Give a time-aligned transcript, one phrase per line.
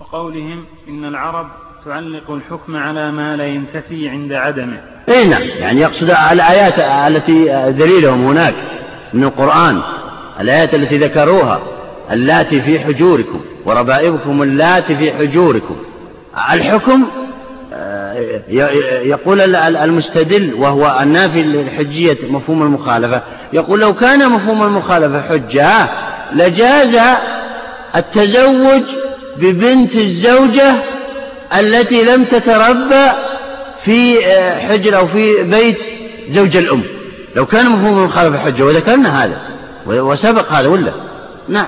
[0.00, 1.46] وقولهم إن العرب
[1.84, 4.80] تعلق الحكم على ما لا ينتفي عند عدمه.
[5.08, 6.78] اي نعم يعني يقصد الآيات
[7.12, 8.54] التي دليلهم هناك
[9.14, 9.80] من القرآن
[10.40, 11.60] الآيات التي ذكروها
[12.12, 15.76] اللاتي في حجوركم وربائبكم اللاتي في حجوركم.
[16.52, 17.06] الحكم
[17.72, 18.42] آه،
[19.02, 23.22] يقول المستدل وهو النافي للحجية مفهوم المخالفة.
[23.52, 25.88] يقول لو كان مفهوم المخالفة حجة
[26.32, 26.96] لجاز
[27.96, 28.82] التزوج
[29.40, 30.74] ببنت الزوجة
[31.58, 33.06] التي لم تتربى
[33.84, 35.78] في آه، حجر أو في بيت
[36.30, 36.82] زوج الأم.
[37.36, 39.38] لو كان مفهوم المخالفة حجة وذكرنا هذا
[39.86, 40.92] وسبق هذا ولا؟
[41.48, 41.66] نعم.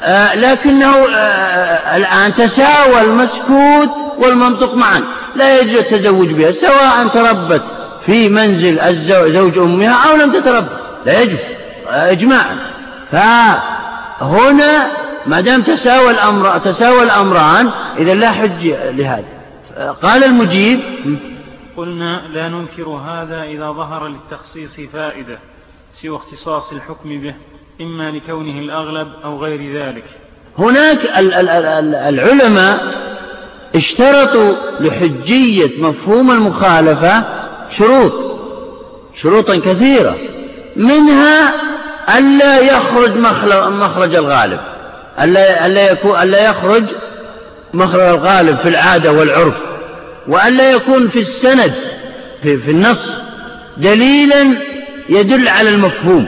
[0.00, 5.02] آه لكنه آه الآن تساوى المسكوت والمنطق معا.
[5.36, 7.62] لا يجوز التزوج بها سواء تربت
[8.06, 8.96] في منزل
[9.32, 10.68] زوج أمها أو لم تتربى.
[11.06, 11.38] لا يجوز
[11.90, 12.56] آه إجماعا.
[13.12, 14.86] فهنا
[15.26, 19.24] ما دام تساوى الأمر تساوى الأمران إذا لا حج لهذا.
[20.02, 20.80] قال المجيب
[21.76, 25.38] قلنا لا ننكر هذا إذا ظهر للتخصيص فائدة
[25.92, 27.34] سوى اختصاص الحكم به
[27.80, 30.04] إما لكونه الأغلب أو غير ذلك.
[30.58, 30.98] هناك
[32.08, 32.80] العلماء
[33.74, 37.24] اشترطوا لحجية مفهوم المخالفة
[37.70, 38.12] شروط
[39.14, 40.16] شروطا كثيرة
[40.76, 41.54] منها
[42.18, 43.16] ألا يخرج
[43.68, 44.60] مخرج الغالب.
[45.20, 46.84] ألا, ألا, يكون ألا يخرج
[47.74, 49.54] مخرج الغالب في العادة والعرف
[50.28, 51.72] وألا يكون في السند
[52.42, 53.12] في, في النص
[53.76, 54.46] دليلا
[55.08, 56.26] يدل على المفهوم.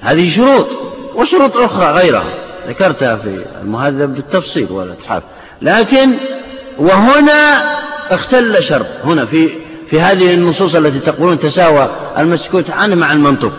[0.00, 0.68] هذه شروط
[1.14, 2.24] وشروط أخرى غيرها.
[2.68, 5.22] ذكرتها في المهذب بالتفصيل والإتحاف
[5.62, 6.10] لكن
[6.78, 7.62] وهنا
[8.10, 8.86] اختل شرط.
[9.04, 9.50] هنا في
[9.90, 13.52] في هذه النصوص التي تقولون تساوى المسكوت عنه مع المنطق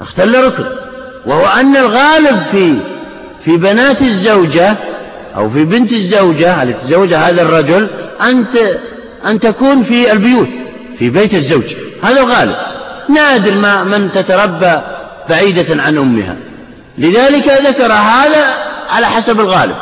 [0.00, 0.64] اختل ركن.
[1.26, 2.76] وهو أن الغالب في
[3.44, 4.76] في بنات الزوجة
[5.36, 7.88] أو في بنت الزوجة التي تزوجها هذا الرجل؟
[8.20, 8.44] أن
[9.26, 10.48] أن تكون في البيوت
[10.98, 11.74] في بيت الزوج.
[12.02, 12.56] هذا الغالب.
[13.08, 14.80] نادر ما من تتربى
[15.30, 16.36] بعيدة عن أمها.
[16.98, 18.46] لذلك ذكر هذا
[18.90, 19.76] على حسب الغالب.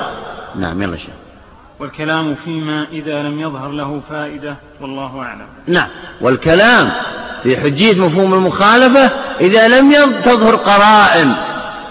[0.56, 1.14] نعم يلا شيخ.
[1.80, 5.46] والكلام فيما إذا لم يظهر له فائدة والله أعلم.
[5.66, 5.88] نعم.
[6.20, 6.90] والكلام
[7.42, 9.10] في حجية مفهوم المخالفة
[9.40, 11.34] إذا لم تظهر قرائن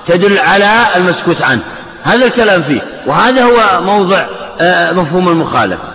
[0.06, 1.62] تدل على المسكوت عنه.
[2.04, 2.82] هذا الكلام فيه.
[3.06, 4.26] وهذا هو موضع
[4.60, 5.88] آه، مفهوم المخالفة.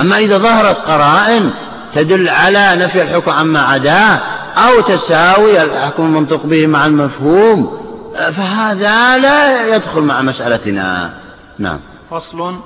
[0.00, 1.50] أما إذا ظهرت قرائن
[1.94, 4.20] تدل على نفي الحكم عما عداه
[4.56, 7.84] أو تساوي الحكم المنطق به مع المفهوم
[8.16, 11.10] آه، فهذا لا يدخل مع مسألتنا.
[11.58, 11.80] نعم.
[12.10, 12.56] فصل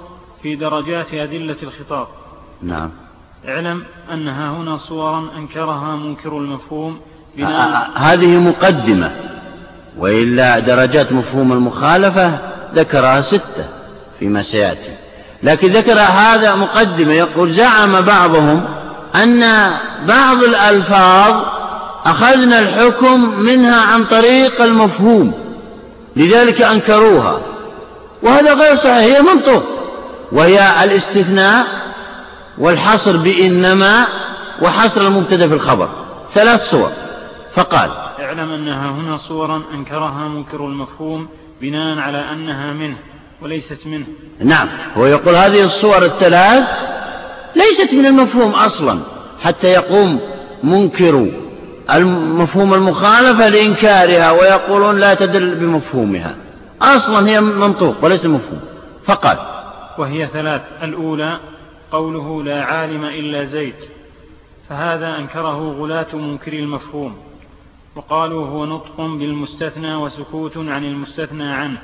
[0.42, 2.06] في درجات أدلة الخطاب.
[2.62, 2.90] نعم.
[3.48, 7.00] اعلم أنها هنا صورا أنكرها منكر المفهوم.
[7.36, 9.10] بناء هذه مقدمة.
[9.98, 12.38] وإلا درجات مفهوم المخالفة
[12.74, 13.64] ذكرها ستة
[14.18, 14.96] فيما سيأتي.
[15.42, 18.64] لكن ذكر هذا مقدمة يقول زعم بعضهم
[19.14, 19.70] أن
[20.08, 21.34] بعض الألفاظ
[22.04, 25.32] أخذنا الحكم منها عن طريق المفهوم
[26.16, 27.40] لذلك أنكروها.
[28.22, 29.62] وهذا غير صحيح هي منطق
[30.32, 31.66] وهي الاستثناء
[32.58, 34.04] والحصر بإنما
[34.62, 35.88] وحصر المبتدأ في الخبر.
[36.34, 36.90] ثلاث صور.
[37.58, 41.28] فقال اعلم أنها هنا صورا أنكرها منكر المفهوم
[41.60, 42.96] بناء على أنها منه
[43.42, 44.06] وليست منه.
[44.40, 46.68] نعم هو يقول هذه الصور الثلاث
[47.56, 49.00] ليست من المفهوم أصلا
[49.42, 50.20] حتى يقوم
[50.62, 51.30] منكر
[51.94, 56.34] المفهوم المخالفة لإنكارها ويقولون لا تدل بمفهومها.
[56.82, 58.60] أصلا هي منطوق وليس مفهوم.
[59.04, 59.38] فقال
[59.98, 61.40] وهي ثلاث الأولى
[61.92, 63.74] قوله لا عالم إلا زيد
[64.68, 67.27] فهذا أنكره غلاة منكر المفهوم.
[67.96, 71.78] وقالوا هو نطق بالمستثنى وسكوت عن المستثنى عنه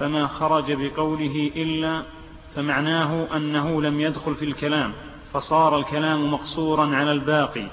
[0.00, 2.02] فما خرج بقوله إلا
[2.56, 4.92] فمعناه أنه لم يدخل في الكلام
[5.34, 7.66] فصار الكلام مقصورا على الباقي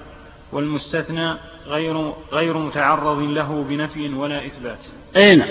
[0.52, 1.34] والمستثنى
[1.68, 4.86] غير غير متعرض له بنفي ولا إثبات.
[5.16, 5.48] أين نعم.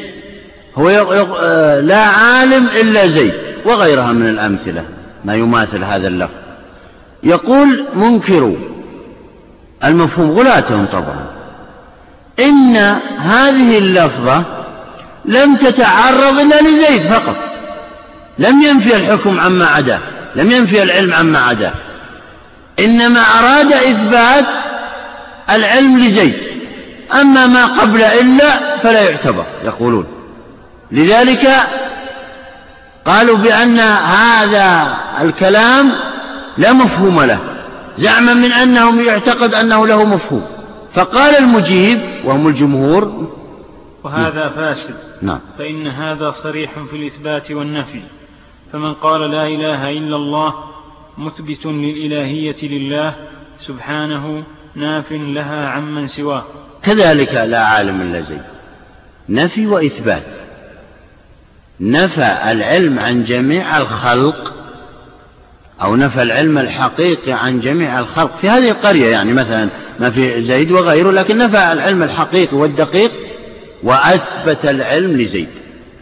[0.75, 1.13] هو يق...
[1.13, 1.37] يق...
[1.41, 3.35] آه، لا عالم إلا زيد
[3.67, 4.85] وغيرها من الأمثلة
[5.25, 6.35] ما يماثل هذا اللفظ.
[7.23, 8.57] يقول منكر
[9.85, 11.40] المفهوم غلاتهم طبعا.
[12.41, 12.77] إن
[13.19, 14.43] هذه اللفظة
[15.25, 17.37] لم تتعرض إلا لزيد فقط.
[18.39, 19.99] لم ينفي الحكم عما عداه
[20.37, 21.73] لم ينفي العلم عما عداه
[22.79, 24.47] إنما أراد إثبات
[25.51, 26.35] العلم لزيد.
[27.13, 30.07] أما ما قبل إلا فلا يعتبر يقولون.
[30.93, 31.51] لذلك
[33.05, 35.93] قالوا بأن هذا الكلام
[36.59, 37.39] لا مفهوم له.
[37.99, 40.60] زعما من أنهم يعتقد أنه له مفهوم.
[40.93, 43.31] فقال المجيب وهم الجمهور
[44.05, 44.95] وهذا فاسد.
[45.23, 45.41] نعم.
[45.59, 48.03] فإن هذا صريح في الإثبات والنفي.
[48.73, 50.55] فمن قال لا إله إلا الله
[51.19, 53.15] مثبت للإلهية لله
[53.59, 54.43] سبحانه
[54.75, 56.45] ناف لها عمن سواه.
[56.83, 58.25] كذلك لا عالم إلا
[59.29, 60.27] نفي وإثبات.
[61.81, 64.55] نفى العلم عن جميع الخلق
[65.83, 68.37] أو نفى العلم الحقيقي عن جميع الخلق.
[68.37, 69.69] في هذه القرية يعني مثلا
[70.01, 73.11] ما في زيد وغيره لكن نفى العلم الحقيقي والدقيق
[73.83, 75.49] وأثبت العلم لزيد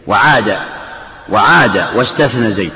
[0.07, 0.57] وعاد
[1.29, 2.71] وعاد واستثنى زيد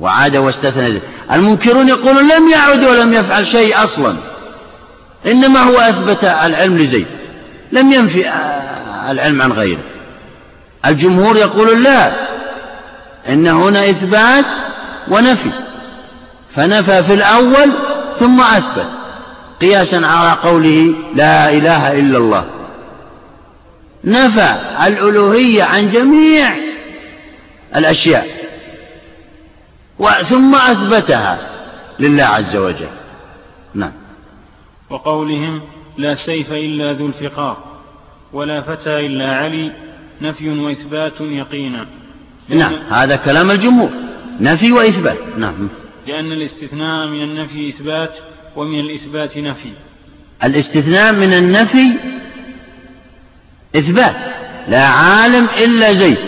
[0.00, 1.02] وعاد واستثنى زيد.
[1.32, 4.14] المنكرون يقولون لم يعد ولم يفعل شيء أصلا
[5.26, 7.06] إنما هو أثبت العلم لزيد
[7.72, 8.30] لم ينفي
[9.10, 9.82] العلم عن غيره.
[10.86, 12.12] الجمهور يقول لا
[13.28, 14.44] إن هنا إثبات
[15.08, 15.50] ونفي
[16.56, 17.72] فنفى في الأول
[18.20, 19.03] ثم أثبت.
[19.60, 22.46] قياسا على قوله لا إله إلا الله.
[24.04, 24.56] نفى
[24.86, 26.54] الألوهية عن جميع
[27.76, 28.26] الأشياء
[30.28, 31.38] ثم أثبتها
[31.98, 32.88] لله عز وجل.
[33.74, 33.92] نعم.
[34.90, 35.62] وقولهم
[35.98, 37.56] لا سيف إلا ذو الفقار
[38.32, 39.72] ولا فتى إلا علي
[40.22, 41.86] نفي وإثبات يقينا.
[42.48, 43.90] نعم هذا كلام الجمهور
[44.40, 45.18] نفي وإثبات.
[45.38, 45.68] نعم.
[46.06, 48.18] لأن الاستثناء من النفي إثبات
[48.56, 49.72] ومن الإثبات نفي.
[50.44, 51.98] الاستثناء من النفي
[53.76, 54.16] إثبات
[54.68, 56.18] لا عالم إلا زيد.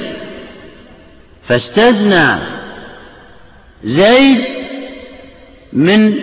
[1.49, 2.39] فاستثنى
[3.85, 4.45] زيد
[5.73, 6.15] من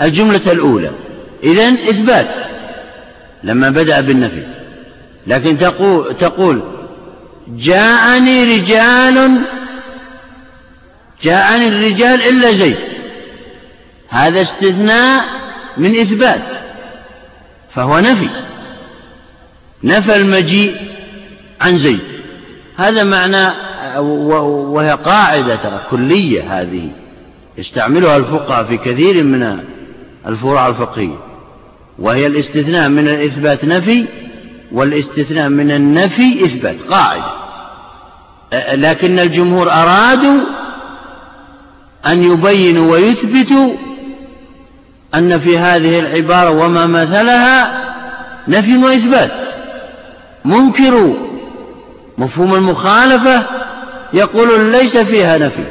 [0.00, 0.92] الجملة الأولى.
[1.42, 2.28] إذا إثبات
[3.44, 4.46] لما بدأ بالنفي.
[5.26, 6.62] لكن تقول, تقول
[7.48, 9.40] جاءني رجال
[11.22, 12.76] جاءني الرجال إلا زيد.
[14.10, 15.24] هذا استثناء
[15.76, 16.42] من إثبات
[17.74, 18.28] فهو نفي
[19.84, 20.76] نفى المجيء
[21.60, 22.00] عن زيد.
[22.76, 23.54] هذا معنى
[23.98, 26.90] وهي قاعدة ترى كلية هذه
[27.58, 29.58] يستعملها الفقهاء في كثير من
[30.26, 31.18] الفروع الفقهية.
[31.98, 34.06] وهي الاستثناء من الإثبات نفي
[34.72, 37.40] والاستثناء من النفي إثبات قاعدة.
[38.74, 40.40] لكن الجمهور أرادوا
[42.06, 43.89] أن يبينوا ويثبتوا
[45.14, 47.84] أن في هذه العبارة وما مثلها
[48.48, 49.30] نفي وإثبات.
[50.44, 51.14] منكروا
[52.18, 53.46] مفهوم المخالفة
[54.12, 55.64] يقول ليس فيها نفي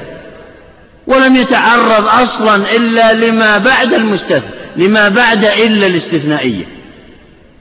[1.07, 6.65] ولم يتعرض أصلا إلا لما بعد المستثنى لما بعد إلا الاستثنائية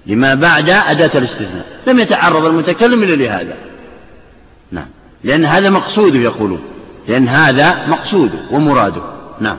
[0.07, 1.65] لما بعد أداة الاستثناء.
[1.87, 3.55] لم يتعرض المتكلم إلا لهذا.
[4.73, 4.87] نعم.
[5.25, 6.61] لأن هذا مقصوده يقولون.
[7.09, 9.03] لأن هذا مقصوده ومراده.
[9.41, 9.57] نعم.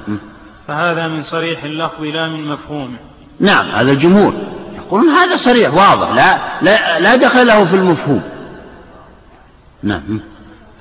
[0.69, 2.98] فهذا من صريح اللفظ لا من مفهومه.
[3.39, 4.33] نعم هذا الجمهور
[4.75, 8.24] يقولون هذا صريح واضح لا, لا, لا دخل له في المفهوم.
[9.83, 10.19] نعم.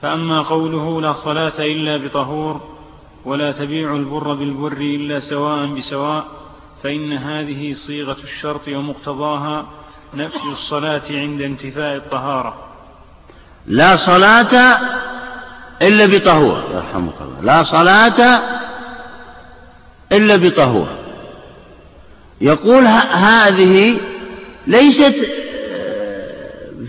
[0.03, 2.61] فأما قوله لا صلاة إلا بطهور
[3.25, 6.25] ولا تبيع البر بالبر إلا سواء بسواء
[6.83, 9.67] فإن هذه صيغة الشرط ومقتضاها
[10.15, 12.55] نفي الصلاة عند انتفاء الطهارة.
[13.67, 14.79] لا صلاة
[15.83, 17.41] إلا بطهور يرحمك الله.
[17.43, 18.41] لا صلاة
[20.13, 20.89] إلا بطهور.
[22.41, 23.97] يقول هذه
[24.67, 25.15] ليست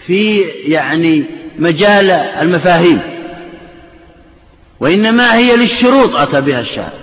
[0.06, 1.24] في يعني
[1.60, 3.01] مجال المفاهيم
[4.80, 6.94] وإنما هي للشروط أتى بها الشارع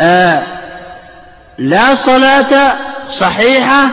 [0.00, 0.42] آه
[1.58, 2.76] لا صلاة
[3.10, 3.90] صحيحة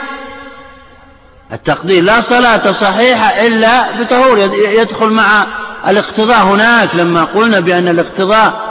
[1.53, 4.39] التقدير لا صلاة صحيحة إلا بطهور.
[4.53, 5.47] يدخل مع
[5.87, 8.68] الاقتضاء هناك لما قلنا بأن الاقتضاء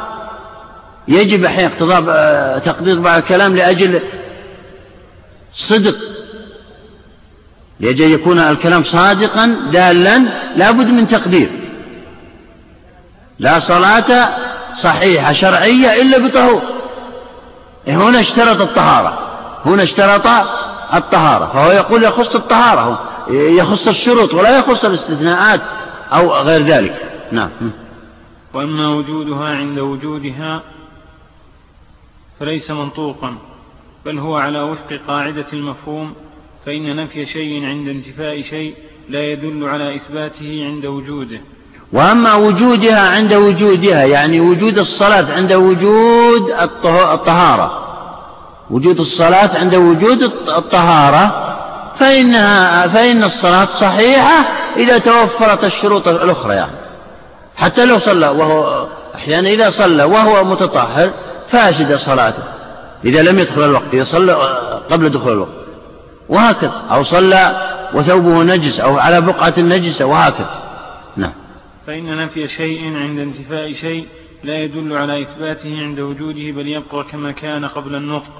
[1.08, 4.00] يجب أحيانا اقتضاء آه، تقدير بعض الكلام لأجل
[5.52, 5.96] صدق.
[7.80, 10.22] لأجل يكون الكلام صادقا دالا
[10.56, 11.50] لا بد من تقدير.
[13.38, 14.28] لا صلاة
[14.78, 16.62] صحيحة شرعية إلا بطهور.
[17.88, 19.18] هنا اشترط الطهارة.
[19.66, 20.26] هنا اشترط
[20.94, 21.50] الطهارة.
[21.52, 23.00] فهو يقول يخص الطهارة
[23.30, 25.60] يخص الشروط ولا يخص الاستثناءات
[26.12, 27.02] أو غير ذلك.
[27.32, 27.50] نعم.
[28.54, 30.62] وأما وجودها عند وجودها
[32.40, 33.34] فليس منطوقا
[34.04, 36.14] بل هو على وفق قاعدة المفهوم
[36.66, 38.74] فإن نفي شيء عند انتفاء شيء
[39.08, 41.40] لا يدل على إثباته عند وجوده.
[41.92, 46.50] وأما وجودها عند وجودها يعني وجود الصلاة عند وجود
[47.12, 47.84] الطهارة.
[48.70, 51.54] وجود الصلاة عند وجود الطهارة
[51.98, 54.44] فإنها فإن الصلاة صحيحة
[54.76, 56.72] إذا توفرت الشروط الأخرى يعني.
[57.56, 61.10] حتى لو صلى وهو أحيانا إذا صلى وهو متطهر
[61.50, 62.42] فاسد صلاته.
[63.04, 64.32] إذا لم يدخل الوقت إذا صلى
[64.90, 65.50] قبل دخول الوقت.
[66.28, 66.82] وهكذا.
[66.90, 70.62] أو صلى وثوبه نجس أو على بقعة نجسة وهكذا.
[71.16, 71.32] نعم.
[71.86, 74.06] فإن نفي شيء عند انتفاء شيء
[74.44, 78.32] لا يدل على إثباته عند وجوده بل يبقى كما كان قبل النطق.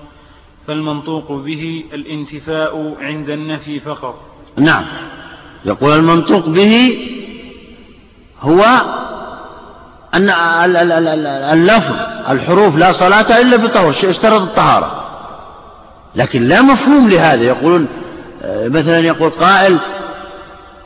[0.66, 4.20] فالمنطوق به الانتفاء عند النفي فقط.
[4.56, 4.84] نعم.
[5.64, 6.98] يقول المنطوق به
[8.40, 8.64] هو
[10.14, 10.30] أن
[11.52, 11.94] اللفظ
[12.30, 15.04] الحروف لا صلاة إلا بطهور اشترط الطهارة.
[16.14, 17.42] لكن لا مفهوم لهذا.
[17.42, 17.88] يقولون
[18.42, 19.76] آه، مثلا يقول قائل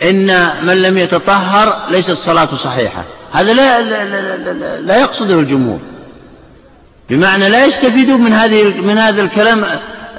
[0.02, 3.04] إن من لم يتطهر ليست الصلاة صحيحة.
[3.32, 5.78] هذا لا, لا, لا, لا, لا يقصده الجمهور.
[7.10, 9.64] بمعنى لا يستفيدون من هذه من هذا الكلام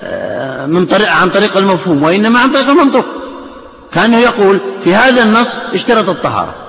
[0.04, 3.06] آه، من طريق عن طريق المفهوم وإنما عن طريق المنطق.
[3.94, 6.63] كأنه يقول في هذا النص اشترط الطهارة.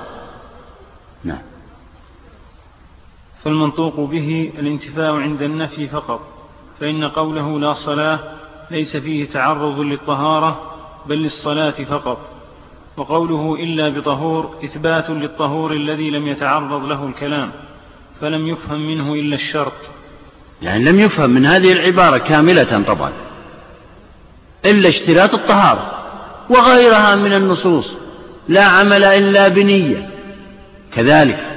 [3.45, 6.21] فالمنطوق به الانتفاء عند النفي فقط
[6.81, 8.19] فإن قوله لا صلاة
[8.71, 10.61] ليس فيه تعرض للطهارة
[11.07, 12.19] بل للصلاة فقط.
[12.97, 17.51] وقوله إلا بطهور إثبات للطهور الذي لم يتعرض له الكلام
[18.21, 19.91] فلم يفهم منه إلا الشرط.
[20.63, 23.13] يعني لم يفهم من هذه العبارة كاملة طبعا
[24.65, 25.93] إلا اشتراط الطهارة
[26.51, 27.95] وغيرها من النصوص
[28.49, 30.11] لا عمل إلا بنية.
[30.93, 31.54] كذلك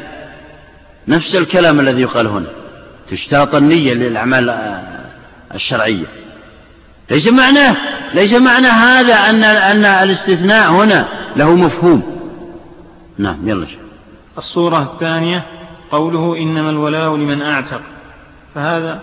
[1.07, 2.47] نفس الكلام الذي يقال هنا.
[3.11, 4.55] تشترط النية للأعمال
[5.55, 6.05] الشرعية.
[7.11, 7.75] ليس معناه
[8.13, 12.17] ليس معنى هذا أن أن الاستثناء هنا له مفهوم.
[13.17, 13.79] نعم يلا شيخ.
[14.37, 15.43] الصورة الثانية
[15.91, 17.81] قوله إنما الولاء لمن أعتق.
[18.55, 18.99] فهذا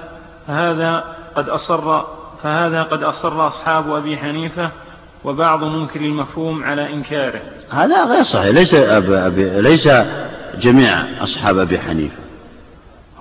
[0.47, 1.05] فهذا
[1.37, 2.03] قد أصر
[2.43, 4.71] فهذا قد أصر أصحاب أبي حنيفة
[5.25, 7.41] وبعض منكر المفهوم على إنكاره.
[7.71, 8.55] هذا غير صحيح.
[8.55, 9.89] ليس أبي ليس
[10.61, 12.17] جميع أصحاب أبي حنيفة.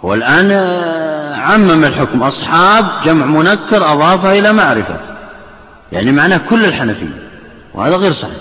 [0.05, 0.51] هو الآن
[1.39, 2.23] عمم الحكم.
[2.23, 4.99] أصحاب جمع منكر أضافه إلى معرفة.
[5.91, 7.29] يعني معناه كل الحنفية.
[7.73, 8.37] وهذا غير صحيح.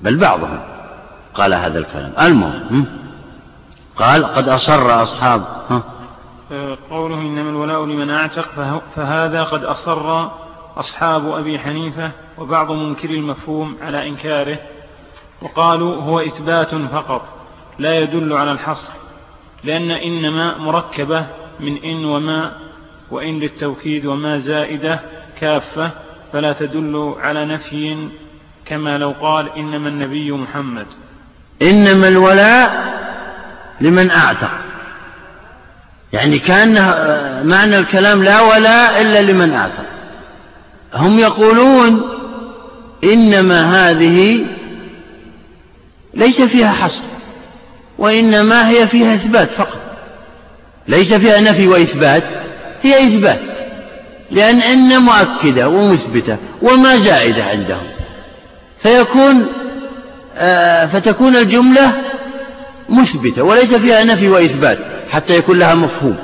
[0.00, 0.60] بل بعضهم
[1.34, 2.12] قال هذا الكلام.
[2.20, 2.86] المهم
[3.96, 5.82] قال قد أصر أصحاب ها؟
[6.90, 8.48] قوله إنما الولاء لمن أعتق
[8.96, 10.28] فهذا قد أصر
[10.76, 14.58] أصحاب أبي حنيفة وبعض منكر المفهوم على إنكاره.
[15.42, 17.37] وقالوا هو إثبات فقط.
[17.78, 18.92] لا يدل على الحصر
[19.64, 21.26] لأن إنما مركبة
[21.60, 22.52] من إن وما
[23.10, 25.00] وإن للتوكيد وما زائدة
[25.40, 25.90] كافة
[26.32, 28.08] فلا تدل على نفي
[28.64, 30.86] كما لو قال إنما النبي محمد.
[31.62, 32.98] إنما الولاء
[33.80, 34.50] لمن أعتق.
[36.12, 36.74] يعني كأن
[37.46, 39.86] معنى الكلام لا ولاء إلا لمن أعتق.
[40.94, 42.02] هم يقولون
[43.04, 44.46] إنما هذه
[46.14, 47.17] ليس فيها حصر.
[47.98, 49.80] وإنما هي فيها إثبات فقط.
[50.88, 52.24] ليس فيها نفي وإثبات
[52.82, 53.40] هي إثبات.
[54.30, 57.86] لأن إن مؤكدة ومثبتة وما زائدة عندهم.
[58.82, 59.46] فيكون
[60.36, 61.92] آه فتكون الجملة
[62.88, 64.78] مثبتة وليس فيها نفي وإثبات
[65.10, 66.16] حتى يكون لها مفهوم.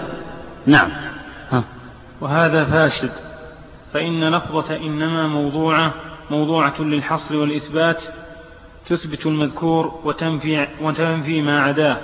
[0.66, 0.90] نعم.
[1.50, 1.64] ها.
[2.20, 3.10] وهذا فاسد.
[3.94, 5.94] فإن لفظة إنما موضوعة
[6.30, 8.02] موضوعة للحصر والإثبات
[8.88, 12.00] تثبت المذكور وتنفي, وتنفي ما عداه.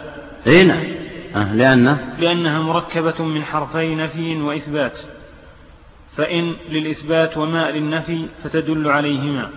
[0.46, 0.84] إي نعم.
[1.36, 4.98] أه لأن لأنها مركبة من حرفي نفي وإثبات.
[6.16, 9.50] فإن للإثبات وما للنفي فتدل عليهما.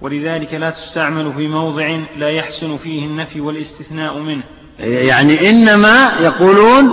[0.00, 4.42] ولذلك لا تستعمل في موضع لا يحسن فيه النفي والاستثناء منه.
[4.78, 6.92] يعني إنما يقولون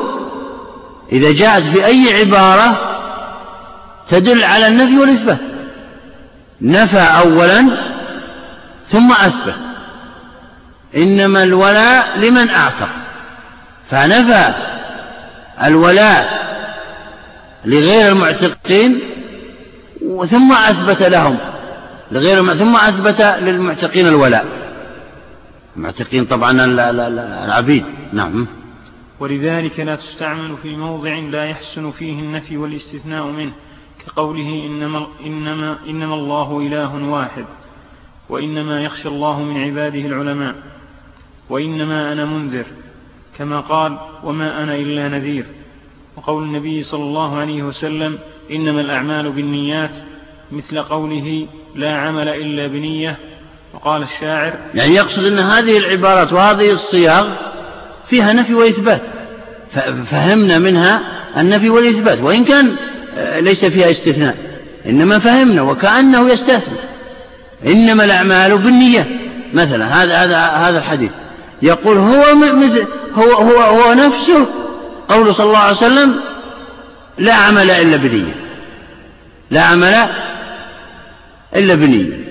[1.11, 2.79] إذا جاءت في أي عبارة
[4.07, 5.39] تدل على النفي والإثبات.
[6.61, 7.65] نفى أولا
[8.87, 9.55] ثم أثبت.
[10.95, 12.89] إنما الولاء لمن أعتق.
[13.89, 14.53] فنفى
[15.63, 16.43] الولاء
[17.65, 18.99] لغير المعتقين
[20.29, 21.37] ثم أثبت لهم.
[22.11, 24.45] لغير ثم أثبت للمعتقين الولاء.
[25.77, 26.51] المعتقين طبعا
[27.45, 27.85] العبيد.
[28.13, 28.47] نعم.
[29.19, 33.53] ولذلك لا تستعمل في موضع لا يحسن فيه النفي والاستثناء منه
[34.05, 37.45] كقوله إنما, إنما, إنما الله إله واحد.
[38.33, 40.55] وإنما يخشى الله من عباده العلماء
[41.49, 42.65] وإنما أنا منذر
[43.37, 45.45] كما قال وما أنا إلا نذير.
[46.17, 48.19] وقول النبي صلى الله عليه وسلم
[48.51, 49.91] إنما الأعمال بالنيات
[50.51, 53.17] مثل قوله لا عمل إلا بنية.
[53.73, 57.29] وقال الشاعر يعني يقصد أن هذه العبارات وهذه الصياغ
[58.09, 59.01] فيها نفي وإثبات.
[60.05, 61.01] فهمنا منها
[61.37, 62.75] النفي والإثبات وإن كان
[63.17, 64.37] آه، ليس فيها استثناء
[64.85, 66.92] إنما فهمنا وكأنه يستثني
[67.65, 69.19] إنما الأعمال بالنية.
[69.53, 71.11] مثلا هذا هذا هذا الحديث.
[71.61, 74.45] يقول هو مثل هو هو هو نفسه
[75.09, 76.15] قول صلى الله عليه وسلم
[77.17, 78.35] لا عمل إلا بنية.
[79.51, 80.07] لا عمل
[81.55, 82.23] إلا بنية.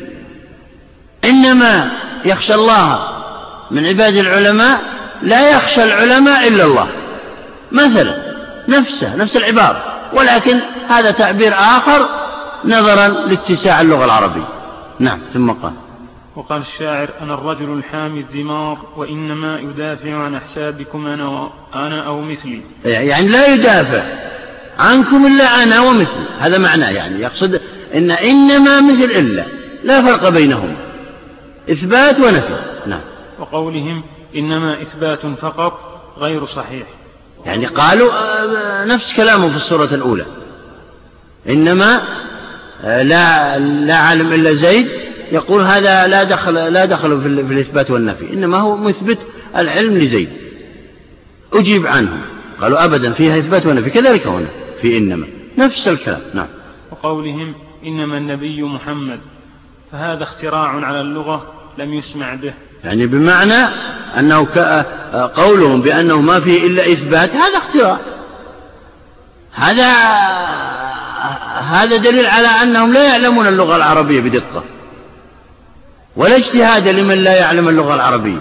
[1.25, 1.91] إنما
[2.25, 3.09] يخشى الله
[3.71, 4.81] من عباد العلماء
[5.23, 6.89] لا يخشى العلماء إلا الله.
[7.73, 8.15] مثلا
[8.69, 9.83] نفسه نفس العبارة.
[10.13, 10.59] ولكن
[10.89, 12.09] هذا تعبير آخر
[12.65, 14.62] نظرا لاتساع اللغة العربية.
[15.03, 15.73] نعم ثم قال.
[16.37, 22.61] وقال الشاعر أنا الرجل الحامي الذمار وإنما يدافع عن أحسابكم أنا, أنا أو مثلي.
[22.85, 24.03] يعني لا يدافع
[24.79, 26.25] عنكم إلا أنا ومثلي.
[26.39, 27.61] هذا معناه يعني يقصد
[27.95, 29.45] إن إنما مثل إلا
[29.85, 30.77] لا فرق بينهما.
[31.71, 32.57] إثبات ونفي.
[32.87, 33.01] نعم.
[33.39, 34.03] وقولهم
[34.37, 36.87] إنما إثبات فقط غير صحيح.
[37.45, 40.27] يعني قالوا آه، نفس كلامه في السورة الأولى.
[41.49, 42.03] إنما
[42.83, 44.89] لا لا عالم إلا زيد
[45.33, 49.19] يقول هذا لا دخل لا دخل في الإثبات والنفي إنما هو مثبت
[49.57, 50.29] العلم لزيد.
[51.53, 52.19] أجيب عنه.
[52.61, 54.49] قالوا أبدا فيها إثبات ونفي كذلك هنا
[54.83, 55.27] في إنما.
[55.59, 56.47] نفس الكلام نعم.
[56.91, 59.21] وقولهم إنما النبي محمد
[59.93, 62.55] فهذا اختراع على اللغة لم يسمع به.
[62.85, 63.69] يعني بمعنى
[64.19, 64.47] أنه
[65.35, 67.99] قولهم بأنه ما فيه إلا إثبات هذا اختراع.
[69.53, 69.93] هذا
[71.71, 74.65] هذا دليل على أنهم لا يعلمون اللغة العربية بدقة
[76.17, 78.41] ولا اجتهاد لمن لا يعلم اللغة العربية.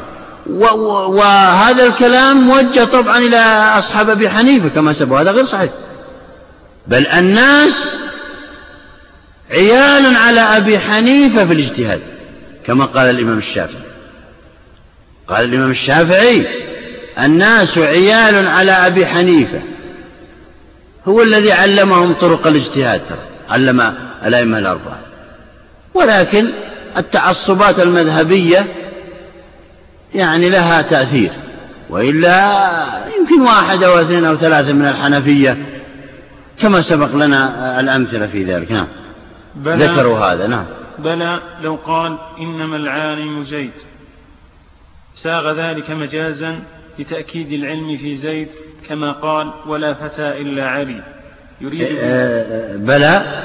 [0.49, 3.37] وهذا الكلام موجه طبعا إلى
[3.79, 5.71] أصحاب أبي حنيفة كما سبق هذا غير صحيح.
[6.87, 7.93] بل الناس
[9.51, 12.01] عيال على أبي حنيفة في الاجتهاد
[12.65, 13.83] كما قال الإمام الشافعي.
[15.27, 16.47] قال الإمام الشافعي
[17.19, 19.61] الناس عيال على أبي حنيفة.
[21.07, 23.01] هو الذي علمهم طرق الاجتهاد
[23.49, 24.99] علم الأئمة الأربعة.
[25.93, 26.49] ولكن
[26.97, 28.67] التعصبات المذهبية
[30.15, 31.31] يعني لها تأثير.
[31.89, 32.61] وإلا
[33.19, 35.57] يمكن واحد أو اثنين أو ثلاثة من الحنفية
[36.59, 38.71] كما سبق لنا الأمثلة في ذلك.
[38.71, 38.87] نعم.
[39.65, 40.65] ذكروا هذا نعم.
[40.99, 43.71] بلى لو قال إنما العالم زيد.
[45.13, 46.59] ساغ ذلك مجازا
[46.99, 48.47] لتأكيد العلم في زيد
[48.87, 51.03] كما قال ولا فتى إلا علي.
[51.61, 53.43] يريد إيه، آه، بلى.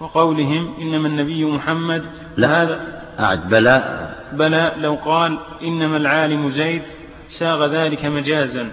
[0.00, 2.04] وقولهم إنما النبي محمد.
[2.36, 2.62] لا.
[2.62, 4.08] هذا أعد بلى.
[4.32, 6.82] بلى لو قال إنما العالم زيد.
[7.26, 8.72] ساغ ذلك مجازا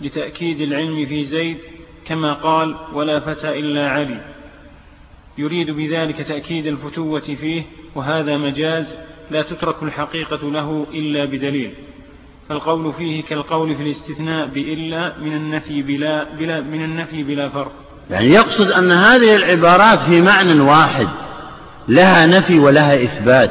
[0.00, 1.58] لتأكيد العلم في زيد
[2.04, 4.20] كما قال ولا فتى إلا علي.
[5.38, 7.62] يريد بذلك تأكيد الفتوة فيه
[7.94, 8.98] وهذا مجاز
[9.30, 11.74] لا تترك الحقيقة له إلا بدليل.
[12.48, 17.72] فالقول فيه كالقول في الاستثناء بإلا من النفي بلا, بلا من النفي بلا فرق.
[18.10, 21.08] يعني يقصد أن هذه العبارات في معنى واحد
[21.88, 23.50] لها نفي ولها إثبات.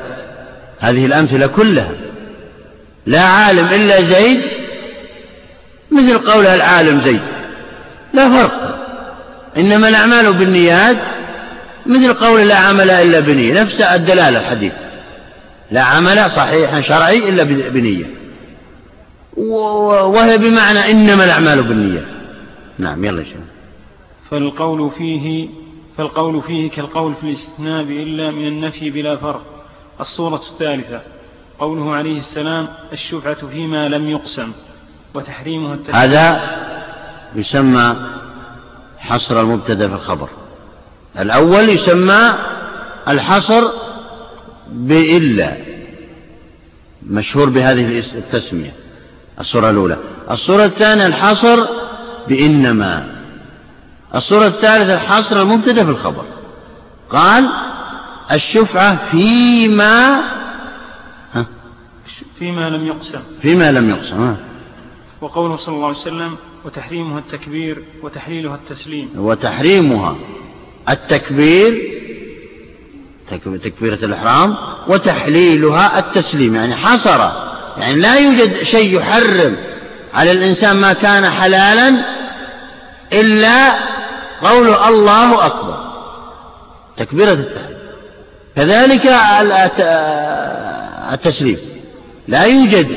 [0.79, 1.91] هذه الأمثلة كلها.
[3.05, 4.41] لا عالم إلا زيد
[5.91, 7.21] مثل قولها العالم زيد.
[8.13, 8.75] لا فرق.
[9.57, 10.97] إنما الأعمال بالنيات
[11.85, 13.61] مثل قول لا عمل إلا بنية.
[13.61, 14.73] نفس الدلالة الحديث.
[15.71, 18.24] لا عمل صحيحا شرعي إلا بنية.
[19.37, 22.07] وهي بمعنى إنما الأعمال بالنية.
[22.77, 23.37] نعم يلا شيخ.
[24.29, 25.49] فالقول فيه
[25.97, 29.41] فالقول فيه كالقول في الاستثناء إلا من النفي بلا فرق.
[29.99, 31.01] الصورة الثالثة
[31.59, 34.51] قوله عليه السلام الشفعة فيما لم يقسم
[35.13, 36.01] وتحريمها التحريم.
[36.01, 36.41] هذا
[37.35, 37.95] يسمى
[38.97, 40.29] حصر المبتدأ في الخبر.
[41.19, 42.33] الأول يسمى
[43.07, 43.71] الحصر
[44.71, 45.57] بإلا
[47.07, 48.73] مشهور بهذه التسمية.
[49.39, 49.97] الصورة الأولى.
[50.31, 51.65] الصورة الثانية الحصر
[52.27, 53.15] بإنما.
[54.15, 56.25] الصورة الثالثة الحصر المبتدأ في الخبر.
[57.09, 57.49] قال
[58.31, 60.21] الشفعة فيما
[61.33, 61.45] ها؟
[62.39, 63.19] فيما لم يقسم.
[63.41, 64.37] فيما لم يقسم ها.
[65.21, 69.09] وقوله صلى الله عليه وسلم وتحريمها التكبير وتحليلها التسليم.
[69.15, 70.15] وتحريمها
[70.89, 71.91] التكبير
[73.63, 74.55] تكبيرة الإحرام
[74.87, 76.55] وتحليلها التسليم.
[76.55, 77.29] يعني حصر
[77.77, 79.55] يعني لا يوجد شيء يحرم
[80.13, 81.95] على الإنسان ما كان حلالا
[83.13, 83.73] إلا
[84.43, 85.77] قول الله أكبر
[86.97, 87.75] تكبيرة التحريم.
[88.55, 89.05] كذلك
[91.13, 91.57] التسليم
[92.27, 92.87] لا يوجد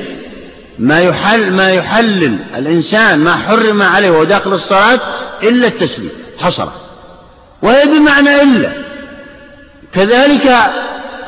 [0.79, 5.01] ما يحل ما يحلل الإنسان ما حرم عليه وهو داخل الصلاة
[5.43, 6.73] إلا التسليم حصره
[7.63, 8.73] وهي بمعنى إلا.
[9.93, 10.57] كذلك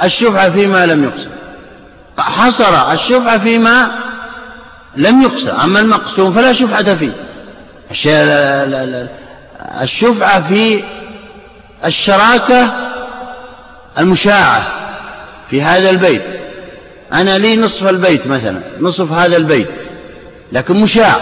[0.03, 1.31] الشفعة فيما لم يقسم
[2.19, 3.91] حصر الشفعة فيما
[4.97, 7.13] لم يقسم أما المقسوم فلا شفعة فيه.
[9.83, 10.83] الشفعة في
[11.85, 12.73] الشراكة
[13.99, 14.67] المشاعة
[15.51, 16.23] في هذا البيت.
[17.13, 19.69] أنا لي نصف البيت مثلا نصف هذا البيت
[20.53, 21.17] لكن مشاع.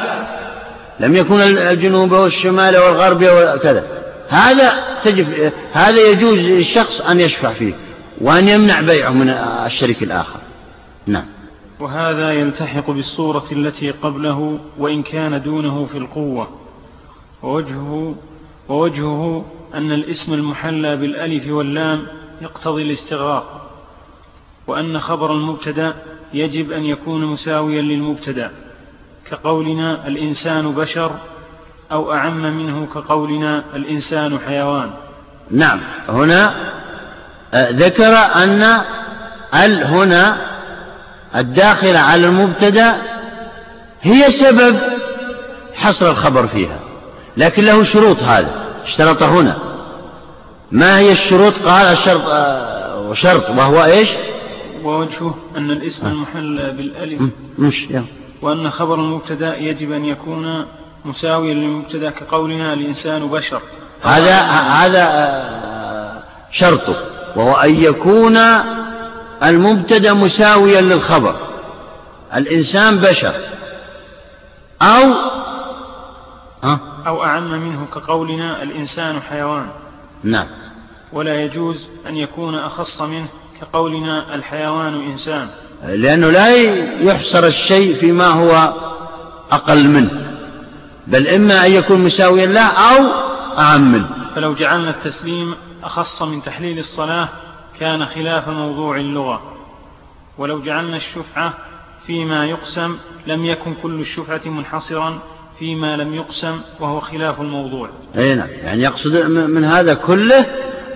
[1.00, 3.84] لم يكن الجنوب والشمال والغرب وكذا.
[4.28, 4.72] هذا
[5.04, 7.72] تجب هذا يجوز للشخص أن يشفع فيه
[8.20, 9.28] وأن يمنع بيعه من
[9.66, 10.37] الشريك الآخر.
[11.08, 11.24] نعم.
[11.80, 16.48] وهذا يلتحق بالصورة التي قبله وإن كان دونه في القوة.
[17.42, 18.14] ووجهه,
[18.68, 19.44] ووجهه
[19.74, 22.06] أن الاسم المحلى بالألف واللام
[22.42, 23.70] يقتضي الاستغراق
[24.66, 25.94] وأن خبر المبتدأ
[26.34, 28.50] يجب أن يكون مساويا للمبتدأ
[29.30, 31.12] كقولنا الإنسان بشر
[31.92, 34.90] أو أعم منه كقولنا الإنسان حيوان.
[35.50, 35.80] نعم.
[36.08, 36.54] هنا
[37.54, 38.82] آه، ذكر أن
[39.54, 40.47] ال هنا
[41.36, 42.96] الداخلة على المبتدأ
[44.02, 44.76] هي سبب
[45.74, 46.78] حصر الخبر فيها
[47.36, 48.50] لكن له شروط هذا
[48.84, 49.56] اشترط هنا.
[50.70, 54.10] ما هي الشروط؟ قال الشرط آه، وشرط وهو إيش؟
[54.84, 56.10] ووجهه أن الاسم آه.
[56.10, 57.22] المحل بالألف
[57.58, 57.88] مش
[58.42, 60.66] وأن خبر المبتدأ يجب أن يكون
[61.04, 63.60] مساويا للمبتدأ كقولنا الإنسان بشر.
[64.02, 66.96] هذا هذا آه، شرطه
[67.36, 68.38] وهو أن يكون
[69.42, 71.34] المبتدأ مساويا للخبر.
[72.34, 73.34] الإنسان بشر.
[74.82, 79.66] أه؟ أو أعم منه كقولنا الإنسان حيوان.
[80.24, 80.46] نعم.
[81.12, 83.28] ولا يجوز أن يكون أخص منه
[83.60, 85.48] كقولنا الحيوان إنسان.
[85.84, 86.54] لأنه لا
[87.00, 88.74] يحصر الشيء فيما هو
[89.50, 90.10] أقل منه.
[91.06, 93.04] بل إما أن يكون مساويا له أو
[93.58, 94.08] أعم منه.
[94.34, 97.28] فلو جعلنا التسليم أخص من تحليل الصلاة
[97.80, 99.42] كان خلاف موضوع اللغة.
[100.38, 101.54] ولو جعلنا الشفعة
[102.06, 105.18] فيما يقسم لم يكن كل الشفعة منحصرا
[105.58, 107.90] فيما لم يقسم وهو خلاف الموضوع.
[108.18, 108.48] أي نعم.
[108.64, 110.46] يعني يقصد من هذا كله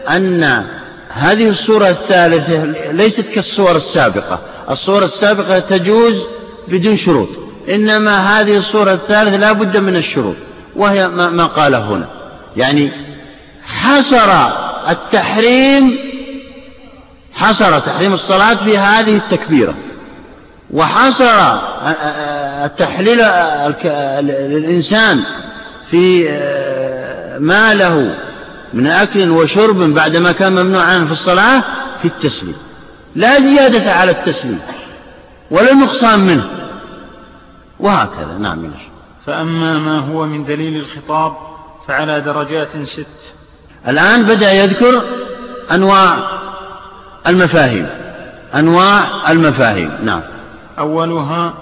[0.09, 0.66] أن
[1.09, 4.40] هذه الصورة الثالثة ليست كالصور السابقة.
[4.71, 6.27] الصورة السابقة تجوز
[6.68, 7.29] بدون شروط.
[7.68, 10.37] إنما هذه الصورة الثالثة لا بد من الشروط
[10.77, 12.09] وهي ما قاله هنا.
[12.57, 12.90] يعني
[13.64, 14.31] حصر
[14.90, 16.12] التحريم
[17.35, 19.75] حصر تحريم الصلاة في هذه التكبيرة.
[20.71, 21.57] وحصر
[22.64, 23.18] التحليل
[24.51, 25.23] للإنسان
[25.90, 26.29] في
[27.40, 28.14] ما له
[28.73, 31.62] من أكل وشرب بعدما كان ممنوعا في الصلاة
[32.03, 32.57] في التسليم.
[33.16, 34.61] لا زيادة على التسليم
[35.51, 36.45] ولا نقصان منه.
[37.81, 38.71] وهكذا نعم
[39.27, 41.37] فأما ما هو من دليل الخطاب
[41.88, 43.35] فعلى درجات ست.
[43.88, 45.03] الآن بدأ يذكر
[45.71, 46.41] أنواع
[47.26, 47.87] المفاهيم.
[48.54, 49.90] أنواع المفاهيم.
[50.04, 50.20] نعم.
[50.78, 51.54] أولها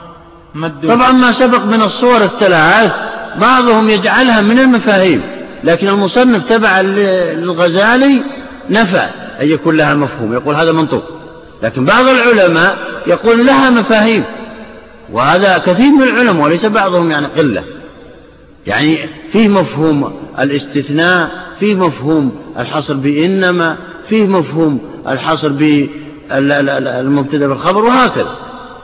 [0.54, 2.92] مد طبعا ما سبق من الصور الثلاث
[3.40, 5.22] بعضهم يجعلها من المفاهيم
[5.64, 8.22] لكن المصنف تبع للغزالي
[8.70, 9.08] نفى
[9.40, 11.02] أن يكون لها مفهوم يقول هذا منطوق.
[11.62, 14.24] لكن بعض العلماء يقول لها مفاهيم
[15.12, 17.62] وهذا كثير من العلماء وليس بعضهم يعني قلة.
[18.66, 18.98] يعني
[19.32, 23.76] فيه مفهوم الاستثناء فيه مفهوم الحصر بإنما
[24.08, 28.36] فيه مفهوم الحصر بالمبتدا بالخبر وهكذا.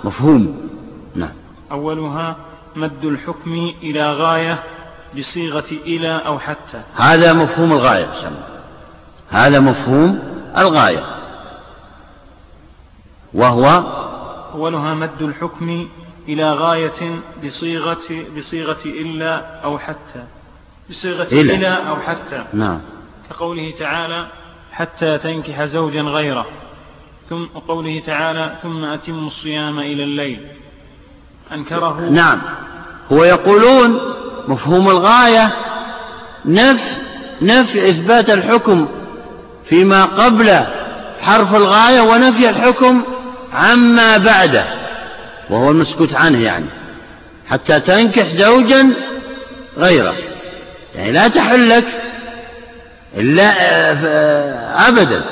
[0.04, 0.68] مفهوم.
[1.14, 1.32] نعم.
[1.72, 2.36] أولها
[2.76, 4.62] مد الحكم إلى غاية
[5.18, 6.80] بصيغة إلى أو حتى.
[6.96, 8.12] هذا مفهوم الغاية.
[8.12, 8.46] سمع.
[9.28, 10.18] هذا مفهوم
[10.58, 11.04] الغاية.
[13.34, 13.82] وهو
[14.54, 15.88] أولها مد الحكم
[16.28, 20.24] إلى غاية بصيغة بصيغة إلا أو حتى.
[20.90, 22.44] بصيغة إلى, إلى أو حتى.
[22.52, 22.80] نعم.
[23.30, 24.26] كقوله تعالى
[24.76, 26.46] حتى تنكح زوجا غيره.
[27.28, 30.40] ثم قوله تعالى ثم أتم الصيام إلى الليل.
[31.52, 32.00] أنكره.
[32.10, 32.42] نعم.
[33.12, 34.00] هو يقولون
[34.48, 35.52] مفهوم الغاية
[36.44, 37.06] نفي
[37.42, 38.88] نفي إثبات الحكم
[39.68, 40.64] فيما قبل
[41.20, 43.02] حرف الغاية ونفي الحكم
[43.52, 44.64] عما بعده
[45.50, 46.66] وهو المسكوت عنه يعني
[47.48, 48.94] حتى تنكح زوجا
[49.78, 50.14] غيره.
[50.94, 51.84] يعني لا تحل لك
[53.16, 55.24] آه، أبدا.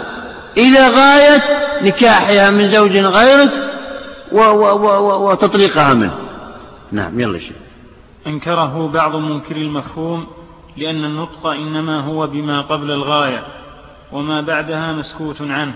[0.56, 1.42] إلى غاية
[1.82, 3.50] نكاحها من زوج غيرك
[5.02, 6.18] وتطليقها منه.
[6.92, 7.56] نعم يلا شيء
[8.26, 10.26] أنكره بعض منكر المفهوم
[10.76, 13.46] لأن النطق إنما هو بما قبل الغاية
[14.12, 15.74] وما بعدها مسكوت عنه.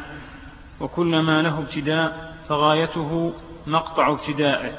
[0.81, 3.33] وكل ما له ابتداء فغايته
[3.67, 4.73] مقطع ابتدائه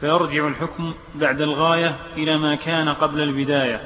[0.00, 3.80] فيرجع الحكم بعد الغاية إلى ما كان قبل البداية.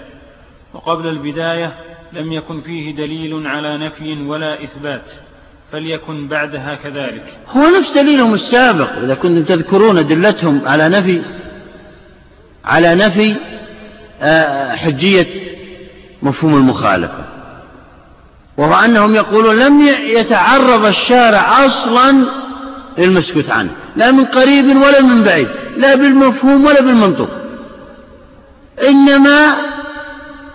[0.74, 1.72] وقبل البداية
[2.12, 5.11] لم يكن فيه دليل على نفي ولا إثبات
[5.72, 7.25] فليكن بعدها كذلك.
[7.48, 11.22] هو نفس دليلهم السابق إذا كنتم تذكرون دلتهم على نفي
[12.64, 13.35] على نفي
[14.20, 15.27] آه، حجية
[16.22, 17.25] مفهوم المخالفة.
[18.57, 22.27] وهو أنهم يقولون لم يتعرض الشارع أصلا
[22.98, 27.29] للمسكوت عنه لا من قريب ولا من بعيد لا بالمفهوم ولا بالمنطق.
[28.88, 29.71] إنما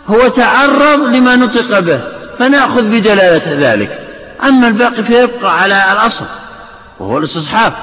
[0.07, 2.01] هو تعرض لما نطق به
[2.39, 4.07] فنأخذ بدلالة ذلك.
[4.43, 6.25] أما الباقي فيبقى على الأصل
[6.99, 7.73] وهو الاستصحاب.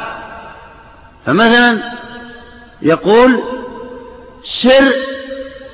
[1.27, 1.79] فمثلا
[2.83, 3.41] يقول
[4.45, 4.93] سر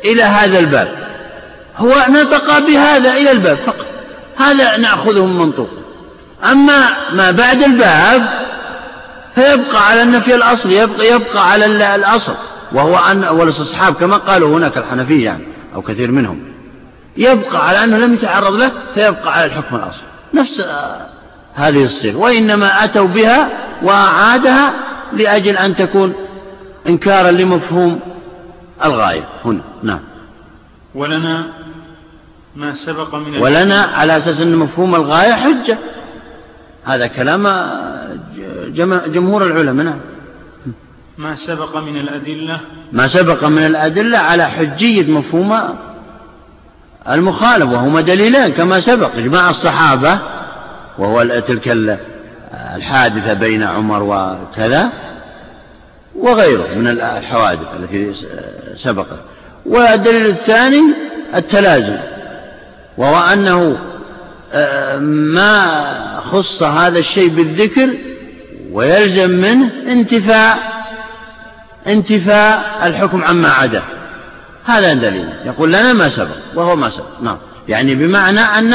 [0.05, 0.89] إلى هذا الباب.
[1.77, 3.87] هو نطق بهذا إلى الباب فقط
[4.37, 5.71] هذا نأخذه من منطوق.
[6.45, 8.29] أما ما بعد الباب
[9.35, 12.35] فيبقى على النفي الأصلي يبقى, يبقى على الأصل
[12.73, 15.50] وهو أن والاستصحاب كما قالوا هناك الحنفية يعني.
[15.75, 16.41] أو كثير منهم
[17.17, 21.07] يبقى على أنه لم يتعرض له فيبقى على الحكم الأصلي نفس آه،
[21.55, 23.49] هذه الصيغة وإنما أتوا بها
[23.83, 24.75] وأعادها
[25.13, 26.15] لأجل أن تكون
[26.89, 28.01] إنكارا لمفهوم
[28.85, 29.25] الغاية.
[29.45, 30.01] هنا نعم.
[30.95, 31.47] ولنا
[32.57, 35.79] ما سبق من ولنا على أساس أن مفهوم الغاية حجة.
[36.85, 37.43] هذا كلام
[39.07, 40.01] جمهور العلماء نعم.
[41.21, 42.61] ما سبق من الأدلة؟
[42.93, 45.59] ما سبق من الأدلة على حجية مفهوم
[47.09, 49.17] المخالف وهما دليلان كما سبق.
[49.17, 50.19] إجماع الصحابة
[50.99, 51.77] وهو تلك
[52.77, 54.89] الحادثة بين عمر وكذا
[56.17, 58.13] وغيره من الحوادث التي
[58.77, 59.19] سبقت.
[59.67, 60.83] والدليل الثاني
[61.35, 61.97] التلازم
[62.99, 63.79] وهو أنه
[64.53, 67.91] آه، ما خص هذا الشيء بالذكر
[68.73, 70.70] ويلزم منه انتفاء
[71.87, 73.83] انتفاء الحكم عما عداه
[74.65, 75.29] هذا دليل.
[75.45, 77.21] يقول لنا ما سبق وهو ما سبق.
[77.23, 77.37] نعم.
[77.69, 78.73] يعني بمعنى أن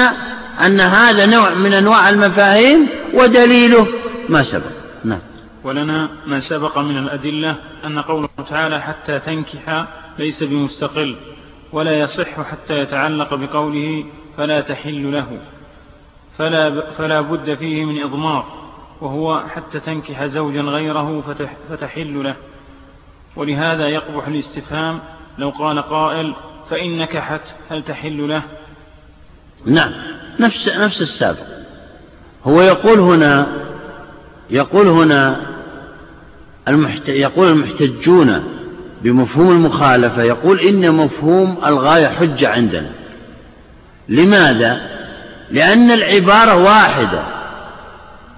[0.65, 3.87] أن هذا نوع من أنواع المفاهيم ودليله
[4.29, 4.71] ما سبق.
[5.03, 5.19] نعم.
[5.63, 9.85] ولنا ما سبق من الأدلة أن قوله تعالى حتى تنكح
[10.19, 11.15] ليس بمستقل
[11.73, 14.05] ولا يصح حتى يتعلق بقوله
[14.37, 15.27] فلا تحل له.
[16.37, 18.45] فلا, فلا بد فيه من إضمار
[19.01, 21.23] وهو حتى تنكح زوجا غيره
[21.69, 22.35] فتحل له.
[23.35, 24.99] ولهذا يقبح الاستفهام
[25.37, 26.33] لو قال قائل
[26.69, 28.41] فإن نكحت هل تحل له؟
[29.65, 29.91] نعم
[30.39, 31.45] نفس, نفس السابق.
[32.45, 33.47] هو يقول هنا
[34.49, 35.41] يقول هنا
[36.67, 37.09] المحت...
[37.09, 38.43] يقول المحتجون
[39.01, 42.91] بمفهوم المخالفة يقول إن مفهوم الغاية حجة عندنا.
[44.09, 44.81] لماذا؟
[45.51, 47.23] لأن العبارة واحدة.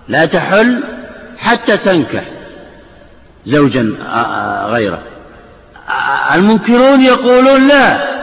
[0.08, 0.84] لا تحل
[1.38, 2.24] حتى تنكح.
[3.48, 3.94] زوجا
[4.70, 5.00] غيره.
[6.36, 8.18] المنكرون يقولون لا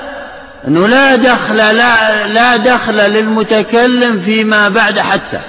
[0.69, 5.41] أنه لا دخل لا, لا دخل للمتكلم فيما بعد حتى.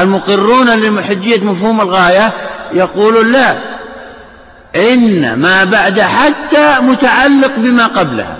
[0.00, 2.32] المقرون لمحجية مفهوم الغاية
[2.72, 3.54] يقولون لا
[4.76, 8.36] إن ما بعد حتى متعلق بما قبلها.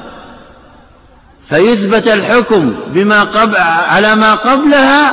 [1.49, 3.57] فيثبت الحكم بما قبل
[3.89, 5.13] على ما قبلها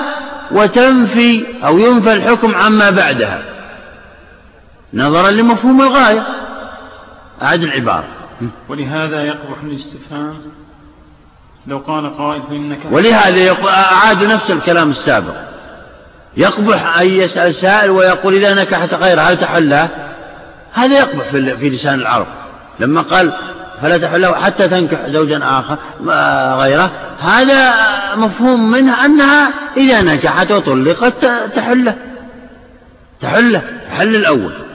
[0.52, 3.57] وتنفي أو ينفى الحكم عما بعدها.
[4.94, 6.28] نظرا لمفهوم الغاية.
[7.42, 8.08] أعد العبارة.
[8.70, 10.38] ولهذا يقبح الاستفهام.
[11.68, 15.34] لو قال قائل فإنك ولهذا أعاد نفس الكلام السابق.
[16.38, 19.90] يقبح أن يسأل سائل ويقول إذا نكحت غيره هل تحلها
[20.74, 22.28] هذا يقبح في لسان العرب.
[22.80, 23.34] لما قال
[23.82, 25.78] فلا تحل له حتى تنكح زوجا آخر
[26.62, 27.74] غيره هذا
[28.16, 31.98] مفهوم منها أنها إذا نكحت وطلقت تحله.
[33.22, 34.67] تحله تحل الأول.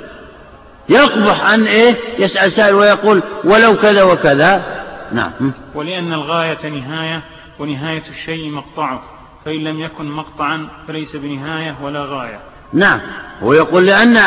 [0.88, 4.82] يقبح أن إيه؟ يسأل سائل ويقول ولو كذا وكذا.
[5.12, 5.30] نعم.
[5.74, 7.22] ولأن الغاية نهاية
[7.58, 9.02] ونهاية الشيء مقطعه
[9.44, 12.38] فإن لم يكن مقطعا فليس بنهاية ولا غاية.
[12.72, 13.00] نعم.
[13.42, 14.18] هو يقول لأن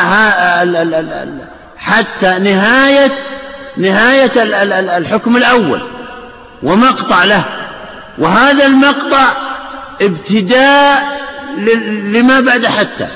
[1.76, 3.12] حتى نهاية
[3.76, 4.42] نهاية
[4.98, 5.82] الحكم الأول
[6.62, 7.44] ومقطع له.
[8.18, 9.32] وهذا المقطع
[10.02, 11.20] ابتداء
[12.02, 13.08] لما بعد حتى.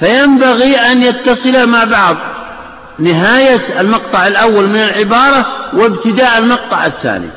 [0.00, 2.16] فينبغي أن يتصل مع بعض.
[2.98, 7.30] نهاية المقطع الأول من العبارة وابتداء المقطع الثاني.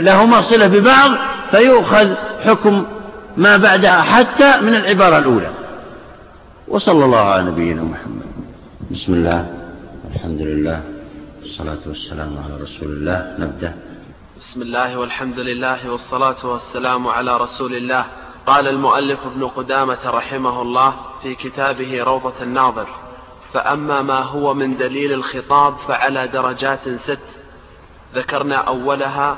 [0.00, 1.10] لهما صلة ببعض
[1.50, 2.86] فيؤخذ حكم
[3.36, 5.50] ما بعدها حتى من العبارة الأولى.
[6.68, 8.22] وصلى الله على نبينا محمد.
[8.90, 9.46] بسم الله
[10.14, 10.80] الحمد لله
[11.42, 13.34] والصلاة والسلام على رسول الله.
[13.38, 13.74] نبدأ.
[14.38, 18.04] بسم الله والحمد لله والصلاة والسلام على رسول الله.
[18.46, 22.86] قال المؤلف ابن قدامة رحمه الله في كتابه روضة الناظر.
[23.54, 27.18] فأما ما هو من دليل الخطاب فعلى درجات ست.
[28.14, 29.36] ذكرنا أولها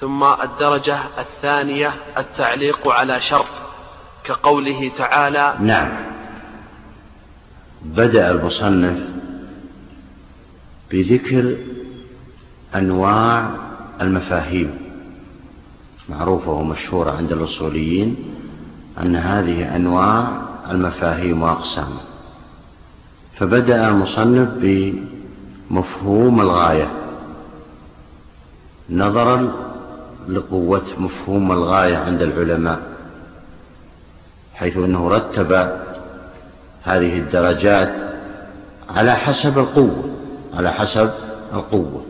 [0.00, 3.46] ثم الدرجة الثانية التعليق على شرط
[4.24, 5.88] كقوله تعالى نعم.
[7.82, 8.98] بدأ المصنف
[10.90, 11.56] بذكر
[12.74, 13.50] أنواع
[14.00, 14.78] المفاهيم.
[16.08, 18.16] معروفة ومشهورة عند الأصوليين
[19.02, 22.05] أن هذه أنواع المفاهيم وأقسام
[23.38, 24.48] فبدأ المصنف
[25.70, 26.90] بمفهوم الغاية.
[28.90, 29.52] نظرا
[30.28, 32.80] لقوة مفهوم الغاية عند العلماء
[34.54, 35.52] حيث أنه رتب
[36.82, 37.94] هذه الدرجات
[38.96, 40.10] على حسب القوة
[40.54, 41.10] على حسب
[41.52, 42.04] القوة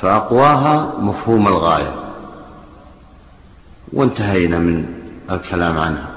[0.00, 1.94] فأقواها مفهوم الغاية.
[3.92, 4.94] وانتهينا من
[5.30, 6.08] الكلام عنها.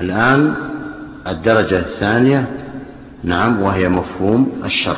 [0.00, 0.71] الآن
[1.26, 2.68] الدرجة الثانية
[3.24, 4.96] نعم وهي مفهوم الشرط.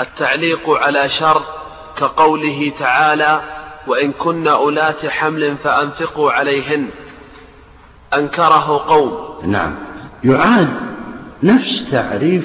[0.00, 1.42] التعليق على شرط
[1.96, 3.40] كقوله تعالى
[3.86, 6.86] وإن كن أولات حمل فأنفقوا عليهن
[8.14, 9.12] أنكره قوم.
[9.50, 9.74] نعم.
[10.24, 10.68] يعاد
[11.42, 12.44] نفس تعريف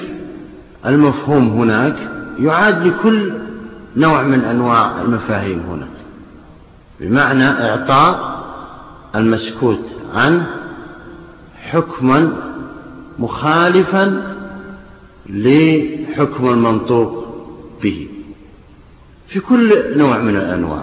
[0.86, 1.96] المفهوم هناك
[2.38, 3.32] يعاد لكل
[3.96, 5.86] نوع من أنواع المفاهيم هنا
[7.00, 8.34] بمعنى إعطاء
[9.14, 10.46] المسكوت عنه
[11.70, 12.32] حكما
[13.18, 14.34] مخالفا
[15.26, 17.24] لحكم المنطوق
[17.82, 18.08] به.
[19.26, 20.82] في كل نوع من الأنواع.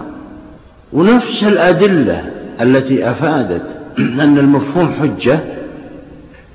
[0.92, 3.62] ونفس الأدلة التي أفادت
[4.22, 5.40] أن المفهوم حجة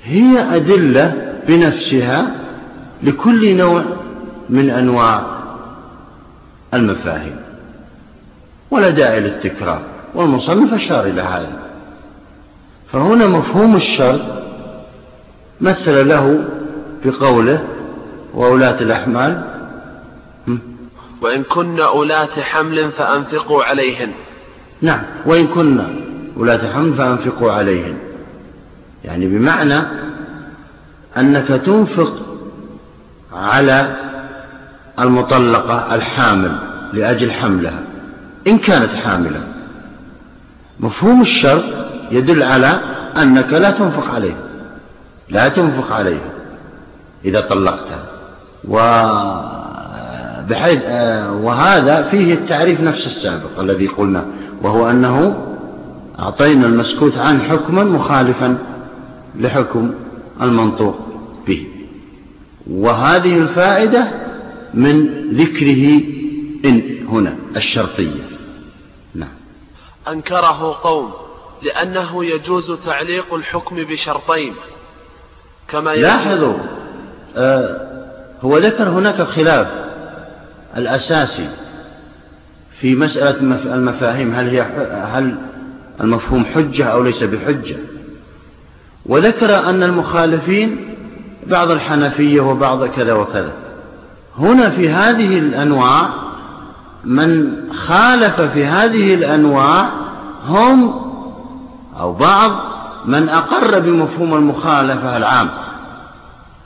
[0.04, 2.36] هي أدلة بنفسها
[3.04, 3.84] لكل نوع
[4.50, 5.38] من أنواع
[6.74, 7.36] المفاهيم.
[8.72, 9.82] ولا داعي للتكرار.
[10.16, 11.67] والمصنف أشار إلى هذا.
[12.91, 14.21] فهنا مفهوم الشرط
[15.62, 16.43] مثل له
[17.06, 17.63] بقوله
[18.34, 19.43] وأولاة الأحمال.
[21.21, 24.12] وإن كن أولاة حمل فأنفقوا عليهن.
[24.82, 25.82] نعم وإن كن
[26.38, 27.97] أولاة حمل فأنفقوا عليهن.
[29.06, 29.82] يعني بمعنى
[31.17, 32.13] أنك تنفق
[33.34, 33.95] على
[35.00, 36.60] المطلقة الحامل
[36.93, 37.80] لأجل حملها
[38.47, 39.41] إن كانت حاملة.
[40.80, 41.77] مفهوم الشرط
[42.12, 42.80] يدل على
[43.17, 44.48] أنك لا تنفق عليها
[45.30, 46.32] لا تنفق عليها
[47.26, 48.04] إذا طلقتها
[50.48, 50.82] وبحيث
[51.32, 54.26] وهذا فيه التعريف نفس السابق الذي قلنا
[54.62, 55.43] وهو أنه
[56.20, 58.58] أعطينا المسكوت عن حكما مخالفا
[59.36, 59.93] لحكم
[60.41, 61.00] المنطوق
[61.48, 61.67] به.
[62.70, 64.08] وهذه الفائدة
[64.74, 66.02] من ذكره
[66.65, 68.24] إن هنا الشرطية.
[69.15, 69.30] نعم.
[70.08, 71.12] أنكره قوم.
[71.62, 74.54] لأنه يجوز تعليق الحكم بشرطين.
[75.67, 76.54] كما لاحظوا
[77.38, 77.88] آه
[78.41, 79.67] هو ذكر هناك الخلاف
[80.78, 81.50] الأساسي
[82.80, 83.39] في مسألة
[83.76, 84.34] المفاهيم.
[84.34, 84.62] هل هي
[85.13, 85.36] هل
[86.02, 87.78] المفهوم حجة أو ليس بحجة؟
[89.06, 90.96] وذكر أن المخالفين
[91.48, 93.52] بعض الحنفية وبعض كذا وكذا.
[94.38, 96.10] هنا في هذه الأنواع
[97.04, 99.89] من خالف في هذه الأنواع
[100.48, 101.07] هم
[102.00, 102.52] أو بعض
[103.06, 105.50] من أقر بمفهوم المخالفة العام.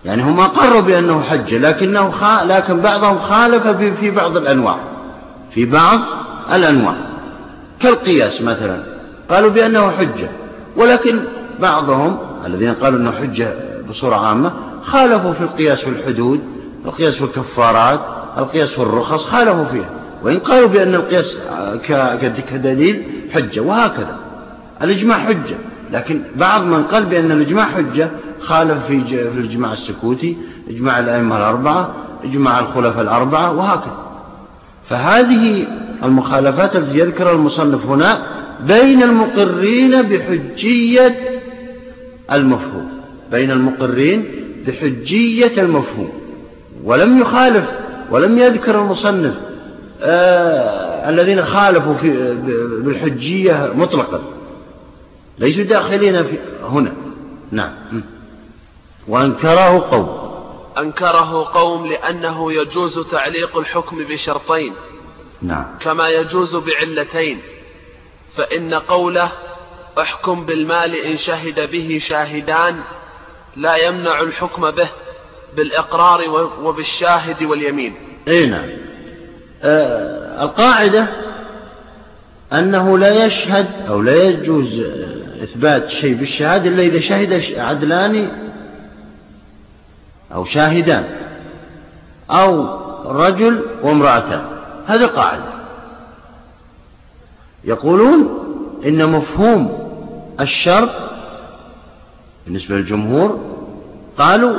[0.06, 2.44] يعني هم أقروا بأنه حج لكنه خ...
[2.44, 3.67] لكن بعضهم خالف
[4.00, 4.78] في بعض الأنواع
[5.52, 6.00] في بعض
[6.54, 6.94] الأنواع.
[7.80, 8.84] كالقياس مثلا
[9.30, 10.30] قالوا بأنه حجة
[10.78, 11.20] ولكن
[11.60, 13.54] بعضهم الذين قالوا أنه حجة
[13.89, 14.52] بصورة عامة
[14.84, 16.41] خالفوا في القياس في الحدود
[16.86, 18.00] القياس في الكفارات
[18.38, 19.89] القياس في الرخص خالفوا فيها.
[20.24, 21.39] وإن قالوا بأن القياس
[22.52, 24.15] كدليل حجة وهكذا.
[24.84, 25.58] الإجماع حجة.
[25.91, 30.38] لكن بعض من قال بأن الإجماع حجة خالف في في الإجماع السكوتي
[30.70, 33.98] إجماع الأئمة الأربعة إجماع الخلفاء الأربعة وهكذا.
[34.89, 35.67] فهذه
[36.04, 38.22] المخالفات التي يذكرها المصنف هنا
[38.67, 41.15] بين المقرين بحجية
[42.32, 42.89] المفهوم.
[43.32, 44.26] بين المقرين
[44.67, 46.10] بحجية المفهوم.
[46.84, 47.65] ولم يخالف
[48.12, 49.34] ولم يذكر المصنف
[50.02, 52.36] آه الذين خالفوا في
[52.84, 54.20] بالحجية مطلقا.
[55.39, 56.94] ليسوا داخلين في هنا.
[57.52, 58.04] نعم.
[59.08, 60.22] وأنكره قوم.
[60.78, 64.74] أنكره قوم لأنه يجوز تعليق الحكم بشرطين.
[65.41, 65.65] نعم.
[65.80, 67.41] كما يجوز بعلتين.
[68.38, 69.32] فإن قوله
[70.00, 72.80] احكم بالمال إن شهد به شاهدان
[73.56, 74.88] لا يمنع الحكم به
[75.58, 77.96] بالإقرار وبالشاهد واليمين.
[78.28, 78.70] إي نعم.
[79.63, 81.08] آه القاعدة
[82.54, 84.82] أنه لا يشهد أو لا يجوز
[85.41, 88.32] إثبات شيء بالشهادة إلا إذا شهد عدلان
[90.34, 91.05] أو شاهدان
[92.30, 94.45] أو رجل وامرأتان.
[94.88, 95.51] هذه قاعدة.
[97.63, 98.30] يقولون
[98.86, 99.91] إن مفهوم
[100.39, 100.89] الشرط
[102.45, 103.39] بالنسبة للجمهور
[104.18, 104.57] قالوا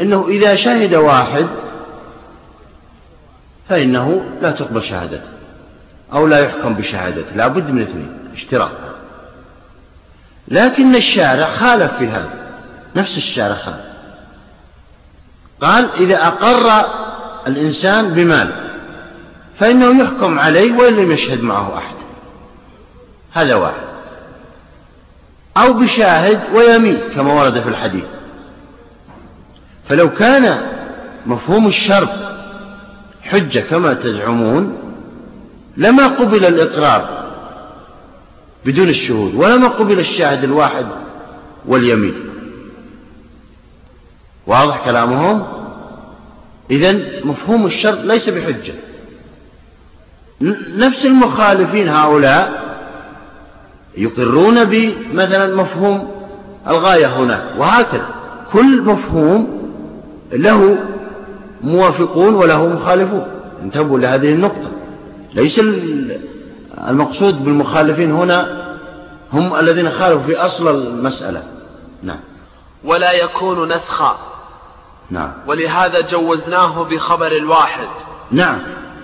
[0.00, 1.46] إنه إذا شهد واحد
[3.68, 5.28] فإنه لا تقبل شهادته
[6.12, 7.36] أو لا يحكم بشهادته.
[7.36, 8.83] لا بد من اثنين اشتراك.
[10.48, 12.30] لكن الشارع خالف في هذا
[12.96, 13.84] نفس الشارع خالف.
[15.60, 16.86] قال إذا أقر
[17.46, 18.52] الإنسان بمال
[19.58, 21.94] فإنه يحكم عليه وإن لم يشهد معه أحد.
[23.32, 23.84] هذا واحد.
[25.56, 28.04] أو بشاهد ويمين كما ورد في الحديث.
[29.88, 30.66] فلو كان
[31.26, 32.08] مفهوم الشرط
[33.22, 34.78] حجة كما تزعمون
[35.76, 37.23] لما قبل الإقرار.
[38.66, 40.86] بدون الشهود ولما قبل الشاهد الواحد
[41.66, 42.14] واليمين.
[44.46, 45.46] واضح كلامهم؟
[46.70, 48.74] إذا مفهوم الشرط ليس بحجة.
[50.78, 52.64] نفس المخالفين هؤلاء
[53.96, 56.10] يقرون بمثلا مفهوم
[56.68, 58.08] الغاية هناك وهكذا.
[58.52, 59.70] كل مفهوم
[60.32, 60.78] له
[61.62, 63.26] موافقون وله مخالفون.
[63.62, 64.70] انتبهوا لهذه النقطة.
[65.34, 65.60] ليس
[66.88, 68.64] المقصود بالمخالفين هنا
[69.32, 71.42] هم الذين خالفوا في أصل المسألة.
[72.02, 72.20] نعم.
[72.84, 74.18] ولا يكون نسخا.
[75.10, 75.32] نعم.
[75.46, 77.88] ولهذا جوزناه بخبر الواحد
[78.30, 78.58] نعم.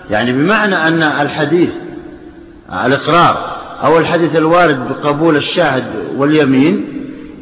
[0.09, 1.73] يعني بمعنى أن الحديث
[2.85, 6.87] الإقرار أو الحديث الوارد بقبول الشاهد واليمين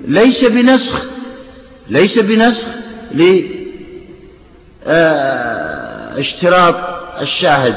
[0.07, 1.05] ليس بنسخ
[1.89, 2.65] ليس بنسخ
[6.15, 6.75] لاشتراط
[7.21, 7.75] الشاهد.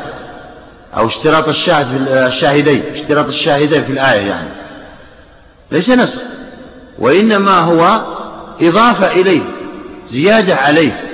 [0.96, 4.48] أو اشتراط الشاهد في الشاهدين اشتراط الشاهدين في الآية يعني.
[5.70, 6.20] ليس نسخ.
[6.98, 8.04] وإنما هو
[8.60, 9.42] إضافة إليه
[10.10, 11.08] زيادة عليه.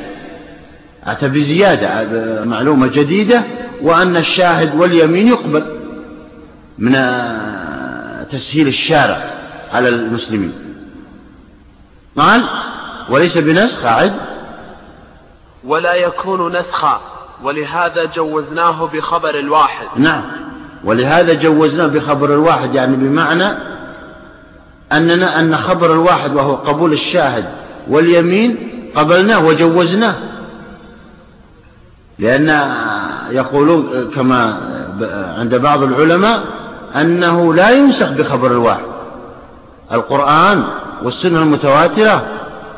[1.05, 2.05] أتى بزيادة
[2.45, 3.43] معلومة جديدة
[3.83, 5.79] وأن الشاهد واليمين يقبل
[6.79, 6.93] من
[8.31, 9.31] تسهيل الشارع
[9.73, 10.53] على المسلمين.
[12.17, 12.45] قال
[13.11, 14.15] وليس بنسخ أعد.
[15.65, 17.18] ولا يكون نسخا.
[17.43, 19.87] ولهذا جوزناه بخبر الواحد.
[19.97, 20.23] نعم.
[20.85, 23.59] ولهذا جوزناه بخبر الواحد يعني بمعنى
[24.93, 27.45] أننا أن خبر الواحد وهو قبول الشاهد
[27.89, 28.57] واليمين
[28.95, 30.15] قبلناه وجوزناه.
[32.19, 32.73] لأن
[33.31, 34.61] يقولون كما
[35.39, 36.43] عند بعض العلماء
[36.97, 38.85] أنه لا ينسخ بخبر الواحد.
[39.93, 40.65] القرآن
[41.03, 42.27] والسنة المتواترة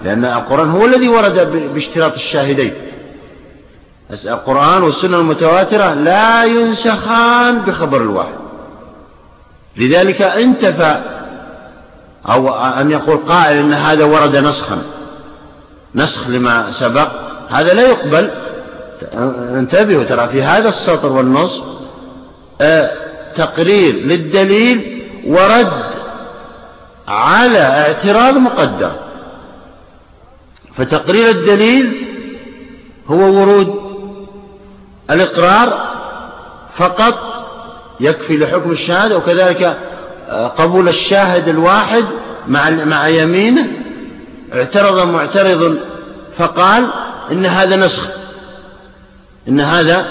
[0.05, 1.39] لأن القرآن هو الذي ورد
[1.75, 2.75] باشتراط الشاهدين.
[4.13, 8.41] القرآن والسنة المتواترة لا ينسخان بخبر الواحد.
[9.77, 11.01] لذلك انتفى
[12.29, 14.83] أو أن يقول قائل أن هذا ورد نسخا.
[15.95, 17.09] نسخ لما سبق.
[17.49, 18.31] هذا لا يقبل.
[19.59, 21.63] انتبهوا ترى في هذا السطر والنص
[22.61, 22.91] آه،
[23.37, 25.73] تقرير للدليل ورد
[27.09, 28.93] على اعتراض مقدر.
[30.77, 32.07] فتقرير الدليل
[33.09, 33.80] هو ورود
[35.11, 35.91] الإقرار
[36.77, 37.15] فقط
[38.01, 39.77] يكفي لحكم الشهادة وكذلك
[40.29, 42.05] آه، قبول الشاهد الواحد
[42.49, 43.67] مع مع يمينه.
[44.55, 45.79] اعترض معترض
[46.39, 46.91] فقال
[47.33, 48.07] إن هذا نسخ
[49.49, 50.07] إن هذا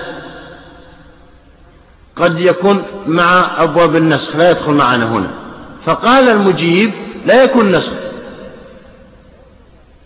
[2.16, 5.32] قد يكون مع أبواب النسخ لا يدخل معنا هنا.
[5.86, 6.92] فقال المجيب
[7.26, 7.92] لا يكون نسخ.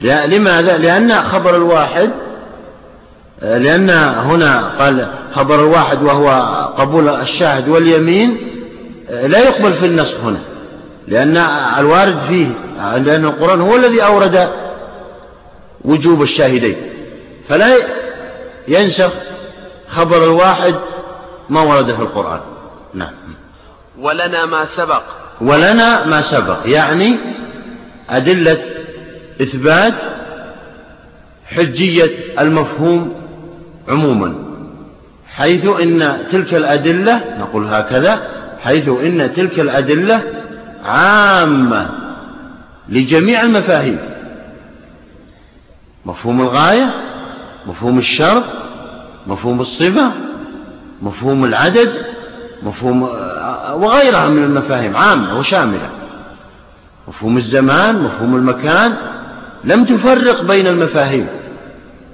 [0.01, 2.11] لماذا؟ لأن خبر الواحد
[3.43, 6.29] لأن هنا قال خبر الواحد وهو
[6.77, 8.37] قبول الشاهد واليمين
[9.09, 10.39] لا يقبل في النسخ هنا
[11.07, 11.37] لأن
[11.79, 12.47] الوارد فيه
[12.97, 14.49] لأن القرآن هو الذي أورد
[15.81, 16.75] وجوب الشاهدين.
[17.49, 17.77] فلا
[18.67, 19.11] ينسخ
[19.87, 20.75] خبر الواحد
[21.49, 22.39] ما ورد في القرآن.
[22.93, 23.13] نعم.
[23.99, 25.03] ولنا ما سبق.
[25.41, 27.17] ولنا ما سبق يعني
[28.09, 28.57] أدلة
[29.41, 29.93] إثبات
[31.45, 33.22] حجية المفهوم
[33.89, 34.35] عموما.
[35.27, 38.19] حيث إن تلك الأدلة نقول هكذا
[38.63, 40.21] حيث إن تلك الأدلة
[40.85, 41.89] عامة
[42.89, 43.99] لجميع المفاهيم.
[46.05, 46.93] مفهوم الغاية
[47.67, 48.43] مفهوم الشرط
[49.27, 50.11] مفهوم الصفة
[51.01, 51.91] مفهوم العدد
[52.63, 53.03] مفهوم
[53.73, 55.89] وغيرها من المفاهيم عامة وشاملة.
[57.07, 58.93] مفهوم الزمان مفهوم المكان
[59.63, 61.27] لم تفرق بين المفاهيم.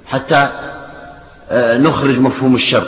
[0.06, 0.69] حتى آه،
[1.52, 2.86] نخرج مفهوم الشر.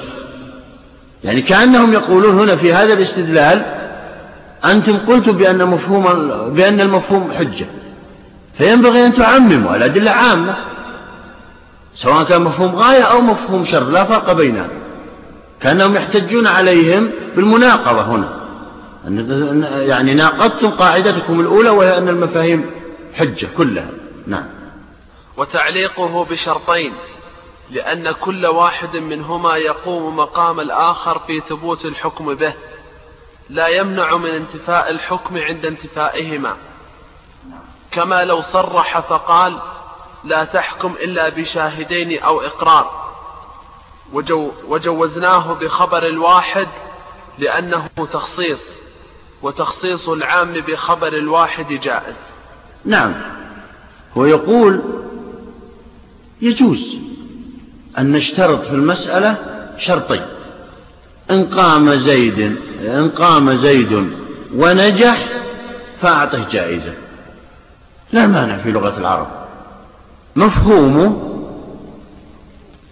[1.25, 3.65] يعني كأنهم يقولون هنا في هذا الاستدلال
[4.65, 6.03] أنتم قلتم بأن مفهوم
[6.55, 7.67] بأن المفهوم حجة.
[8.59, 10.55] فينبغي أن تعمموا الأدلة عامة
[11.95, 14.69] سواء كان مفهوم غاية أو مفهوم شر لا فرق بينها
[15.61, 18.29] كأنهم يحتجون عليهم بالمناقضة هنا.
[19.79, 22.67] يعني ناقضتم قاعدتكم الأولى وهي أن المفاهيم
[23.15, 23.91] حجة كلها.
[24.27, 24.45] نعم.
[25.37, 26.93] وتعليقه بشرطين.
[27.71, 32.55] لأن كل واحد منهما يقوم مقام الآخر في ثبوت الحكم به
[33.51, 36.57] لا يمنع من انتفاء الحكم عند انتفائهما.
[37.91, 39.59] كما لو صرح فقال
[40.25, 43.03] لا تحكم إلا بشاهدين أو إقرار
[44.13, 46.69] وجو وجوزناه بخبر الواحد
[47.39, 48.79] لأنه تخصيص
[49.43, 52.37] وتخصيص العام بخبر الواحد جائز.
[52.85, 53.15] نعم.
[54.17, 54.83] هو يقول
[56.43, 56.99] يجوز
[57.99, 59.37] أن نشترط في المسألة
[59.79, 60.23] شرطين.
[61.31, 64.11] إن قام زيد إن قام زيد
[64.55, 65.29] ونجح
[66.01, 66.93] فأعطه جائزة.
[68.13, 69.27] لا مانع في لغة العرب.
[70.37, 71.33] مفهومه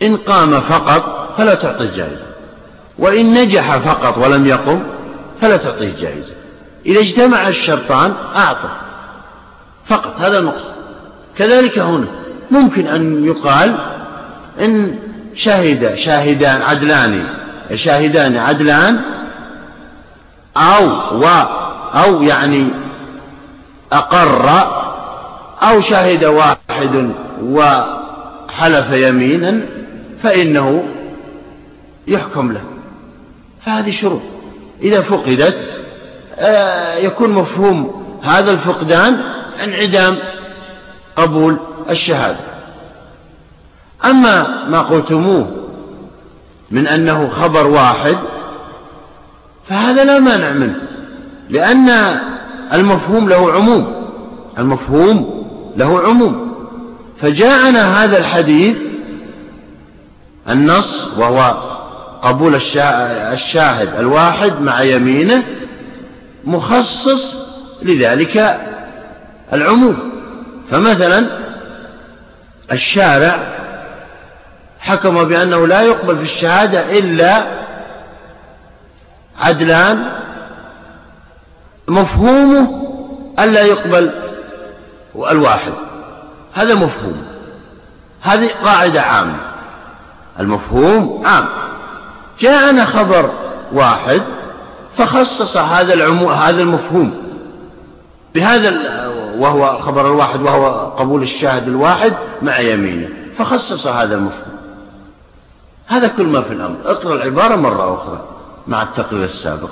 [0.02, 2.26] إن قام فقط فلا تعطيه جائزة.
[2.98, 4.82] وإن نجح فقط ولم يقم
[5.40, 6.34] فلا تعطيه جائزة.
[6.86, 8.72] إذا اجتمع الشرطان أعطه
[9.86, 10.20] فقط.
[10.20, 10.72] هذا المقصود.
[11.38, 12.06] كذلك هنا
[12.50, 13.89] ممكن أن يقال
[14.60, 14.98] إن
[15.34, 17.24] شهد شاهدان عدلان
[17.74, 19.00] شاهدان عدلان
[20.56, 20.86] أو
[21.20, 21.26] و
[21.94, 22.68] أو يعني
[23.92, 24.48] أقر
[25.62, 29.60] أو شهد واحد وحلف يمينا
[30.22, 30.84] فإنه
[32.08, 32.64] يحكم له.
[33.66, 34.20] فهذه شروط.
[34.82, 35.56] إذا فقدت
[36.38, 39.20] آه، يكون مفهوم هذا الفقدان
[39.64, 40.18] انعدام
[41.16, 41.56] قبول
[41.90, 42.38] الشهادة.
[44.04, 45.46] أما ما قلتموه
[46.70, 48.18] من أنه خبر واحد
[49.68, 50.76] فهذا لا مانع منه
[51.50, 52.20] لأن
[52.72, 53.94] المفهوم له عموم
[54.58, 55.46] المفهوم
[55.76, 56.50] له عموم.
[57.20, 58.76] فجاءنا هذا الحديث
[60.48, 61.54] النص وهو
[62.22, 65.42] قبول الشاهد الواحد مع يمينه
[66.44, 67.36] مخصص
[67.82, 68.60] لذلك
[69.52, 69.96] العموم.
[70.70, 71.26] فمثلا
[72.72, 73.38] الشارع
[74.80, 77.44] حكم بأنه لا يقبل في الشهادة إلا
[79.40, 80.12] عدلان
[81.88, 82.80] مفهومه
[83.38, 84.10] ألا يقبل
[85.16, 85.72] الواحد.
[86.54, 87.26] هذا مفهوم.
[88.22, 89.36] هذه قاعدة عامة.
[90.40, 91.46] المفهوم عام.
[92.40, 93.30] جاءنا خبر
[93.72, 94.22] واحد
[94.96, 97.14] فخصص هذا العمو هذا المفهوم.
[98.34, 98.70] بهذا
[99.38, 103.08] وهو خبر الواحد وهو قبول الشاهد الواحد مع يمينه.
[103.38, 104.49] فخصص هذا المفهوم.
[105.90, 106.76] هذا كل ما في الأمر.
[106.84, 108.28] اقرأ العبارة مرة أخرى
[108.66, 109.70] مع التقرير السابق.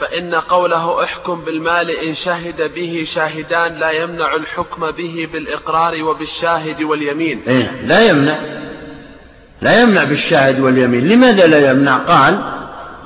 [0.00, 7.42] فإن قوله احكم بالمال إن شهد به شاهدان لا يمنع الحكم به بالإقرار وبالشاهد واليمين.
[7.48, 8.36] إيه لا يمنع.
[9.60, 11.08] لا يمنع بالشاهد واليمين.
[11.08, 12.52] لماذا لا يمنع؟ قال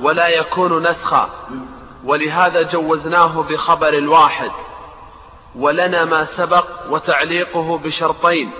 [0.01, 1.29] ولا يكون نسخا.
[2.03, 4.51] ولهذا جوزناه بخبر الواحد
[5.55, 8.51] ولنا ما سبق وتعليقه بشرطين.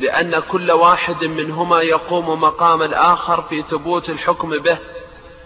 [0.00, 4.78] لأن كل واحد منهما يقوم مقام الآخر في ثبوت الحكم به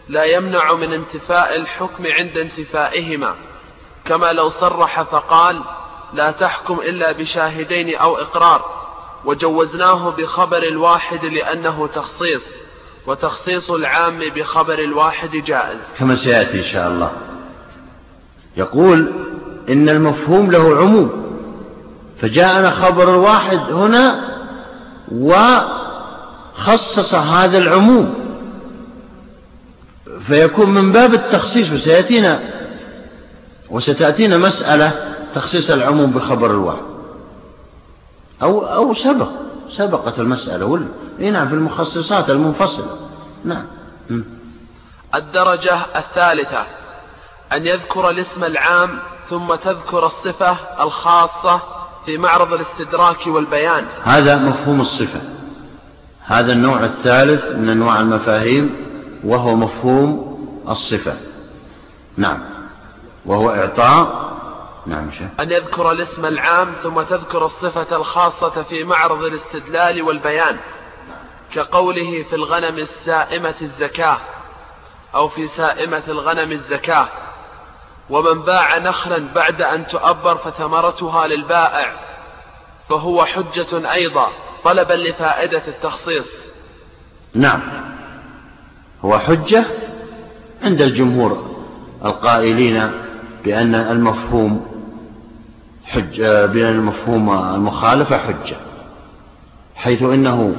[0.09, 3.35] لا يمنع من انتفاء الحكم عند انتفائهما.
[4.05, 5.61] كما لو صرح فقال
[6.15, 8.65] لا تحكم إلا بشاهدين أو إقرار
[9.25, 12.43] وجوزناه بخبر الواحد لأنه تخصيص
[13.07, 15.79] وتخصيص العام بخبر الواحد جائز.
[15.99, 17.13] كما سيأتي إن شاء الله.
[18.57, 19.13] يقول
[19.69, 21.25] إن المفهوم له عموم.
[22.23, 24.34] فجاءنا خبر الواحد هنا
[25.13, 28.15] وخصص هذا العموم.
[30.27, 32.41] فيكون من باب التخصيص وسيأتينا
[33.71, 36.83] وستأتينا مسألة تخصيص العموم بخبر الواحد.
[38.43, 39.29] أو أو سبق
[39.71, 40.67] سبقت المسألة.
[40.67, 40.87] ولا
[41.19, 42.97] نعم في المخصصات المنفصلة.
[43.45, 43.67] نعم.
[45.15, 46.67] الدرجة الثالثة
[47.53, 48.99] أن يذكر الاسم العام
[49.31, 51.61] ثم تذكر الصفة الخاصة
[52.07, 53.87] في معرض الاستدراك والبيان.
[54.03, 55.21] هذا مفهوم الصفة.
[56.21, 58.77] هذا النوع الثالث من أنواع المفاهيم
[59.25, 60.35] وهو مفهوم
[60.69, 61.17] الصفة.
[62.17, 62.43] نعم.
[63.27, 64.35] وهو إعطاء.
[64.87, 65.29] نعم شيخ.
[65.41, 70.57] أن يذكر الاسم العام ثم تذكر الصفة الخاصة في معرض الاستدلال والبيان
[71.55, 74.17] كقوله في الغنم السائمة الزكاة
[75.15, 77.09] أو في سائمة الغنم الزكاة.
[78.11, 81.93] ومن باع نخلا بعد أن تؤبر فثمرتها للبائع
[82.89, 84.29] فهو حجة أيضا
[84.65, 86.29] طلبا لفائدة التخصيص.
[87.35, 87.61] نعم.
[89.05, 89.65] هو حجة
[90.63, 91.57] عند الجمهور
[92.05, 92.91] القائلين
[93.45, 94.67] بأن المفهوم
[95.85, 98.57] حجة بأن المفهوم المخالفة حجة
[99.77, 100.57] حيث إنه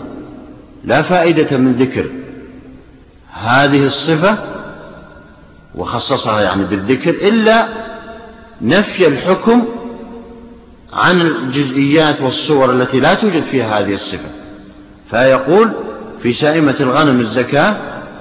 [0.84, 2.10] لا فائدة من ذكر
[3.32, 4.38] هذه الصفة
[5.76, 7.67] وخصصها يعني بالذكر إلا
[8.61, 9.65] نفي الحكم
[10.93, 14.30] عن الجزئيات والصور التي لا توجد فيها هذه الصفة.
[15.09, 15.71] فيقول
[16.23, 17.76] في سائمة الغنم الزكاة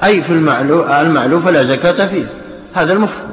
[0.05, 2.27] أي في المعلوفة لا زكاة فيه.
[2.75, 3.31] هذا المفهوم.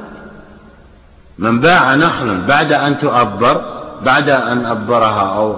[1.38, 3.62] من باع نخلا بعد أن تؤبر
[4.06, 5.56] بعد أن أبرها أو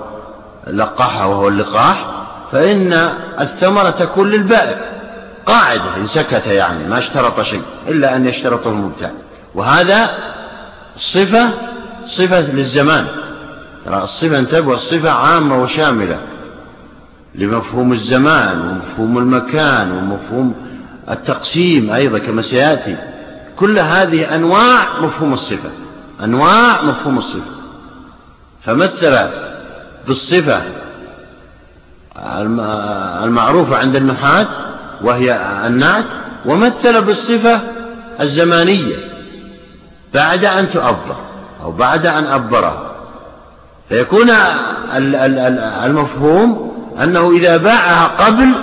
[0.68, 2.06] لقحها وهو اللقاح
[2.52, 3.10] فإن
[3.40, 4.93] الثمرة تكون للبائع
[5.46, 9.12] قاعدة إن سكت يعني ما اشترط شيء إلا أن يشترطه المبتاع
[9.56, 10.10] وهذا
[10.96, 11.50] الصفة
[12.06, 13.08] صفة للزمان.
[13.86, 16.20] ترى الصفة انتبه الصفة عامة وشاملة
[17.36, 20.56] لمفهوم الزمان ومفهوم المكان ومفهوم
[21.10, 22.98] التقسيم أيضا كما سيأتي.
[23.56, 25.70] كل هذه أنواع مفهوم الصفة.
[26.24, 27.52] أنواع مفهوم الصفة.
[28.64, 29.28] فمثل
[30.08, 30.62] بالصفة
[33.24, 34.48] المعروفة عند النحاة
[35.04, 36.06] وهي النعت
[36.46, 37.62] ومثل بالصفة
[38.22, 38.96] الزمانية
[40.14, 41.16] بعد أن تؤبر
[41.64, 42.96] أو بعد أن أبرها.
[43.90, 44.30] فيكون
[45.86, 46.74] المفهوم
[47.04, 48.54] أنه إذا باعها قبل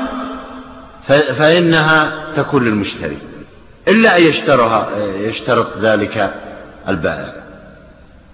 [1.38, 3.18] فإنها تكون للمشتري
[3.88, 6.34] إلا أن يشترها يشترط ذلك
[6.88, 7.34] البائع.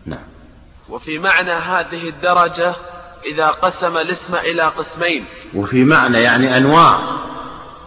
[0.07, 0.18] نعم.
[0.88, 2.74] وفي معنى هذه الدرجة
[3.26, 5.24] إذا قسم الاسم إلى قسمين.
[5.54, 6.98] وفي معنى يعني أنواع.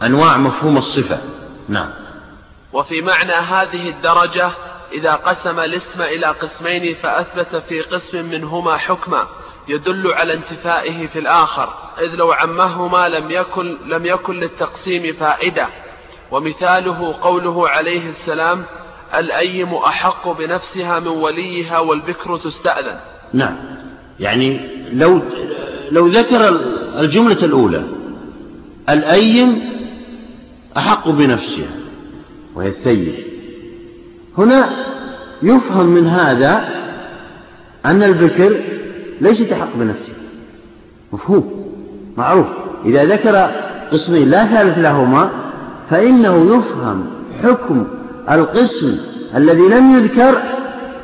[0.02, 1.20] أنواع مفهوم الصفة.
[1.68, 1.90] نعم.
[2.72, 4.50] وفي معنى هذه الدرجة
[4.92, 9.26] إذا قسم الاسم إلى قسمين فأثبت في قسم منهما حكما
[9.68, 15.66] يدل على انتفائه في الآخر إذ لو عمهما لم يكن, لم يكن للتقسيم فائدة.
[16.30, 18.64] ومثاله قوله عليه السلام
[19.14, 23.00] الأيم أحق بنفسها من وليها والبكر تستأذن.
[23.32, 23.56] نعم.
[24.20, 25.20] يعني لو
[25.90, 26.48] لو ذكر
[26.98, 27.82] الجملة الأولى
[28.88, 29.79] الأيم
[30.76, 31.70] أحق بنفسها
[32.54, 33.14] وهي الثيب
[34.38, 34.70] هنا
[35.42, 36.68] يفهم من هذا
[37.86, 38.60] أن البكر
[39.20, 40.14] ليست أحق بنفسها
[41.12, 41.72] مفهوم؟
[42.16, 42.46] معروف.
[42.84, 43.50] إذا ذكر
[43.92, 45.30] قسمين لا ثالث لهما
[45.90, 47.06] فإنه يفهم
[47.42, 47.86] حكم
[48.30, 48.98] القسم
[49.34, 50.42] الذي لم يذكر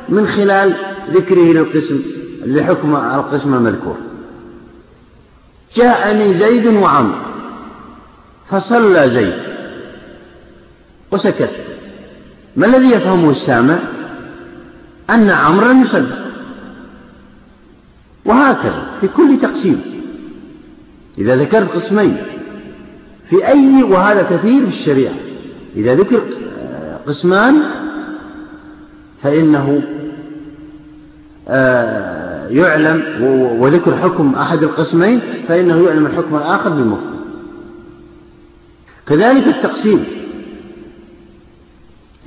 [0.09, 0.75] من خلال
[1.11, 2.01] ذكره للقسم
[2.45, 3.97] لحكم القسم المذكور.
[5.75, 7.15] جاءني زيد وعمر
[8.49, 9.56] فصلى زيد.
[11.11, 11.49] وسكت.
[12.55, 13.79] ما الذي يفهمه السامع؟
[15.09, 16.27] أن عمرا يصلي.
[18.25, 19.81] وهكذا في كل تقسيم.
[21.17, 22.17] إذا ذكرت قسمين
[23.29, 25.13] في أي وهذا كثير في الشريعة.
[25.75, 26.21] إذا ذكر
[27.07, 27.63] قسمان
[29.23, 29.81] فإنه
[31.49, 33.23] آه، يعلم
[33.59, 37.17] وذكر حكم أحد القسمين فإنه يعلم الحكم الآخر بالمفهوم.
[39.07, 40.05] كذلك التقسيم.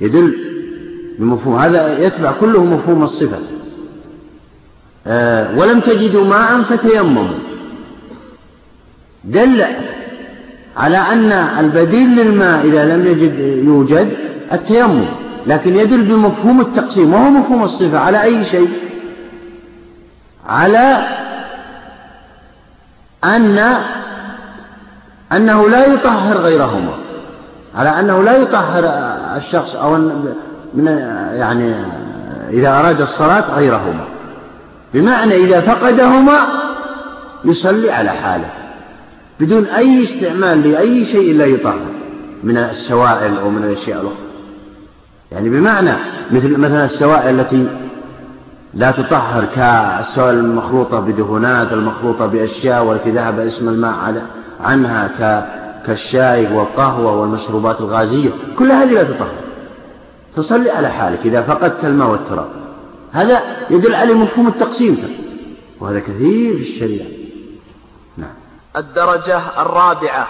[0.01, 0.35] يدل
[1.19, 3.39] بمفهوم هذا يتبع كله مفهوم الصفة.
[5.07, 7.27] آه، ولم تجدوا ماء فتيمموا.
[9.23, 9.65] دل
[10.77, 14.13] على أن البديل للماء إذا لم يجد يوجد
[14.53, 15.05] التيمم
[15.47, 18.69] لكن يدل بمفهوم التقسيم وهو مفهوم الصفة على أي شيء؟
[20.47, 21.07] على
[23.23, 23.75] أن
[25.31, 26.93] أنه لا يطهر غيرهما
[27.75, 29.97] على أنه لا يطهر الشخص أو
[30.73, 30.85] من
[31.33, 31.75] يعني
[32.49, 34.05] إذا أراد الصلاة غيرهما.
[34.93, 36.39] بمعنى إذا فقدهما
[37.45, 38.49] يصلي على حاله
[39.39, 41.79] بدون أي استعمال لأي شيء لا يطهر
[42.43, 44.17] من السوائل أو من الأشياء الأخرى.
[45.31, 45.93] يعني بمعنى
[46.31, 47.67] مثل مثلا السوائل التي
[48.73, 54.23] لا تطهر كالسوائل المخلوطة بدهونات المخلوطة بأشياء والتي ذهب اسم الماء
[54.59, 55.07] عنها
[55.87, 58.29] كالشاي والقهوة والمشروبات الغازية
[58.59, 59.33] كل هذه لا تطهر.
[60.35, 62.49] تصلي على حالك إذا فقدت الماء والتراب.
[63.11, 65.17] هذا يدل على مفهوم التقسيم.
[65.79, 67.07] وهذا كثير في الشريعة.
[68.17, 68.33] نعم.
[68.77, 70.27] الدرجة الرابعة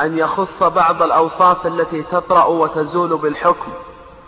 [0.00, 3.72] أن يخص بعض الأوصاف التي تطرأ وتزول بالحكم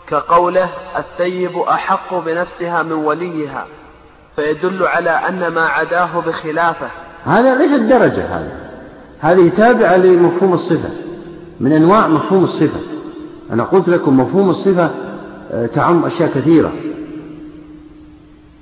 [0.08, 3.66] كقوله الثيب أحق بنفسها من وليها.
[4.36, 6.90] فيدل على أن ما عداه بخلافة.
[7.24, 8.65] هذا ليس الدرجة هذا.
[9.20, 10.88] هذه تابعة لمفهوم الصفة
[11.60, 12.80] من أنواع مفهوم الصفة.
[13.50, 14.90] أنا قلت لكم مفهوم الصفة
[15.50, 16.72] آه، تعم أشياء كثيرة.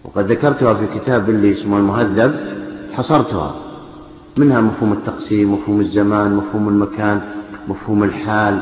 [0.04, 2.34] وقد ذكرتها في كتاب اللي اسمه المهذب
[2.92, 3.54] حصرتها.
[4.36, 7.20] منها مفهوم التقسيم مفهوم الزمان مفهوم المكان
[7.68, 8.60] مفهوم الحال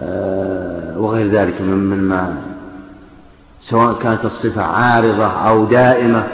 [0.00, 2.36] آه، وغير ذلك من ما.
[3.62, 6.26] سواء كانت الصفة عارضة أو دائمة.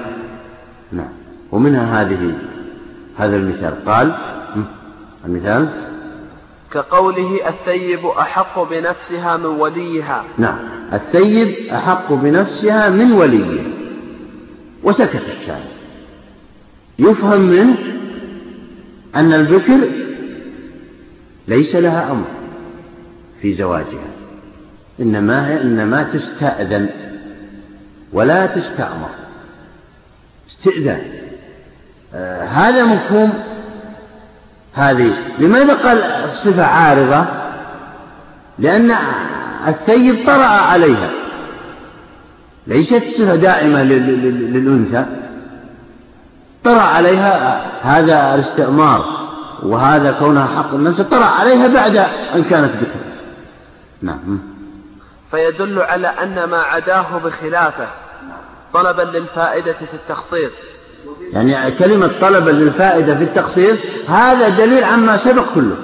[0.93, 1.09] نعم.
[1.53, 2.35] ومنها هذه
[3.17, 3.85] هذا المثال.
[3.87, 4.36] قال
[5.27, 5.69] المثال؟
[6.71, 10.25] كقوله الثيب أحق بنفسها من وليها.
[10.39, 10.59] نعم.
[10.93, 13.65] الثيب أحق بنفسها من وليها
[14.83, 15.71] وسكت الشارع
[16.99, 17.77] يفهم منه
[19.15, 19.91] أن البكر
[21.49, 22.27] ليس لها أمر
[23.41, 24.11] في زواجها.
[25.01, 26.89] إنما إنما تستأذن
[28.13, 29.11] ولا تستأمر.
[30.49, 31.03] استئذان
[32.15, 33.33] آه هذا مفهوم
[34.77, 35.13] هذه.
[35.39, 37.27] لماذا قال صفة عارضة؟
[38.59, 38.95] لأن
[39.69, 41.11] الثيب طرأ عليها.
[42.67, 45.07] ليست صفة دائمة للأنثى.
[46.65, 49.27] طرأ عليها هذا الاستئمار
[49.63, 51.01] وهذا كونها حق النفس.
[51.01, 51.97] طرأ عليها بعد
[52.35, 53.01] أن كانت بكر.
[54.03, 54.39] نعم.
[55.31, 57.89] فيدل على أن ما عداه بخلافه
[58.73, 60.53] طلبا للفائدة في التخصيص.
[61.33, 65.77] يعني كلمة طلبا للفائدة في التخصيص هذا دليل عما سبق كله.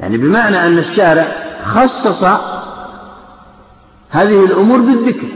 [0.00, 2.24] يعني بمعنى أن الشارع خصص
[4.10, 5.28] هذه الأمور بالذكر.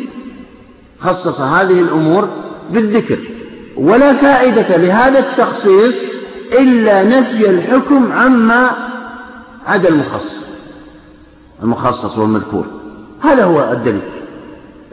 [1.01, 2.29] خصص هذه الأمور
[2.71, 3.19] بالذكر.
[3.77, 6.05] ولا فائدة لهذا التخصيص
[6.53, 8.71] إلا نفي الحكم عما
[9.67, 10.37] عدا المخصص.
[11.63, 12.67] المخصص والمذكور.
[13.21, 14.03] هذا هو الدليل.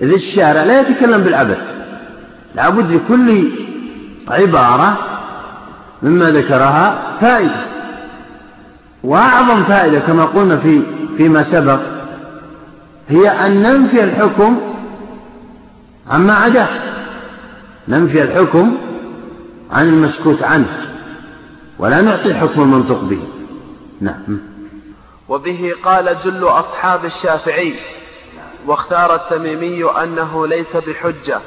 [0.02, 1.79] إذ الشارع لا يتكلم بالعبث.
[2.56, 3.52] لابد لكل
[4.28, 4.98] عبارة
[6.04, 7.66] مما ذكرها فائدة.
[9.04, 10.82] وأعظم فائدة كما قلنا في
[11.18, 11.80] فيما سبق
[13.08, 14.60] هي أن ننفي الحكم
[16.10, 16.68] عما عداه.
[17.88, 18.78] ننفي الحكم
[19.72, 20.90] عن المسكوت عنه.
[21.80, 23.20] ولا نعطي حكم المنطق به.
[24.02, 24.40] نعم.
[25.30, 27.76] وبه قال جل أصحاب الشافعي
[28.68, 31.42] واختار التميمي أنه ليس بحجة.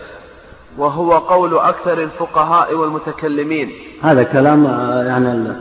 [0.79, 3.73] وهو قول أكثر الفقهاء والمتكلمين.
[4.03, 5.55] هذا كلام آه، يعني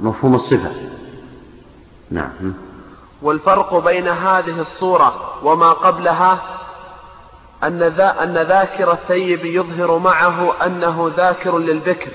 [0.00, 0.70] مفهوم الصفة.
[2.10, 2.54] نعم.
[3.22, 6.38] والفرق بين هذه الصورة وما قبلها
[7.64, 12.10] أن, ذا أن ذاكر الثيب يظهر معه أنه ذاكر للبكر.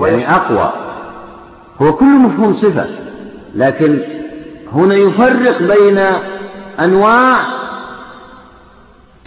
[0.00, 0.72] يعني أقوى.
[1.82, 2.86] هو كل مفهوم صفة
[3.54, 4.02] لكن
[4.72, 5.98] هنا يفرق بين
[6.80, 7.57] أنواع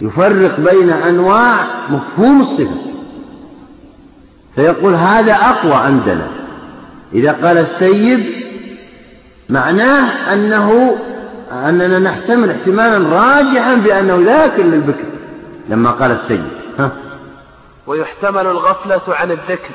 [0.02, 1.56] يفرق بين أنواع
[1.88, 2.76] مفهوم الصفة.
[4.54, 6.26] فيقول هذا أقوى عندنا.
[7.14, 8.20] إذا قال الثيب
[9.48, 10.96] معناه أنه
[11.52, 15.04] أننا نحتمل احتمالا راجحا بأنه ذاكر للبكر
[15.68, 16.44] لما قال الثيب
[16.78, 16.90] ها؟
[17.86, 19.74] ويحتمل الغفلة عن الذكر.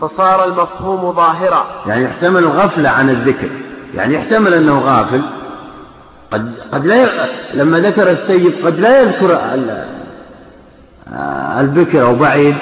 [0.00, 1.66] فصار المفهوم ظاهرا.
[1.86, 3.50] يعني يحتمل الغفلة عن الذكر.
[3.94, 5.22] يعني يحتمل أنه غافل.
[6.30, 7.06] قد, قد لا.
[7.54, 9.40] لما ذكر السيد قد لا يذكر
[11.60, 12.56] البكر أو بعيد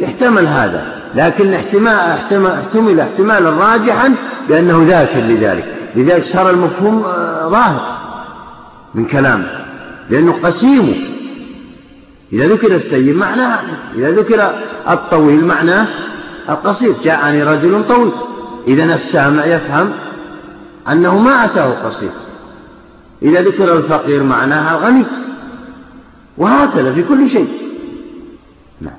[0.00, 0.94] يحتمل هذا.
[1.14, 4.14] لكن احتمال احتمل, احتمل احتمالا راجحا
[4.48, 5.64] بأنه ذاكر لذلك.
[5.96, 7.98] لذلك صار المفهوم آه، ظاهر
[8.94, 9.46] من كلامه
[10.10, 11.14] لأنه قسيم.
[12.32, 13.60] إذا ذكر الثيب معناه
[13.96, 14.50] إذا ذكر
[14.90, 15.86] الطويل معناه
[16.48, 16.94] القصير.
[17.04, 18.12] جاءني رجل طويل.
[18.68, 19.90] إذا السامع يفهم
[20.88, 22.10] أنه ما أتاه قصير.
[23.24, 25.06] إذا ذكر الفقير معناها الغني
[26.38, 27.48] وهكذا في كل شيء.
[28.80, 28.96] نعم.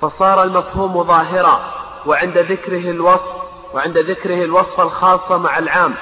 [0.00, 1.60] فصار المفهوم ظاهرا
[2.06, 3.36] وعند ذكره الوصف
[3.74, 5.94] وعند ذكره الوصف الخاص مع العام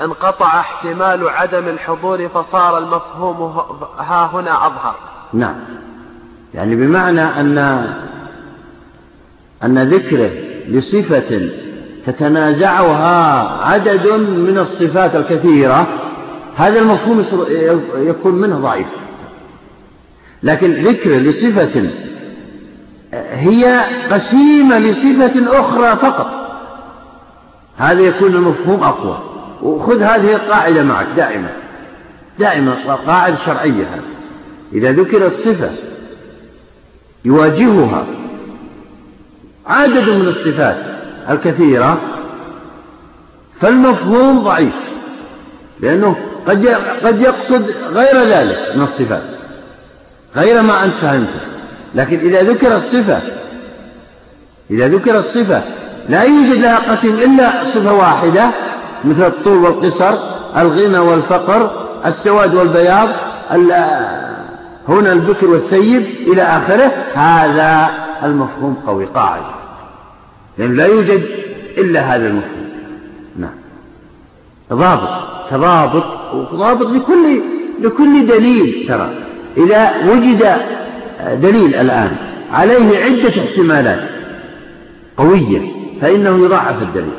[0.00, 3.42] انقطع احتمال عدم الحضور فصار المفهوم
[3.98, 4.94] ها هنا أظهر.
[5.32, 5.56] نعم.
[6.54, 7.58] يعني بمعنى أن
[9.62, 10.30] أن ذكره
[10.68, 11.50] لصفة
[12.06, 15.86] تتنازعها عدد من الصفات الكثيرة
[16.56, 17.24] هذا المفهوم
[17.96, 18.86] يكون منه ضعيف.
[20.42, 21.90] لكن ذكر لصفة
[23.12, 26.46] هي قسيمة لصفة أخرى فقط.
[27.76, 29.18] هذا يكون المفهوم أقوى.
[29.62, 31.52] وخذ هذه القاعدة معك دائما.
[32.38, 34.02] دائما قاعدة شرعية
[34.72, 35.70] إذا ذكرت صفة
[37.24, 38.06] يواجهها
[39.66, 40.76] عدد من الصفات
[41.30, 42.00] الكثيرة
[43.60, 44.74] فالمفهوم ضعيف.
[45.80, 46.16] لأنه
[46.46, 46.66] قد
[47.04, 49.22] قد يقصد غير ذلك من الصفات
[50.36, 51.40] غير ما أنت فهمته.
[51.94, 53.20] لكن إذا ذكر الصفة
[54.70, 55.62] إذا ذكر الصفة
[56.08, 58.50] لا يوجد لها قسم إلا صفة واحدة
[59.04, 60.14] مثل الطول والقصر
[60.56, 63.08] الغنى والفقر السواد والبياض
[64.88, 67.88] هنا البكر والثيب إلى آخره هذا
[68.22, 69.54] المفهوم قوي قاعدة.
[70.58, 71.22] لأن لا يوجد
[71.78, 72.65] إلا هذا المفهوم.
[74.72, 76.04] ضابط تضابط
[76.34, 77.40] وضابط لكل
[77.80, 79.14] لكل دليل ترى.
[79.56, 80.56] إذا وجد
[81.32, 82.16] دليل الآن
[82.52, 84.08] عليه عدة احتمالات
[85.16, 87.18] قوية فإنه يضاعف الدليل.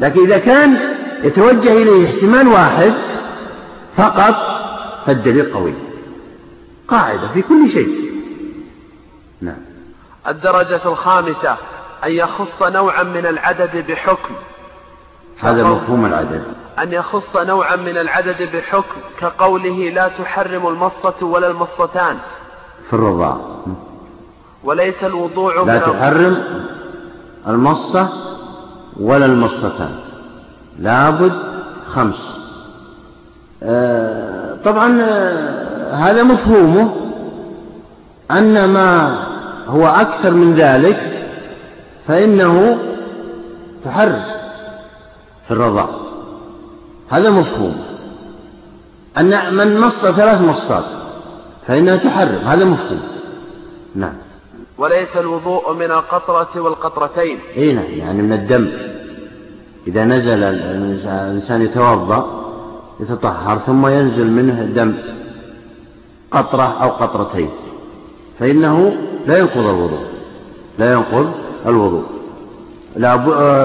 [0.00, 0.78] لكن إذا كان
[1.24, 2.92] يتوجه إليه احتمال واحد
[3.96, 4.36] فقط
[5.06, 5.74] فالدليل قوي.
[6.88, 8.10] قاعدة في كل شيء.
[9.40, 9.58] نعم.
[10.28, 11.56] الدرجة الخامسة
[12.06, 14.34] أن يخص نوعا من العدد بحكم.
[15.40, 16.42] هذا مفهوم العدد.
[16.78, 22.16] أن يخص نوعا من العدد بحكم كقوله لا تحرم المصة ولا المصتان.
[22.88, 23.36] في الرضاع.
[24.64, 26.44] وليس الوضوع لا تحرم
[27.48, 28.08] المصة
[29.00, 29.94] ولا المصتان.
[30.78, 31.32] لابد
[31.86, 32.28] خمس.
[33.62, 36.94] آه، طبعا آه، هذا مفهومه.
[38.30, 39.18] أن ما
[39.66, 41.28] هو أكثر من ذلك
[42.06, 42.78] فإنه
[43.84, 44.37] تحرر
[45.48, 45.88] في الرضاع.
[47.08, 47.76] هذا مفهوم.
[49.18, 50.84] أن من مص ثلاث مصات
[51.66, 52.48] فإنها تحرم.
[52.48, 53.00] هذا مفهوم.
[53.94, 54.14] نعم.
[54.78, 57.38] وليس الوضوء من القطرة والقطرتين.
[57.56, 57.84] إي نعم.
[57.84, 58.68] يعني من الدم.
[59.86, 62.44] إذا نزل الإنسان يتوضأ
[63.00, 64.94] يتطهر ثم ينزل منه دم
[66.30, 67.50] قطرة أو قطرتين.
[68.38, 68.96] فإنه
[69.26, 70.06] لا ينقض الوضوء.
[70.78, 71.32] لا ينقض
[71.66, 72.17] الوضوء.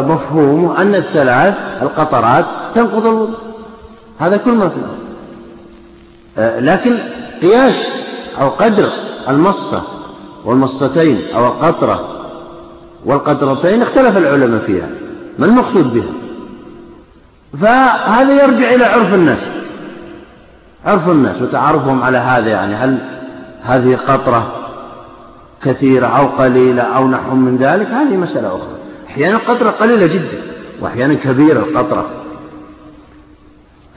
[0.07, 3.37] مفهومه أن الثلاث القطرات تنقض الوضوء.
[4.19, 4.97] هذا كل ما في الأرض.
[6.37, 6.97] آه، لكن
[7.41, 7.93] قياس
[8.41, 8.89] أو قدر
[9.29, 9.81] المصة
[10.45, 12.07] والمصتين أو القطرة
[13.05, 14.89] والقطرتين اختلف العلماء فيها.
[15.39, 16.13] ما المقصود بها؟
[17.61, 19.49] فهذا يرجع إلى عرف الناس.
[20.85, 22.97] عرف الناس وتعرفهم على هذا يعني هل
[23.61, 24.51] هذه قطرة
[25.61, 28.82] كثيرة أو قليلة أو نحو من ذلك؟ هذه مسألة أخرى.
[29.13, 30.41] أحيانا قطرة قليلة جدا
[30.81, 32.09] وأحيانا كبيرة القطرة.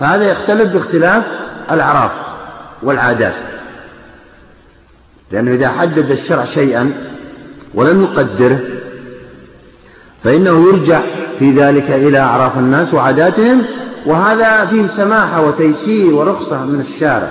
[0.00, 1.24] فهذا يختلف باختلاف
[1.70, 2.10] الأعراف
[2.82, 3.34] والعادات.
[5.32, 6.92] لأنه إذا حدد الشرع شيئا
[7.74, 8.60] ولم يقدره
[10.24, 11.02] فإنه يرجع
[11.38, 13.62] في ذلك إلى أعراف الناس وعاداتهم
[14.06, 17.30] وهذا فيه سماحة وتيسير ورخصة من الشارع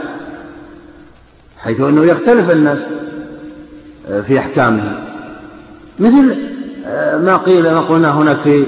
[1.58, 2.80] حيث أنه يختلف الناس
[4.08, 5.00] آه، في أحكامه
[6.00, 6.55] مثل
[7.18, 8.68] ما قيل ما قلنا هناك في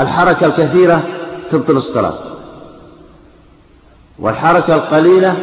[0.00, 1.02] الحركة الكثيرة
[1.50, 2.14] تبطل الصلاة.
[4.18, 5.36] والحركة القليلة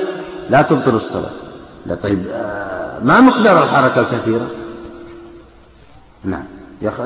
[0.50, 1.32] لا تبطل الصلاة.
[1.86, 4.48] لا طيب آه، ما مقدار الحركة الكثيرة؟
[6.24, 6.44] نعم.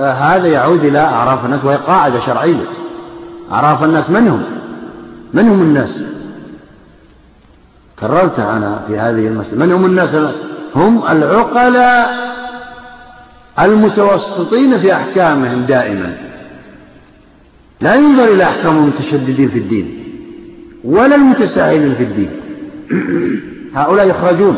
[0.01, 2.65] هذا يعود إلى أعراف الناس وهي قاعدة شرعية.
[3.51, 4.43] أعراف الناس من هم؟
[5.33, 6.01] من هم الناس؟
[7.99, 9.65] كررتها أنا في هذه المسألة.
[9.65, 10.15] من هم الناس؟
[10.75, 12.26] هم العقلاء.
[13.59, 16.17] المتوسطين في أحكامهم دائما.
[17.81, 20.03] لا ينظر إلى أحكام المتشددين في الدين
[20.83, 22.31] ولا المتساهلين في الدين.
[23.79, 24.57] هؤلاء يخرجون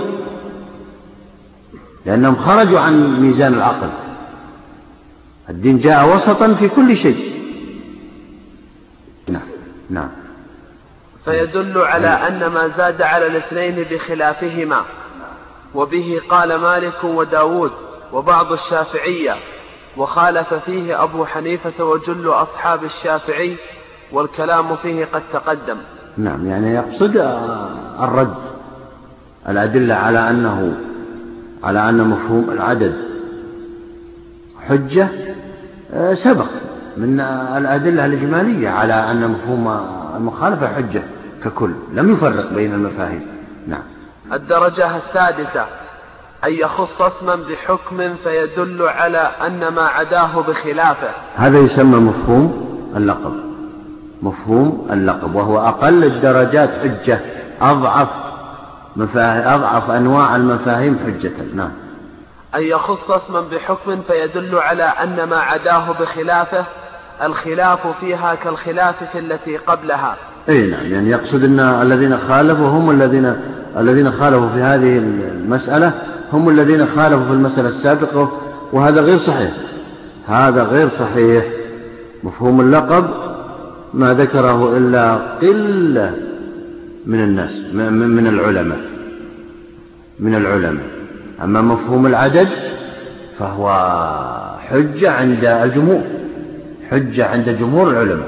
[2.05, 3.89] لأنهم خرجوا عن ميزان العقل.
[5.49, 7.39] الدين جاء وسطا في كل شيء.
[9.27, 9.47] نعم
[9.89, 10.09] نعم.
[11.25, 14.81] فيدل على أن ما زاد على الاثنين بخلافهما
[15.75, 17.71] وبه قال مالك وداود.
[18.13, 19.35] وبعض الشافعية
[19.97, 23.57] وخالف فيه أبو حنيفة وجل أصحاب الشافعي
[24.11, 25.77] والكلام فيه قد تقدم.
[26.17, 27.17] نعم يعني يقصد
[27.99, 28.35] الرد
[29.49, 30.77] الأدلة على أنه
[31.63, 32.95] على أن مفهوم العدد
[34.67, 35.09] حجة
[35.93, 36.47] آه، سبق
[36.97, 37.19] من
[37.57, 39.85] الأدلة الإجمالية على أن مفهوم
[40.15, 41.03] المخالفة حجة
[41.43, 43.27] ككل لم يفرق بين المفاهيم.
[43.67, 43.83] نعم.
[44.33, 45.65] الدرجة السادسة
[46.45, 51.09] أن يخص اسما بحكم فيدل على أن ما عداه بخلافه.
[51.35, 53.33] هذا يسمى مفهوم اللقب.
[54.21, 57.19] مفهوم اللقب وهو أقل الدرجات حجة
[57.61, 58.07] أضعف
[58.95, 61.31] مفاهيم أضعف أنواع المفاهيم حجة.
[61.55, 61.71] نعم.
[62.55, 66.65] أن يخص اسما بحكم فيدل على أن ما عداه بخلافه.
[67.23, 70.15] الخلاف فيها كالخلاف في التي قبلها.
[70.49, 73.35] إي نعم يعني يقصد إن الذين خالفوا هم الذين
[73.77, 75.91] الذين خالفوا في هذه المسألة
[76.33, 78.31] هم الذين خالفوا في المسألة السابقة
[78.73, 79.51] وهذا غير صحيح.
[80.27, 81.45] هذا غير صحيح.
[82.23, 83.05] مفهوم اللقب
[83.93, 86.15] ما ذكره إلا قلة
[87.05, 88.79] من الناس من العلماء
[90.19, 90.85] من العلماء.
[91.43, 92.47] أما مفهوم العدد
[93.39, 93.69] فهو
[94.59, 96.01] حجة عند الجمهور
[96.89, 98.27] حجة عند جمهور العلماء.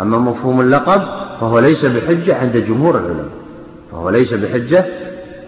[0.00, 1.02] أما مفهوم اللقب
[1.40, 3.28] فهو ليس بحجة عند جمهور العلماء
[3.92, 4.84] فهو ليس بحجة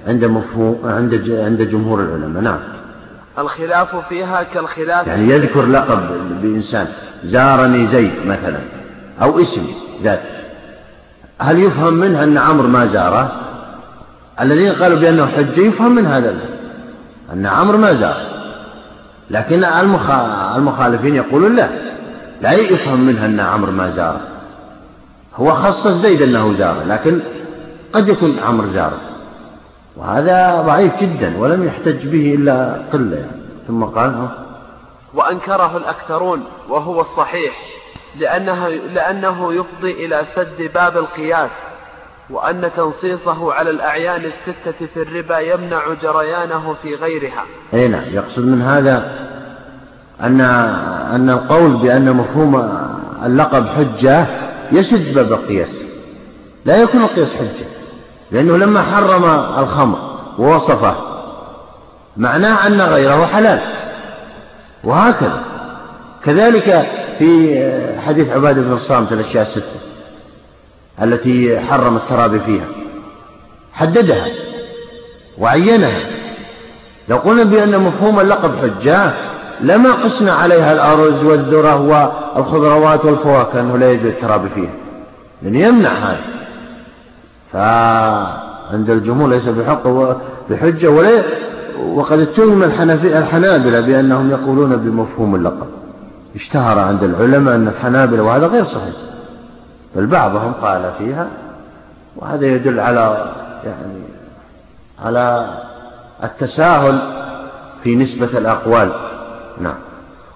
[0.06, 2.58] عند مفهوم عند عند جمهور العلماء نعم.
[3.38, 6.08] الخلاف فيها كالخلاف يعني يذكر لقب
[6.42, 6.86] بإنسان
[7.24, 8.60] زارني زيد مثلا
[9.22, 9.66] أو اسم
[10.02, 10.20] ذات
[11.40, 13.32] هل يفهم منها أن عمرو ما زاره؟
[14.40, 16.34] الذين قالوا بأنه حجة يفهم من هذا
[17.32, 18.16] أن عمرو ما زار
[19.30, 19.64] لكن
[20.56, 21.68] المخالفين يقولون لا
[22.42, 24.20] لا يفهم منها أن عمرو ما زاره.
[25.36, 27.20] هو خصص زيد أنه زاره لكن
[27.92, 28.98] قد يكون عمرو زاره.
[29.98, 33.16] وهذا ضعيف جدا ولم يحتج به إلا قلة.
[33.16, 33.30] يعني.
[33.68, 34.28] ثم قال
[35.14, 37.52] وأنكره الأكثرون وهو الصحيح
[38.16, 41.50] لأنه, لأنه يفضي إلى سد باب القياس
[42.30, 47.44] وأن تنصيصه على الأعيان الستة في الربا يمنع جريانه في غيرها.
[47.74, 49.28] أي نعم يقصد من هذا
[50.20, 50.40] أن
[51.14, 52.78] أن القول بأن مفهوم
[53.24, 54.26] اللقب حجة
[54.72, 55.74] يسد باب القياس.
[56.64, 57.66] لا يكون القياس حجة.
[58.30, 59.24] لأنه لما حرم
[59.58, 59.98] الخمر
[60.38, 60.94] ووصفه
[62.16, 63.60] معناه أن غيره حلال.
[64.84, 65.42] وهكذا.
[66.24, 66.86] كذلك
[67.18, 67.56] في
[68.06, 69.80] حديث عبادة بن الصامت الأشياء الستة
[71.02, 72.66] التي حرم الترابي فيها.
[73.72, 74.26] حددها
[75.38, 76.00] وعينها.
[77.08, 79.10] لو قلنا بأن مفهوم اللقب حجة
[79.60, 81.76] لما قسنا عليها الأرز والذرة
[82.36, 84.74] والخضروات والفواكه أنه لا يجوز الترابي فيها.
[85.42, 86.37] لأن يمنع هذا.
[87.52, 89.82] فعند الجمهور ليس بحق
[90.50, 91.22] بحجة ولا
[91.84, 95.66] وقد اتهم الحنابلة بأنهم يقولون بمفهوم اللقب.
[96.34, 98.94] اشتهر عند العلماء أن الحنابلة وهذا غير صحيح.
[99.96, 101.28] بل بعضهم قال فيها
[102.16, 103.32] وهذا يدل على
[103.64, 104.02] يعني
[105.04, 105.48] على
[106.24, 106.98] التساهل
[107.82, 108.92] في نسبة الأقوال.
[109.58, 109.78] نعم.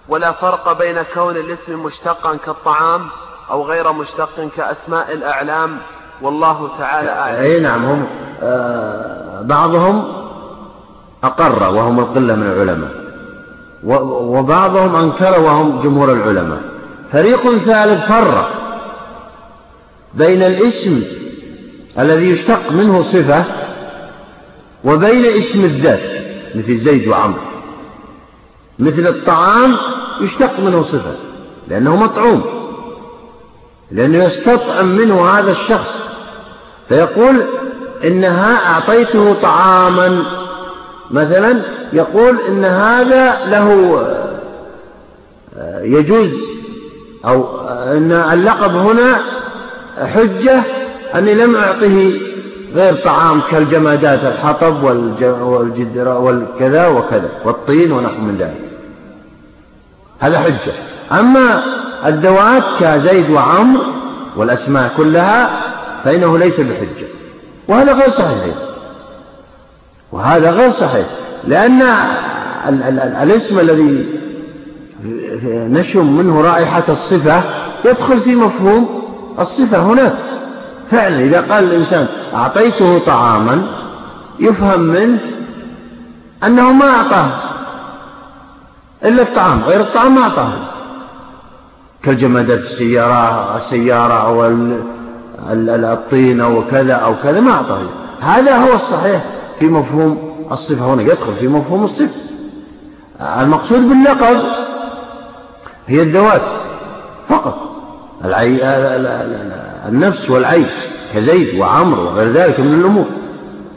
[0.09, 3.09] ولا فرق بين كون الاسم مشتقا كالطعام
[3.51, 5.79] أو غير مشتق كأسماء الأعلام
[6.23, 7.37] والله تعالى أعلم.
[7.37, 8.07] أي نعم هم
[8.43, 10.05] آه بعضهم
[11.25, 12.91] أقر وهم القلة من العلماء.
[14.09, 16.61] وبعضهم أنكر وهم جمهور العلماء.
[17.13, 18.51] فريق ثالث فرق
[20.15, 21.03] بين الاسم
[21.99, 23.45] الذي يشتق منه صفة
[24.85, 27.41] وبين اسم الذات مثل زيد وعمرو
[28.79, 29.77] مثل الطعام
[30.21, 31.15] يشتق منه صفة
[31.69, 32.62] لأنه مطعوم.
[33.93, 35.95] لأنه يستطعم منه هذا الشخص.
[36.89, 37.43] فيقول
[38.05, 40.25] إنها أعطيته طعاما.
[41.11, 41.63] مثلا
[41.93, 43.99] يقول إن هذا له
[45.59, 46.31] آه، يجوز
[47.25, 49.21] أو إن اللقب هنا
[49.99, 50.63] حجة
[51.15, 52.13] أني لم أعطه
[52.75, 54.83] غير طعام كالجمادات الحطب
[55.43, 58.71] والجدر والكذا وكذا والطين ونحو من ذلك.
[60.21, 60.73] هذا حجة.
[61.13, 61.63] أما
[62.07, 63.81] الذوات كزيد وعمر
[64.37, 65.51] والأسماء كلها
[66.05, 67.07] فإنه ليس بحجة.
[67.69, 68.55] وهذا غير صحيح.
[70.13, 71.07] وهذا غير صحيح.
[71.45, 71.83] لأن
[73.23, 74.09] الاسم الذي
[75.45, 77.43] نشم منه رائحة الصفة
[77.85, 79.03] يدخل في مفهوم
[79.39, 80.15] الصفة هناك.
[80.91, 83.63] فعلا إذا قال الإنسان أعطيته طعاما
[84.41, 85.19] يفهم منه
[86.45, 87.27] أنه ما أعطاه
[89.05, 90.53] إلا الطعام غير الطعام ما أعطاه.
[92.03, 94.47] كالجمادات السيارة السيارة أو
[95.49, 97.83] الطين أو كذا أو كذا ما أعطاه
[98.21, 99.25] هذا هو الصحيح
[99.59, 100.95] في مفهوم الصفة.
[100.95, 102.15] هنا يدخل في مفهوم الصفة.
[103.21, 104.43] المقصود باللقب
[105.87, 106.43] هي الذوات
[107.29, 107.59] فقط.
[108.25, 108.59] العي...
[109.89, 110.67] النفس والعين
[111.15, 113.07] كزيد وعمر وغير ذلك من الأمور.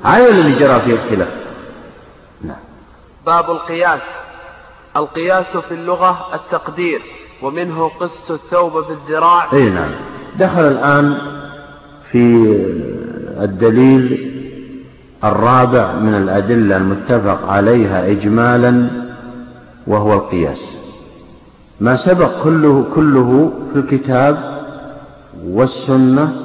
[0.04, 1.30] هذا الذي جرى فيه الخلاف.
[2.42, 2.58] نعم.
[3.26, 4.02] باب القياس.
[4.98, 7.02] القياس في اللغة التقدير.
[7.42, 9.92] ومنه قسط الثوب بالذراع أي نعم.
[10.40, 11.18] دخل الآن
[12.12, 12.46] في
[13.42, 14.32] الدليل
[15.24, 18.88] الرابع من الأدلة المتفق عليها إجمالا
[19.88, 20.78] وهو القياس.
[21.80, 24.62] ما سبق كله كله في الكتاب
[25.46, 26.36] والسنة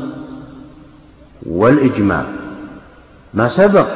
[1.47, 2.25] والإجماع.
[3.35, 3.87] ما سبق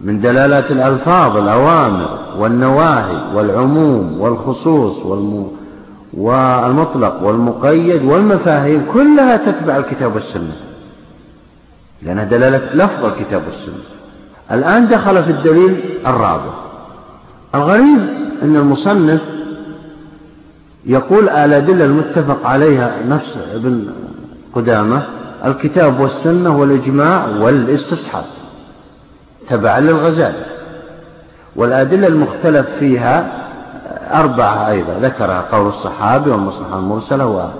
[0.00, 4.98] من دلالات الألفاظ الأوامر والنواهي والعموم والخصوص
[6.16, 10.56] والمطلق والمقيد والمفاهيم كلها تتبع الكتاب والسنة
[12.02, 13.84] لأنها دلالة لفظ الكتاب والسنة.
[14.52, 16.50] الآن دخل في الدليل الرابع.
[17.54, 17.98] الغريب
[18.42, 19.20] أن المصنف
[20.86, 23.86] يقول الأدلة المتفق عليها نفس ابن
[24.52, 25.02] قدامة
[25.44, 28.24] الكتاب والسنة والإجماع والاستصحاب
[29.48, 30.46] تبعا للغزالي.
[31.56, 33.45] والأدلة المختلف فيها
[34.12, 34.92] أربعة أيضا.
[34.92, 37.52] ذكرها قول الصحابي والمصلحة المرسلة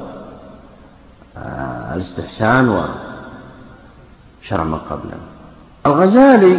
[1.93, 5.17] والاستحسان وشرع من قبله.
[5.87, 6.59] الغزالي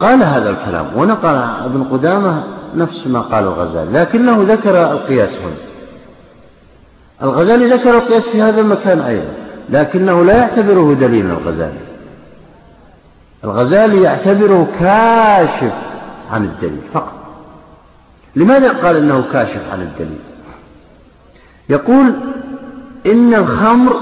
[0.00, 5.56] قال هذا الكلام ونقل ابن قدامة نفس ما قال الغزالي لكنه ذكر القياس هنا.
[7.22, 9.32] الغزالي ذكر القياس في هذا المكان أيضا
[9.70, 11.80] لكنه لا يعتبره دليلا الغزالي.
[13.44, 15.74] الغزالي يعتبره كاشف
[16.32, 17.13] عن الدليل فقط
[18.36, 20.20] لماذا قال إنه كاشف عن الدليل؟
[21.68, 22.14] يقول
[23.06, 24.00] إن الخمر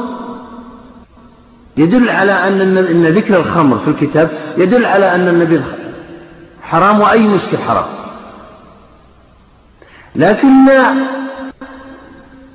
[1.76, 5.60] يدل على أن إن ذكر الخمر في الكتاب يدل على أن النبي
[6.62, 7.84] حرام وأي مسكر حرام.
[10.16, 10.68] لكن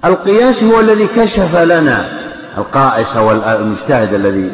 [0.06, 2.10] القياس هو الذي كشف لنا
[2.58, 4.52] القائس والمجتهد الذي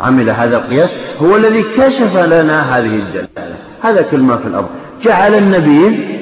[0.00, 3.56] عمل هذا القياس هو الذي كشف لنا هذه الدلالة.
[3.82, 4.68] هذا كل ما في الأرض.
[5.02, 6.16] جعل النبي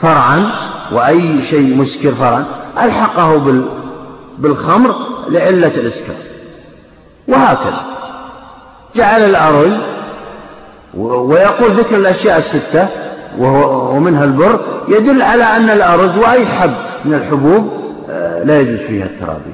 [0.00, 0.52] فرعا
[0.92, 2.44] وأي شيء مسكر فرعا
[2.82, 3.42] ألحقه
[4.38, 4.94] بالخمر
[5.28, 6.16] لعلة الإسكار.
[7.28, 7.84] وهكذا.
[8.94, 9.72] جعل الأرز
[10.94, 12.88] ويقول ذكر الأشياء الستة
[13.38, 16.74] ومنها البر يدل على أن الأرز وأي حب
[17.04, 17.78] من الحبوب
[18.10, 19.52] آه، لا يجوز فيها الترابي.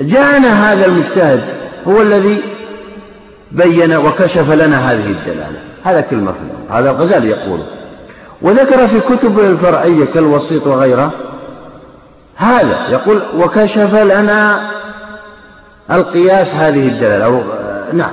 [0.00, 1.42] جاءنا هذا المجتهد
[1.88, 2.42] هو الذي
[3.52, 5.58] بين وكشف لنا هذه الدلالة.
[5.84, 7.64] هذا كلمة في الأمر هذا الغزالي يقوله.
[8.42, 11.12] وذكر في كتبه الفرعية كالوسيط وغيره
[12.36, 14.70] هذا يقول وكشف لنا
[15.90, 17.24] القياس هذه الدلالة.
[17.24, 17.42] أو
[17.92, 18.12] نعم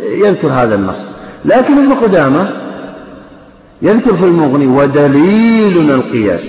[0.00, 0.98] يذكر هذا النص.
[1.44, 2.50] لكن ابن قدامة
[3.82, 6.44] يذكر في المغني ودليلنا القياس.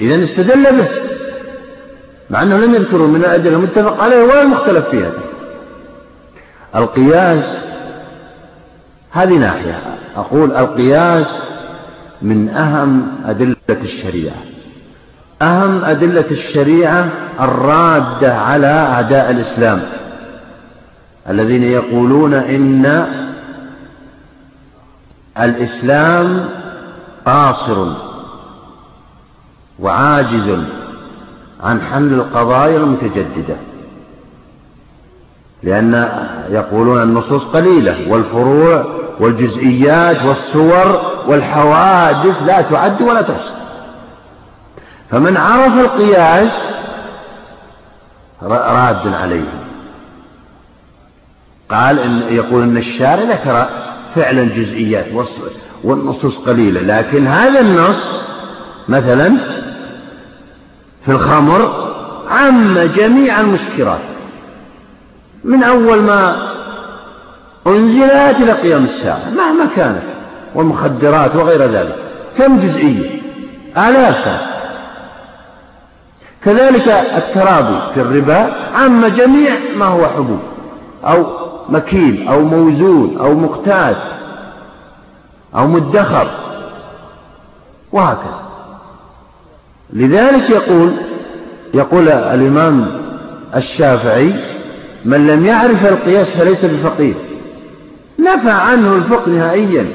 [0.00, 0.88] إذا استدل به
[2.30, 5.10] مع أنه لم يذكره من الأدلة المتفق عليه ولا المختلف فيها.
[6.76, 7.56] القياس
[9.10, 9.80] هذه ناحية.
[10.16, 11.26] أقول القياس
[12.24, 14.36] من أهم أدلة الشريعة.
[15.42, 17.08] أهم أدلة الشريعة
[17.40, 19.82] الرادة على أعداء الإسلام.
[21.28, 23.06] الذين يقولون إن
[25.40, 26.48] الإسلام
[27.26, 27.86] قاصر
[29.78, 30.58] وعاجز
[31.60, 33.56] عن حمل القضايا المتجددة.
[35.62, 36.08] لأن
[36.50, 43.54] يقولون النصوص قليلة والفروع والجزئيات والصور والحوادث لا تعد ولا تحصى.
[45.10, 46.52] فمن عرف القياس
[48.42, 49.64] راد عليه.
[51.68, 53.68] قال إن يقول إن الشارع ذكر
[54.14, 55.06] فعلا جزئيات
[55.84, 58.20] والنصوص قليلة لكن هذا النص
[58.88, 59.36] مثلا
[61.04, 61.94] في الخمر
[62.30, 64.00] عم جميع المسكرات
[65.44, 66.53] من أول ما
[67.66, 70.02] أنزلت إلى قيام الساعة مهما كانت
[70.54, 71.96] والمخدرات وغير ذلك.
[72.38, 73.20] كم جزئية؟
[73.76, 74.40] آلاف.
[76.44, 80.40] كذلك الترابي في الربا عم جميع ما هو حبوب
[81.04, 81.26] أو
[81.68, 83.96] مكيل أو موزون أو مقتات
[85.56, 86.26] أو مدخر
[87.92, 88.40] وهكذا.
[89.92, 90.92] لذلك يقول
[91.74, 92.86] يقول الإمام
[93.56, 94.34] الشافعي
[95.04, 97.14] من لم يعرف القياس فليس بفقيه.
[98.24, 99.92] نفى عنه الفقه نهائيا.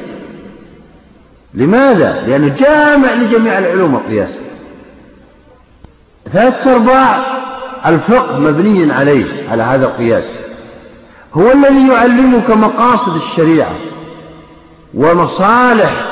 [1.53, 4.39] لماذا؟ لأنه جامع لجميع العلوم القياس.
[6.31, 7.25] ثلاثة أرباع
[7.85, 10.33] الفقه مبني عليه على هذا القياس.
[11.33, 13.75] هو الذي يعلمك مقاصد الشريعة
[14.93, 16.05] ومصالح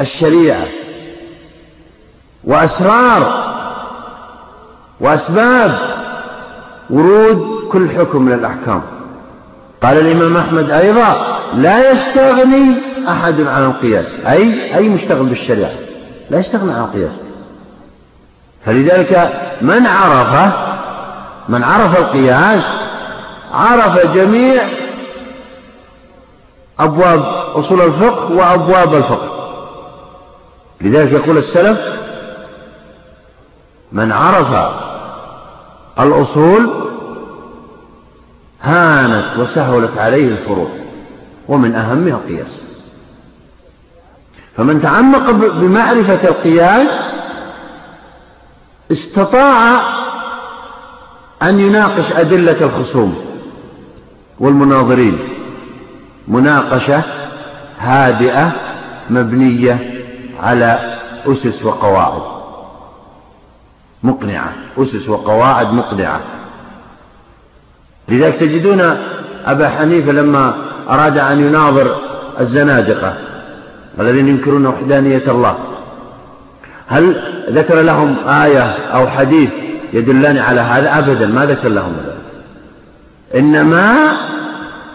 [0.00, 0.66] الشريعة
[2.44, 3.48] وأسرار
[5.00, 5.78] وأسباب
[6.90, 8.82] ورود كل حكم من الأحكام.
[9.82, 12.74] قال الإمام أحمد أيضا لا يستغني
[13.08, 14.14] أحد عن القياس.
[14.26, 15.72] أي أي مشتغل بالشريعة؟
[16.30, 17.20] لا يستغني عن القياس.
[18.64, 20.52] فلذلك من عرف
[21.48, 22.62] من عرف القياس
[23.52, 24.62] عرف جميع
[26.80, 27.24] أبواب
[27.54, 29.30] أصول الفقه وأبواب الفقه.
[30.80, 31.80] لذلك يقول السلف
[33.92, 34.72] من عرف
[36.00, 36.87] الأصول
[38.68, 40.68] هانت وسهلت عليه الفروع
[41.48, 42.60] ومن أهمها القياس
[44.56, 46.88] فمن تعمق بمعرفة القياس
[48.92, 49.80] استطاع
[51.42, 53.24] أن يناقش أدلة الخصوم
[54.40, 55.18] والمناظرين.
[56.28, 57.02] مناقشة
[57.78, 58.52] هادئة
[59.10, 60.04] مبنية
[60.42, 62.22] على أسس وقواعد.
[64.02, 66.20] مقنعة أسس وقواعد مقنعة.
[68.08, 68.80] لذلك تجدون
[69.46, 70.54] أبا حنيفة لما
[70.88, 71.96] أراد أن يناظر
[72.40, 73.14] الزنادقة
[74.00, 75.58] الذين ينكرون وحدانية الله
[76.86, 78.62] هل ذكر لهم آية
[78.94, 79.50] أو حديث
[79.92, 82.14] يدلان على هذا؟ أبدا ما ذكر لهم ذلك
[83.34, 84.16] إنما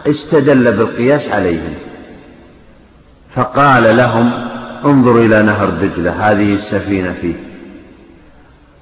[0.08, 1.74] استدل بالقياس عليهم.
[3.36, 4.32] فقال لهم
[4.86, 7.36] انظروا إلى نهر دجلة هذه السفينة فيه.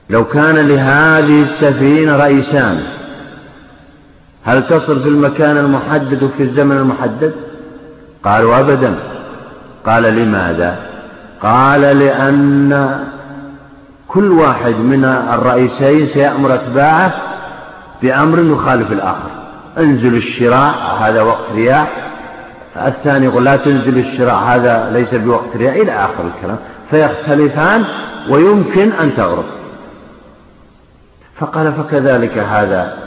[0.10, 2.84] لو كان لهذه السفينة رئيسان
[4.46, 7.34] هل تصل في المكان المحدد وفي الزمن المحدد؟
[8.24, 8.96] قالوا أبدا.
[9.86, 10.76] قال لماذا؟
[11.42, 13.00] قال لأن
[14.08, 17.14] كل واحد من الرئيسين سيأمر أتباعه
[18.02, 19.30] بأمر يخالف الآخر.
[19.78, 21.92] انزل الشراع هذا وقت رياح.
[22.76, 26.58] الثاني يقول لا تنزل الشراع هذا ليس بوقت رياح إلى آخر الكلام.
[26.90, 27.84] فيختلفان
[28.30, 29.46] ويمكن أن تغرب
[31.36, 33.01] فقال فكذلك هذا.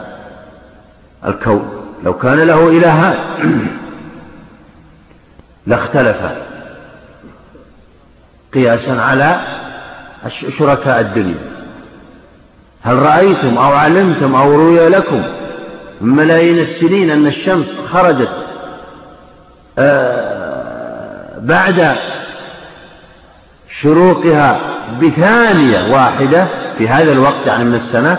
[1.26, 1.86] الكون.
[2.04, 3.16] لو كان له إلهان.
[5.66, 6.36] لاختلفا
[8.54, 9.40] قياسا على
[10.28, 11.54] شركاء الدنيا.
[12.82, 15.22] هل رأيتم أو علمتم أو روي لكم
[16.00, 18.30] من ملايين السنين أن الشمس خرجت
[19.78, 21.96] آه، بعد
[23.68, 24.60] شروقها
[25.02, 26.46] بثانية واحدة
[26.78, 28.18] في هذا الوقت يعني من السنة؟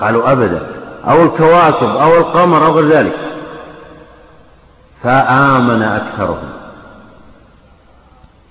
[0.00, 0.60] قالوا أبدا.
[1.08, 3.16] أو الكواكب أو القمر أو غير ذلك.
[5.02, 6.50] فآمن أكثرهم.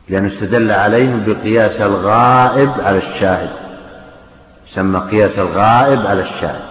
[0.10, 3.50] لأنه استدل عليهم بقياس الغائب على الشاهد.
[4.68, 6.70] يسمى قياس الغائب على الشاهد.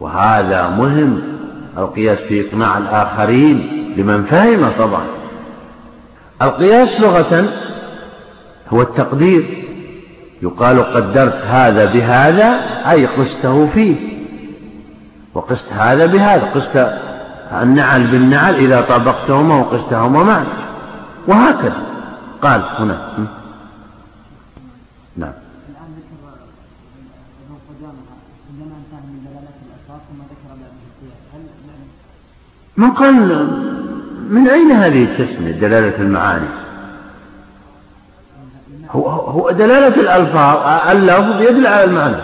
[0.00, 1.22] وهذا مهم
[1.78, 5.06] القياس في إقناع الآخرين لمن فهم طبعا.
[6.42, 7.44] القياس لغة
[8.72, 9.63] هو التقدير.
[10.42, 12.46] يقال قدرت هذا بهذا
[12.90, 14.14] أي قسته فيه.
[15.34, 16.88] وقست هذا بهذا قست
[17.62, 20.46] النعل بالنعل إذا طابقتهما وقستهما معا.
[21.28, 21.82] وهكذا.
[22.42, 23.28] قال هنا.
[25.16, 25.32] نعم.
[32.76, 33.14] من قال
[34.30, 36.63] من أين هذه التسمية دلالة المعاني؟
[38.94, 40.56] هو, هو دلالة الألفاظ
[40.90, 42.16] اللفظ يدل على المعنى.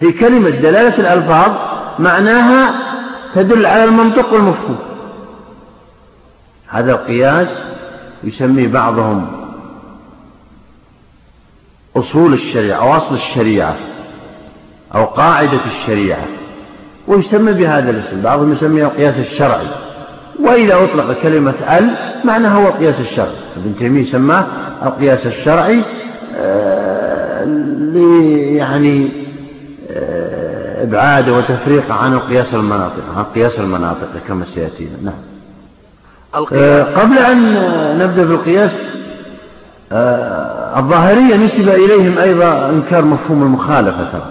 [0.00, 1.52] هي كلمة دلالة الألفاظ
[1.98, 2.74] معناها
[3.34, 4.78] تدل على المنطق والمفهوم.
[6.68, 7.48] هذا القياس
[8.24, 9.26] يسميه بعضهم
[11.96, 13.76] أصول الشريعة أو أصل الشريعة
[14.94, 16.26] أو قاعدة الشريعة
[17.08, 18.22] ويسمى بهذا الاسم.
[18.22, 19.66] بعضهم يسميه القياس الشرعي.
[20.40, 21.90] وإذا أطلق كلمة ال
[22.24, 24.46] معناها هو القياس الشرعي ابن تيمية سماه
[24.82, 25.82] القياس الشرعي
[26.36, 27.44] آه،
[28.56, 29.08] يعني
[29.90, 35.14] آه، إبعاد وتفريق عن القياس المناطق عن قياس المناطق كما سيأتينا نعم.
[36.52, 37.54] آه، قبل أن
[37.98, 38.78] نبدأ بالقياس
[40.76, 44.04] الظاهرية نسب إليهم أيضا إنكار مفهوم المخالفة.
[44.12, 44.26] ترى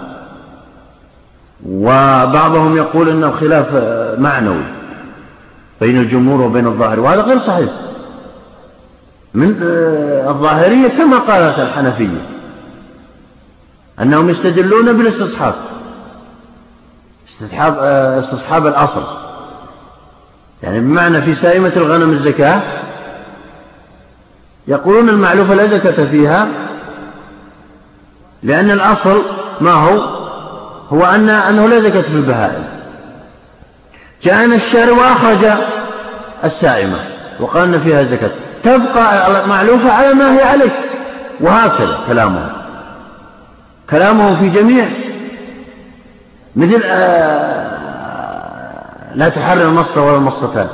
[1.68, 3.66] وبعضهم يقول أنه خلاف
[4.18, 4.81] معنوي.
[5.82, 7.70] بين الجمهور وبين الظاهر وهذا غير صحيح.
[9.34, 12.26] من آه، الظاهرية كما قالت الحنفية
[14.00, 15.54] أنهم يستدلون بالاستصحاب.
[17.28, 19.04] استصحاب آه، استصحاب الأصل.
[20.62, 22.62] يعني بمعنى في سائمة الغنم الزكاة
[24.68, 26.48] يقولون المعلوفة لا زكاة فيها
[28.42, 29.22] لأن الأصل
[29.60, 29.98] ما هو؟
[30.92, 32.81] هو أن أنه لا زكاة في البهائم.
[34.24, 35.52] جاءنا الشارع وأخرج
[36.44, 36.98] السائمة
[37.40, 38.30] وقال أن فيها زكاة.
[38.62, 40.70] تبقى معلوفة على ما هي عليه.
[41.40, 42.48] وهكذا كلامهم.
[43.90, 44.88] كلامهم في جميع
[46.56, 47.72] مثل آه
[49.14, 50.68] لا تحرر المصة ولا المصتان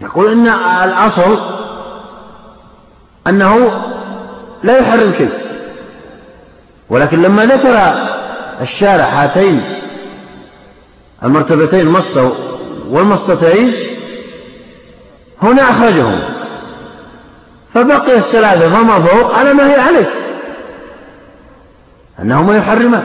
[0.00, 0.46] يقول إن
[0.84, 1.38] الأصل
[3.26, 3.70] أنه
[4.62, 5.30] لا يحرم شيء.
[6.90, 7.94] ولكن لما ذكر
[8.60, 9.62] الشارع هاتين
[11.24, 12.32] المرتبتين المصة
[12.90, 13.72] والمصتين
[15.42, 16.20] هنا أخرجهم.
[17.74, 20.10] فبقي الثلاثة فما فوق على ما هي عليه.
[22.22, 23.04] أنهما يحرمان.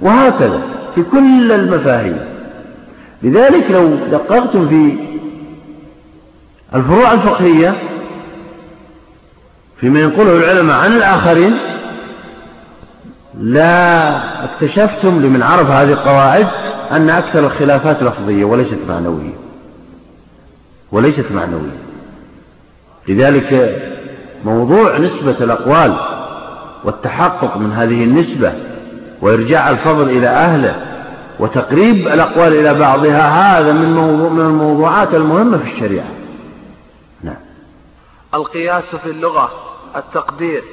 [0.00, 0.62] وهكذا
[0.94, 2.20] في كل المفاهيم.
[3.22, 4.96] لذلك لو دققتم في
[6.74, 7.74] الفروع الفقهية
[9.80, 11.58] فيما ينقله العلماء عن الآخرين
[13.38, 16.48] لا اكتشفتم لمن عرف هذه القواعد
[16.90, 19.34] أن أكثر الخلافات لفظية وليست معنوية.
[20.92, 21.78] وليست معنوية.
[23.08, 23.78] لذلك
[24.44, 25.96] موضوع نسبة الأقوال
[26.84, 28.52] والتحقق من هذه النسبة
[29.20, 30.86] وإرجاع الفضل إلى أهله
[31.38, 36.08] وتقريب الأقوال إلى بعضها هذا من, موضوع من الموضوعات المهمة في الشريعة.
[37.22, 37.36] نعم.
[38.34, 39.50] القياس في اللغة
[39.96, 40.64] التقدير.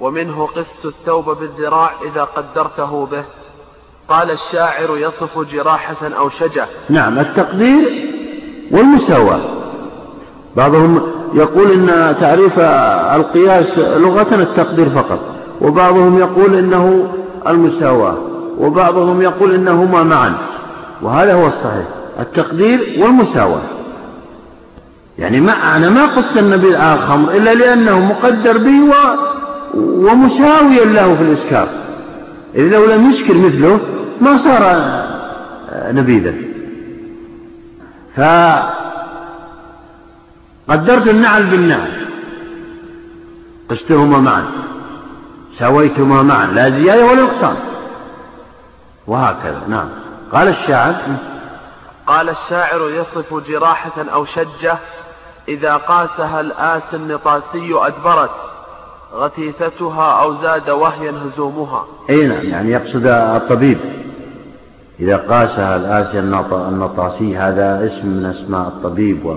[0.00, 3.24] ومنه قست الثوب بالذراع إذا قدرته به.
[4.08, 6.66] قال الشاعر يصف جراحة أو شجة.
[6.90, 8.12] نعم التقدير
[8.70, 9.40] والمساواة
[10.56, 11.02] بعضهم
[11.34, 12.58] يقول إن تعريف
[13.14, 15.20] القياس لغة التقدير فقط
[15.60, 17.12] وبعضهم يقول إنه
[17.46, 18.16] المساواة
[18.58, 20.34] وبعضهم يقول إنهما معا.
[21.02, 21.86] وهذا هو الصحيح
[22.20, 23.62] التقدير والمساواة
[25.18, 28.92] يعني ما أنا ما قصد النبي الخمر إلا لأنه مقدر به و...
[29.74, 31.68] ومساويا له في الإسكار.
[32.54, 33.80] إذ لو لم يسكر مثله
[34.20, 34.62] ما صار
[35.92, 36.34] نبيذا.
[40.66, 42.06] فقدرت النعل بالنعل.
[43.70, 44.44] قستهما معا.
[45.58, 46.46] سويتهما معا.
[46.46, 47.56] لا زيادة ولا نقصان.
[49.06, 49.62] وهكذا.
[49.68, 49.88] نعم.
[50.32, 50.94] قال الشاعر
[52.06, 54.78] قال الشاعر يصف جراحة أو شجة
[55.48, 58.30] إذا قاسها الآس النطاسي أدبرت.
[59.16, 61.84] غثيثتها أو زاد وهيا هزومها.
[62.10, 63.78] أي نعم يعني يقصد الطبيب.
[65.00, 66.18] إذا قاسها الآسي
[66.52, 69.36] النطاسي هذا اسم من أسماء الطبيب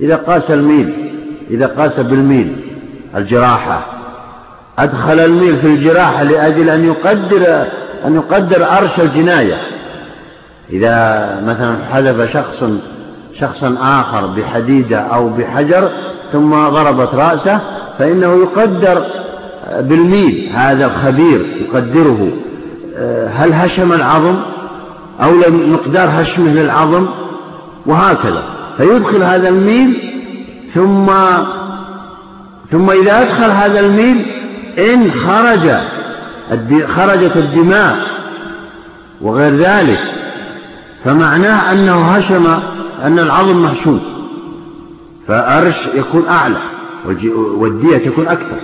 [0.00, 1.12] إذا قاس الميل
[1.50, 2.56] إذا قاس بالميل
[3.16, 3.86] الجراحة.
[4.78, 7.66] أدخل الميل في الجراحة لأجل أن يقدر
[8.04, 9.56] أن يقدر أرش الجناية.
[10.70, 12.64] إذا مثلا حذف شخص
[13.40, 15.88] شخصا آخر بحديدة أو بحجر
[16.32, 17.60] ثم ضربت رأسه
[17.98, 19.02] فإنه يقدر
[19.80, 22.28] بالميل هذا الخبير يقدره.
[23.28, 24.36] هل هشم العظم
[25.22, 27.06] أو مقدار هشمه للعظم؟
[27.86, 28.42] وهكذا.
[28.76, 29.96] فيدخل هذا الميل
[30.74, 31.06] ثم
[32.70, 34.26] ثم إذا أدخل هذا الميل
[34.78, 35.70] إن خرج
[36.86, 37.96] خرجت الدماء
[39.20, 39.98] وغير ذلك
[41.04, 42.58] فمعناه أنه هشم
[43.02, 44.00] أن العظم محشوم
[45.28, 46.60] فأرش يكون أعلى
[47.34, 48.56] والدية تكون أكثر.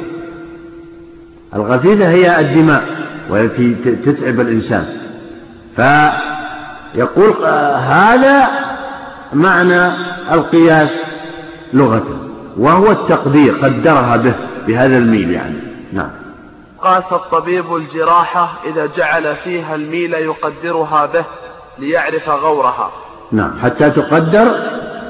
[1.54, 2.84] الغثيثة هي الدماء
[3.30, 3.74] والتي
[4.04, 4.86] تتعب الإنسان.
[5.76, 7.32] فيقول
[7.76, 8.48] هذا
[9.32, 9.92] معنى
[10.32, 11.00] القياس
[11.72, 14.34] لغة وهو التقدير قدرها به
[14.66, 15.56] بهذا الميل يعني.
[15.92, 16.10] نعم.
[16.82, 21.24] قاس الطبيب الجراحة إذا جعل فيها الميل يقدرها به
[21.78, 22.90] ليعرف غورها.
[23.32, 23.50] نعم.
[23.62, 24.54] حتى تقدر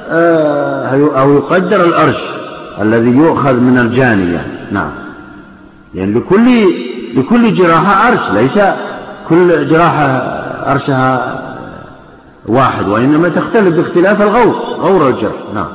[0.08, 2.18] آه، أو يقدر الأرش
[2.80, 4.52] الذي يؤخذ من الجاني يعني.
[4.72, 4.90] نعم.
[5.94, 6.64] يعني لكل
[7.14, 8.58] لكل جراحة أرش ليس
[9.28, 10.06] كل جراحة
[10.72, 11.40] أرشها
[12.46, 15.32] واحد وإنما تختلف باختلاف الغور غور الجرح.
[15.54, 15.72] نعم.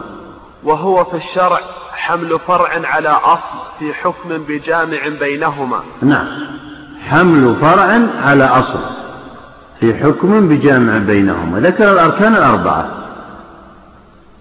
[0.63, 1.59] وهو في الشرع
[1.91, 5.79] حمل فرع على أصل في حكم بجامع بينهما.
[6.01, 6.27] نعم.
[7.09, 8.79] حمل فرع على أصل.
[9.79, 12.87] في حكم بجامع بينهما ذكر الأركان الأربعة.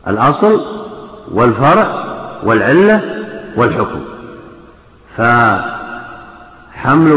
[0.08, 0.60] الأصل
[1.32, 1.86] والفرع
[2.44, 3.00] والعلة
[3.56, 4.00] والحكم.
[5.16, 5.62] فحمل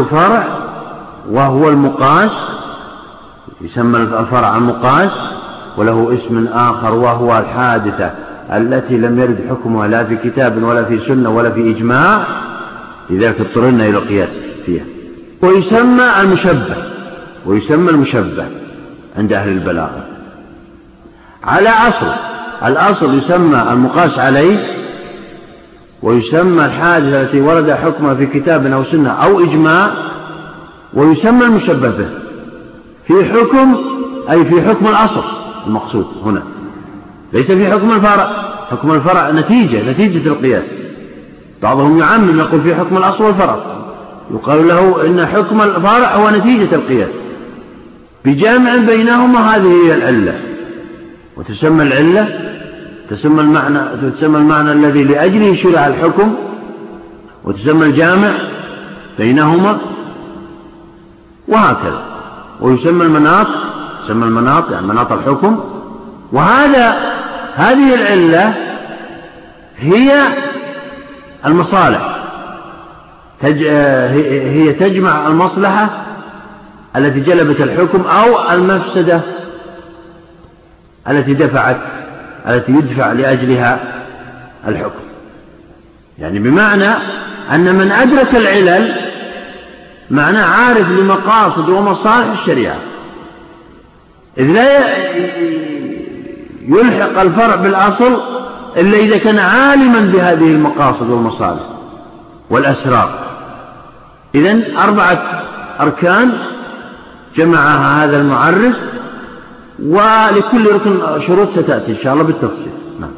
[0.05, 0.47] فرع
[1.29, 2.31] وهو المقاس
[3.61, 5.11] يسمى الفرع المقاس
[5.77, 8.11] وله اسم آخر وهو الحادثة
[8.51, 12.27] التي لم يرد حكمها لا في كتاب ولا في سنة ولا في إجماع
[13.09, 14.29] لذلك اضطررنا إلى القياس
[14.65, 14.83] فيها.
[15.41, 16.96] ويسمى المشبه.
[17.47, 18.45] ويسمى المشبه
[19.17, 20.05] عند أهل البلاغة.
[21.43, 22.07] على أصل
[22.65, 24.57] الأصل يسمى المقاس عليه
[26.01, 29.91] ويسمى الحادثة التي ورد حكمها في كتاب أو سنة أو إجماع
[30.93, 32.09] ويسمى المشبه به.
[33.07, 33.75] في حكم
[34.29, 35.23] أي في حكم الأصل
[35.67, 36.43] المقصود هنا.
[37.33, 38.29] ليس في حكم الفرع
[38.71, 40.65] حكم الفرع نتيجة نتيجة القياس.
[41.63, 43.57] بعضهم يعمم يقول في حكم الأصل والفرع.
[44.31, 47.26] يقال له إن حكم الفرع هو نتيجة القياس.
[48.27, 50.39] بجامع بينهما هذه هي العلة.
[51.37, 52.39] وتسمى العلة
[53.09, 53.79] تسمى المعنى
[54.11, 56.35] تسمى المعنى الذي لأجله شرع الحكم
[57.43, 58.31] وتسمى الجامع
[59.17, 59.77] بينهما
[61.47, 62.03] وهكذا.
[62.61, 63.47] ويسمى المناط
[64.03, 65.59] يسمى المناط يعني مناط الحكم.
[66.31, 66.95] وهذا
[67.55, 68.53] هذه العلة
[69.77, 70.21] هي
[71.45, 72.17] المصالح.
[73.41, 76.06] هي تجمع المصلحة
[76.97, 79.21] التي جلبت الحكم أو المفسدة
[81.09, 81.77] التي دفعت
[82.47, 83.79] التي يدفع لأجلها
[84.67, 85.03] الحكم.
[86.19, 86.89] يعني بمعنى
[87.51, 88.95] أن من أدرك العلل
[90.11, 92.79] معناه عارف لمقاصد ومصالح الشريعة.
[94.37, 94.79] إذ لا
[96.67, 98.21] يلحق الفرع بالأصل
[98.77, 101.63] إلا إذا كان عالما بهذه المقاصد والمصالح
[102.49, 103.19] والأسرار.
[104.35, 105.43] إذا أربعة
[105.79, 106.33] أركان
[107.37, 108.75] جمعها هذا المعرف
[109.83, 112.71] ولكل ركن شروط ستأتي إن شاء الله بالتفصيل.
[112.99, 113.11] نعم.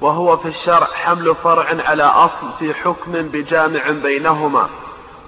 [0.00, 4.66] وهو في الشرع حمل فرع على أصل في حكم بجامع بينهما.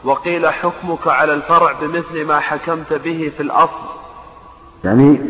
[0.05, 3.85] وقيل حكمك على الفرع بمثل ما حكمت به في الأصل.
[4.85, 5.21] يعني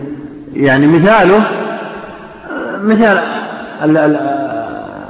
[0.52, 1.44] يعني مثاله
[2.82, 3.18] مثال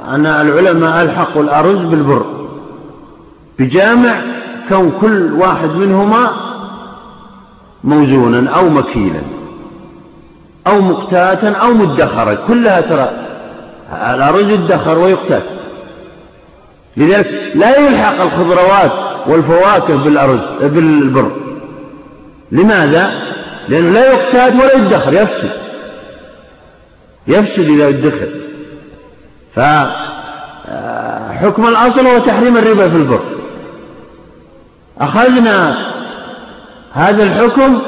[0.07, 2.25] أن العلماء ألحقوا الأرز بالبر.
[3.59, 4.21] بجامع
[4.69, 6.48] كون كل واحد منهما
[7.83, 9.21] موزونا أو مكيلا
[10.67, 13.09] أو مقتاتا أو مدخرا كلها ترى
[13.93, 15.43] الأرز يدخر ويقتات.
[16.97, 18.91] لذلك لا يلحق الخضروات
[19.27, 21.31] والفواكه بالأرز بالبر.
[22.51, 23.11] لماذا؟
[23.69, 25.51] لأنه لا يقتات ولا يدخر يفسد.
[27.27, 28.29] يفسد إذا ادخر.
[29.55, 33.21] فحكم الأصل هو تحريم الربا في البر.
[35.01, 35.77] أخذنا
[36.91, 37.81] هذا الحكم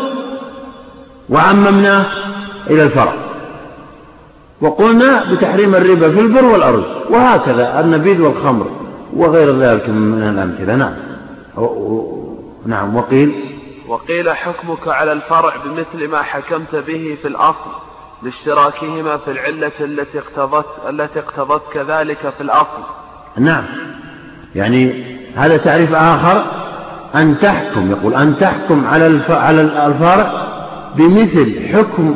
[1.30, 2.06] وعممناه
[2.70, 3.14] إلى الفرع.
[4.62, 8.72] وقلنا بتحريم الربا في البر والأرز وهكذا النبيذ والخمر
[9.14, 10.76] وغير ذلك من الأمثلة.
[10.76, 10.94] نعم.
[12.66, 13.36] نعم وقيل؟
[13.88, 17.70] وقيل حكمك على الفرع بمثل ما حكمت به في الأصل
[18.24, 22.84] لاشتراكهما في العلة التي اقتضت التي اقتضت كذلك في الأصل.
[23.38, 23.64] نعم.
[24.56, 25.04] يعني
[25.36, 26.46] هذا تعريف آخر
[27.16, 30.32] أن تحكم يقول أن تحكم على على الفرع
[30.96, 32.16] بمثل حكم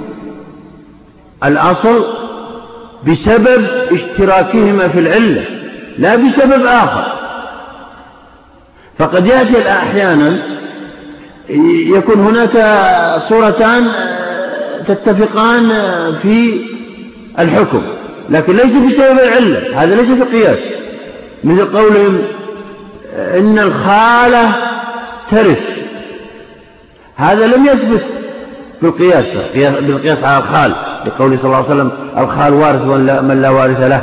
[1.43, 2.05] الأصل
[3.07, 5.45] بسبب اشتراكهما في العلة
[5.97, 7.05] لا بسبب آخر.
[8.99, 10.37] فقد يأتي أحيانا
[11.95, 12.81] يكون هناك
[13.21, 13.87] صورتان
[14.87, 15.69] تتفقان
[16.21, 16.61] في
[17.39, 17.81] الحكم
[18.29, 20.57] لكن ليس بسبب العلة هذا ليس في القياس
[21.43, 22.21] مثل قولهم
[23.15, 24.51] إن الخالة
[25.31, 25.59] ترث
[27.15, 28.05] هذا لم يثبت
[28.81, 29.25] بالقياس
[29.55, 30.71] بالقياس على الخال
[31.05, 32.81] لقوله صلى الله عليه وسلم الخال وارث
[33.21, 34.01] من لا وارث له.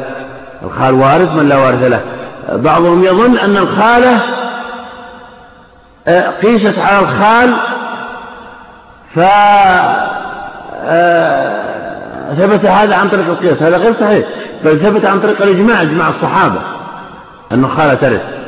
[0.62, 2.01] الخال وارث من لا وارث له.
[2.49, 4.20] بعضهم يظن أن الخالة
[6.09, 7.55] آه، قيست على الخال
[9.15, 9.19] ف
[10.85, 11.62] آه،
[12.65, 13.62] هذا عن طريق القياس.
[13.62, 14.27] هذا غير صحيح
[14.65, 16.59] بل ثبت عن طريق الإجماع إجماع الصحابة
[17.53, 18.41] أن الخالة ترث.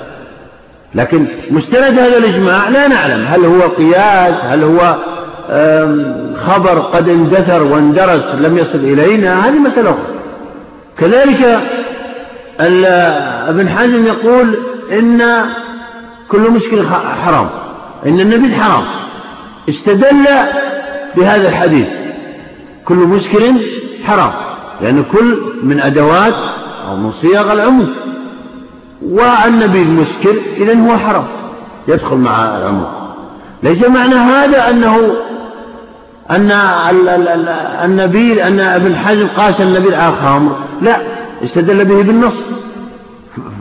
[0.95, 4.97] لكن مستند هذا الإجماع لا نعلم هل هو قياس هل هو
[6.47, 10.15] خبر قد اندثر واندرس لم يصل إلينا هذه مسألة أخرى.
[10.99, 11.61] كذلك
[13.49, 14.57] ابن حزم يقول
[14.93, 15.23] إن
[16.29, 16.83] كل مشكل
[17.25, 17.49] حرام
[18.07, 18.85] إن النبيذ حرام.
[19.69, 20.25] استدل
[21.17, 21.89] بهذا الحديث
[22.85, 23.53] كل مشكل
[24.05, 24.33] حرام
[24.83, 26.35] لأن كل من أدوات
[26.89, 27.95] أو من صيغ العموم.
[29.03, 31.25] والنبيذ مسكر إذا هو حرام
[31.89, 32.87] يدخل مع العموم
[33.63, 35.15] ليس معنى هذا أنه
[36.31, 36.51] أن
[37.85, 40.97] النبيذ أن ابن حزم قاس النبيذ على الخمر لا
[41.45, 42.35] استدل به بالنص.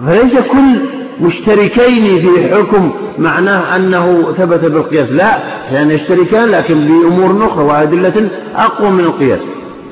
[0.08, 0.80] فليس كل
[1.22, 5.38] مشتركين في حكم معناه أنه ثبت بالقياس لا
[5.72, 9.42] يعني يشتركان لكن بأمور أخرى وأدلة أقوى من القياس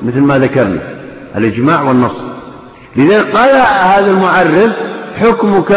[0.02, 0.80] مثل ما ذكرنا
[1.36, 2.22] الإجماع والنص.
[2.96, 3.50] لذلك قال
[3.96, 4.72] هذا المعرف
[5.20, 5.72] حكمك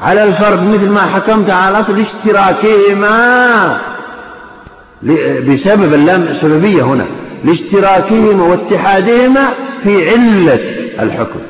[0.00, 3.80] على الفرد مثل ما حكمت على الأصل لاشتراكهما.
[5.48, 7.06] بسبب اللام سببية هنا
[7.44, 9.48] لاشتراكهما واتحادهما
[9.82, 10.60] في علة
[11.02, 11.40] الحكم.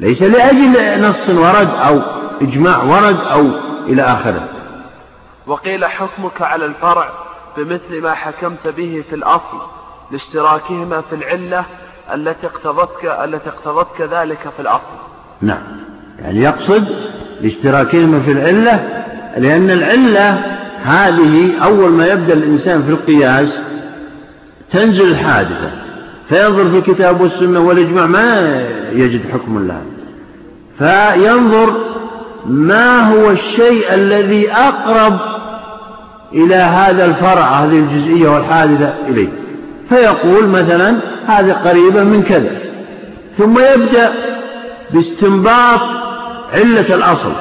[0.00, 2.00] ليس لأجل نص ورد أو
[2.42, 3.50] إجماع ورد أو
[3.86, 4.48] إلى آخره.
[5.46, 7.10] وقيل حكمك على الفرع
[7.56, 9.58] بمثل ما حكمت به في الأصل
[10.10, 11.64] لاشتراكهما في العلة
[12.14, 15.09] التي اقتضتك التي اقتضتك ذلك في الأصل.
[15.42, 15.62] نعم.
[16.22, 16.84] يعني يقصد
[17.42, 19.04] لاشتراكهما في العلة
[19.36, 20.42] لأن العلة
[20.84, 23.58] هذه أول ما يبدأ الإنسان في القياس
[24.72, 25.70] تنزل الحادثة
[26.28, 28.62] فينظر في الكتاب والسنة والإجماع ما
[28.92, 29.82] يجد حكم لها.
[30.78, 31.74] فينظر
[32.46, 35.18] ما هو الشيء الذي أقرب
[36.32, 39.28] إلى هذا الفرع هذه الجزئية والحادثة إليه.
[39.88, 40.96] فيقول مثلا
[41.26, 42.50] هذه قريبة من كذا
[43.38, 44.10] ثم يبدأ
[44.92, 45.80] باستنباط
[46.52, 47.32] علة الأصل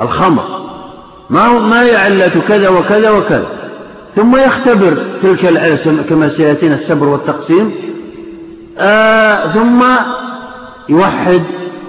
[0.00, 0.44] الخمر.
[1.30, 3.46] ما هو ما هي علة كذا وكذا وكذا.
[4.16, 5.46] ثم يختبر تلك
[6.08, 7.72] كما سيأتينا السبر والتقسيم.
[8.78, 9.84] آه ثم
[10.88, 11.42] يوحد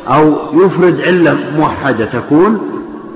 [0.07, 2.61] أو يفرد علة موحدة تكون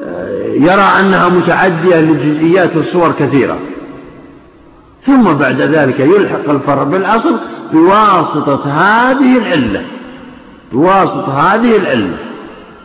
[0.03, 3.57] آه يرى أنها متعدية لجزئيات وصور كثيرة.
[5.05, 7.35] ثم بعد ذلك يلحق الفرع بالأصل
[7.73, 9.81] بواسطة هذه العلة.
[10.71, 12.17] بواسطة هذه العلة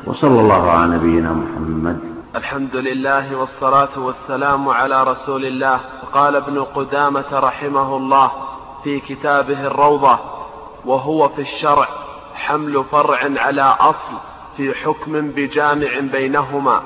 [0.07, 2.01] وصلى الله على نبينا محمد.
[2.37, 5.81] الحمد لله والصلاة والسلام على رسول الله.
[6.13, 8.31] قال ابن قدامة رحمه الله
[8.85, 10.19] في كتابه الروضة
[10.85, 11.89] وهو في الشرع
[12.35, 14.15] حمل فرع على أصل
[14.57, 16.83] في حكم بجامع بينهما.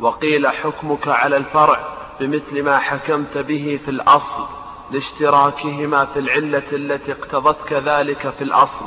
[0.00, 1.78] وقيل حكمك على الفرع
[2.20, 4.44] بمثل ما حكمت به في الأصل
[4.90, 8.86] لاشتراكهما في العلة التي اقتضتك ذلك في الأصل.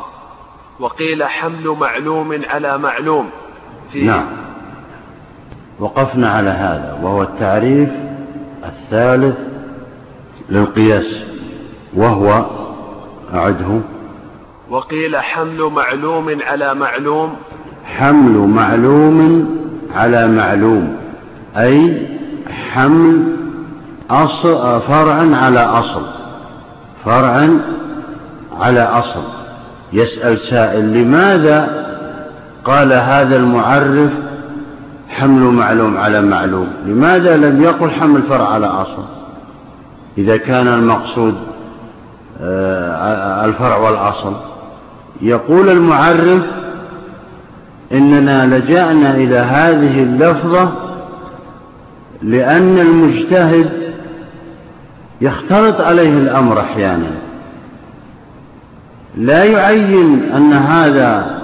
[0.80, 3.30] وقيل حمل معلوم على معلوم.
[3.92, 4.26] في نعم.
[5.80, 7.90] وقفنا على هذا وهو التعريف
[8.66, 9.36] الثالث
[10.50, 11.24] للقياس
[11.94, 12.46] وهو
[13.34, 13.82] أعده
[14.70, 17.36] وقيل حمل معلوم على معلوم.
[17.86, 19.48] حمل معلوم
[19.96, 20.98] على معلوم
[21.58, 22.08] أي
[22.72, 23.36] حمل
[24.12, 26.06] أصل فرعا على أصل
[27.06, 27.62] فرعا
[28.60, 29.35] على أصل.
[29.96, 31.86] يسأل سائل لماذا
[32.66, 34.12] قال هذا المعرف
[35.10, 39.04] حمل معلوم على معلوم؟ لماذا لم يقل حمل فرع على أصل؟
[40.18, 41.36] إذا كان المقصود
[42.42, 44.34] آه، الفرع والأصل.
[45.22, 46.42] يقول المعرف
[47.92, 50.72] إننا لجأنا إلى هذه اللفظة
[52.22, 53.70] لأن المجتهد
[55.22, 57.25] يختلط عليه الأمر أحيانا.
[59.18, 61.40] لا يعين أن هذا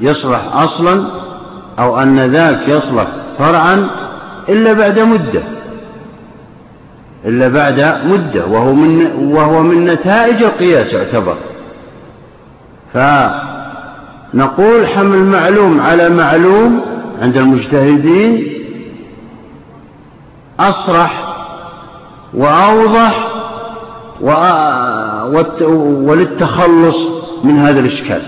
[0.00, 1.04] يصلح أصلا
[1.78, 3.06] أو أن ذاك يصلح
[3.38, 3.88] فرعا
[4.48, 5.42] إلا بعد مدة
[7.24, 11.36] إلا بعد مدة وهو من, وهو من نتائج القياس يعتبر.
[12.94, 16.80] فنقول حمل معلوم على معلوم
[17.22, 18.46] عند المجتهدين
[20.60, 21.24] أصرح
[22.34, 23.28] وأوضح
[26.08, 26.96] وللتخلص
[27.44, 28.22] من هذا الإشكال.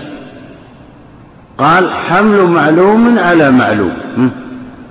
[1.57, 3.93] قال حمل معلوم على معلوم.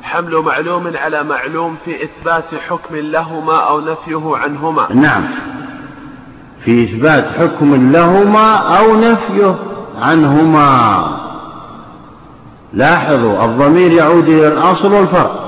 [0.02, 4.86] حمل معلوم على معلوم في إثبات حكم لهما أو نفيه عنهما.
[4.94, 5.24] نعم.
[6.64, 9.54] في إثبات حكم لهما أو نفيه
[10.00, 11.04] عنهما.
[12.72, 15.47] لاحظوا الضمير يعود إلى الأصل والفرع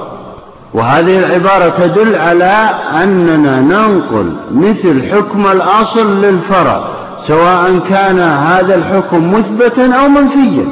[0.74, 2.70] وهذه العبارة تدل على
[3.02, 6.84] أننا ننقل مثل حكم الأصل للفرع
[7.26, 10.64] سواء كان هذا الحكم مثبتا أو منفيا.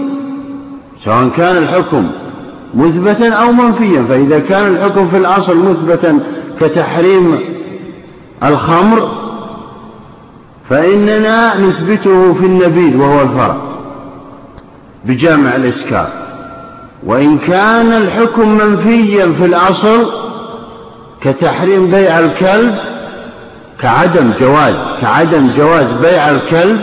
[1.04, 2.06] سواء كان الحكم
[2.74, 6.20] مثبتا أو منفيا فإذا كان الحكم في الأصل مثبتا
[6.60, 7.38] كتحريم
[8.44, 9.08] الخمر
[10.70, 13.56] فإننا نثبته في النبيذ وهو الفرع
[15.04, 16.27] بجامع الإسكار
[17.06, 20.12] وإن كان الحكم منفيا في الأصل
[21.20, 22.74] كتحريم بيع الكلب
[23.80, 26.80] كعدم جواز كعدم جواز بيع الكلب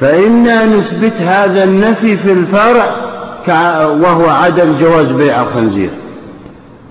[0.00, 2.86] فإنا نثبت هذا النفي في الفرع
[3.86, 5.90] وهو عدم جواز بيع الخنزير.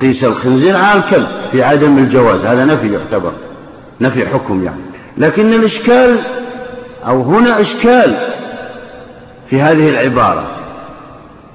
[0.02, 3.32] قيس الخنزير على الكلب في عدم الجواز هذا نفي يعتبر
[4.02, 4.82] نفي حكم يعني.
[5.18, 6.18] لكن الإشكال
[7.08, 8.16] أو هنا إشكال
[9.50, 10.59] في هذه العبارة.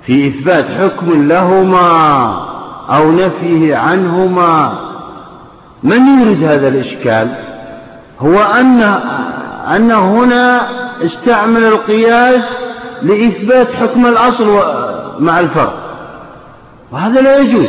[0.06, 2.46] في إثبات حكم لهما
[2.90, 4.78] أو نفيه عنهما.
[5.82, 7.28] من يريد هذا الإشكال؟
[8.20, 8.82] هو أن
[9.76, 10.60] أن هنا
[11.04, 12.50] استعمل القياس
[13.02, 14.60] لإثبات حكم الأصل
[15.20, 15.74] مع الفرق.
[16.92, 17.68] وهذا لا يجوز.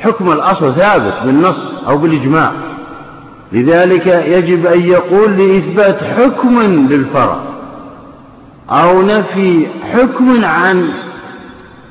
[0.00, 1.56] حكم الأصل ثابت بالنص
[1.88, 2.52] أو بالإجماع.
[3.52, 7.36] لذلك يجب أن يقول لإثبات حكم للفرع
[8.70, 10.88] أو نفي حكم عن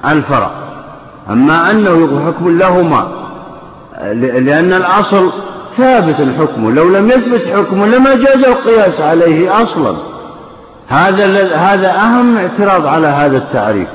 [0.05, 0.51] الفرع
[1.29, 3.07] أما أنه حكم لهما
[4.13, 5.31] لأن الأصل
[5.77, 9.97] ثابت الحكم لو لم يثبت حكم لما جاز القياس عليه أصلا.
[10.87, 13.87] هذا هذا أهم اعتراض على هذا التعريف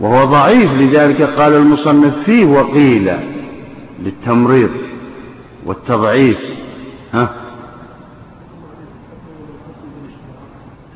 [0.00, 3.12] وهو ضعيف لذلك قال المصنف فيه وقيل
[4.02, 4.70] للتمريض
[5.66, 6.38] والتضعيف.
[7.14, 7.28] ها؟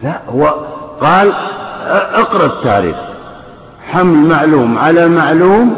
[0.03, 0.55] لا هو
[1.01, 1.33] قال
[2.15, 2.97] اقرأ التعريف.
[3.93, 5.77] حمل معلوم على معلوم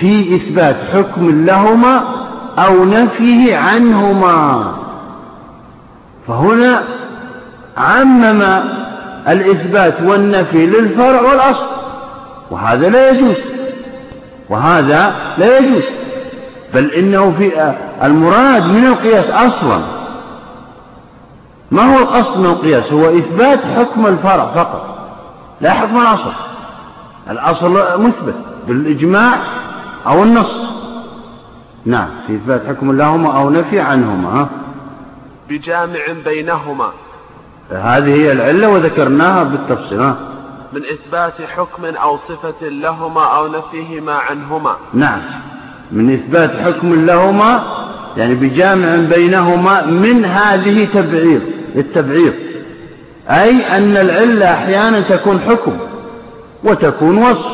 [0.00, 2.02] في إثبات حكم لهما
[2.58, 4.72] أو نفيه عنهما.
[6.28, 6.82] فهنا
[7.76, 8.42] عمم
[9.28, 11.66] الإثبات والنفي للفرع والأصل
[12.50, 13.36] وهذا لا يجوز
[14.50, 15.84] وهذا لا يجوز
[16.74, 19.78] بل إنه في المراد من القياس أصلا.
[21.70, 24.98] ما هو القصد من القياس؟ هو إثبات حكم الفرع فقط
[25.60, 26.32] لا حكم الأصل.
[27.30, 28.34] الأصل مثبت
[28.68, 29.38] بالإجماع
[30.06, 30.56] أو النص.
[31.86, 34.48] نعم في إثبات حكم لهما أو نفي عنهما.
[35.48, 36.88] بجامع بينهما.
[37.70, 40.00] هذه هي العلة وذكرناها بالتفصيل.
[40.72, 44.76] من إثبات حكم أو صفة لهما أو نفيهما عنهما.
[44.94, 45.20] نعم
[45.92, 47.62] من إثبات حكم لهما
[48.16, 51.40] يعني بجامع بينهما من هذه تبعير
[51.76, 52.34] التبعير
[53.30, 55.72] أي أن العلة أحيانا تكون حكم.
[56.64, 57.52] وتكون وصف.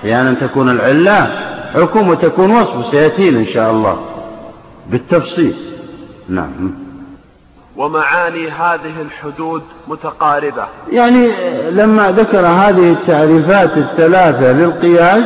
[0.00, 1.26] أحيانا تكون العلة
[1.74, 4.00] حكم وتكون وصف سيأتينا إن شاء الله
[4.90, 5.54] بالتفصيل.
[6.28, 6.74] نعم.
[7.76, 10.64] ومعاني هذه الحدود متقاربة.
[10.92, 11.30] يعني
[11.70, 15.24] لما ذكر هذه التعريفات الثلاثة للقياس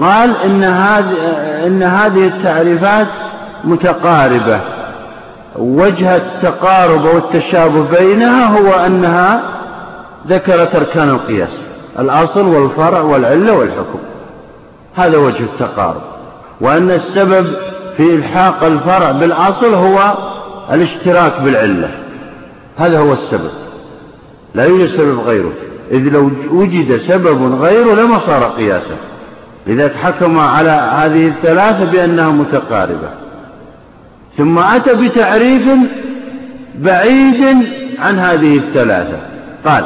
[0.00, 1.16] قال إن هذه,
[1.66, 3.06] إن هذه التعريفات
[3.64, 4.60] متقاربة.
[5.56, 9.42] وجه التقارب والتشابه بينها هو أنها
[10.28, 11.67] ذكرت أركان القياس.
[11.98, 13.98] الأصل والفرع والعلة والحكم.
[14.94, 16.02] هذا وجه التقارب.
[16.60, 17.46] وأن السبب
[17.96, 20.14] في إلحاق الفرع بالأصل هو
[20.72, 21.90] الاشتراك بالعلة.
[22.76, 23.50] هذا هو السبب.
[24.54, 25.52] لا يوجد سبب غيره.
[25.90, 28.96] إذ لو وجد سبب غيره لما صار قياسا.
[29.66, 33.08] لذلك حكم على هذه الثلاثة بأنها متقاربة.
[34.36, 35.68] ثم أتى بتعريف
[36.78, 37.44] بعيد
[37.98, 39.18] عن هذه الثلاثة.
[39.66, 39.84] قال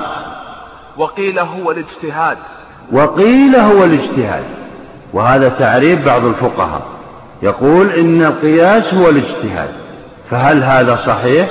[1.02, 2.38] وقيل هو الاجتهاد.
[2.92, 4.44] وقيل هو الاجتهاد.
[5.12, 6.82] وهذا تعريف بعض الفقهاء.
[7.42, 9.68] يقول إن القياس هو الاجتهاد.
[10.30, 11.48] فهل هذا صحيح؟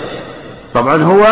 [0.73, 1.25] طبعا هو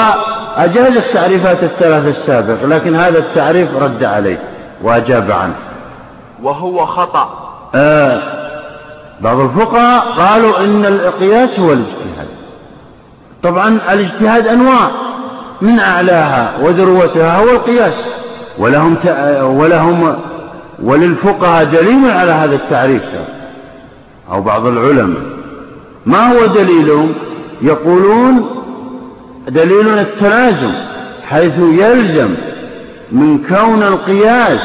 [0.56, 4.40] أجاز التعريفات الثلاثة السابقة لكن هذا التعريف رد عليه
[4.84, 5.56] وأجاب عنه.
[6.44, 7.30] وهو خطأ.
[7.76, 8.22] آه
[9.22, 12.28] بعض الفقهاء قالوا إن القياس هو الاجتهاد.
[13.44, 14.92] طبعا الاجتهاد أنواع.
[15.62, 17.94] من أعلاها وذروتها هو القياس.
[18.58, 18.98] ولهم
[19.42, 20.16] ولهم
[20.84, 23.02] وللفقهاء دليل على هذا التعريف.
[24.32, 25.22] أو بعض العلماء.
[26.06, 27.14] ما هو دليلهم؟
[27.62, 28.50] يقولون
[29.48, 30.72] دليلنا التلازم
[31.30, 32.30] حيث يلزم
[33.12, 34.60] من كون القياس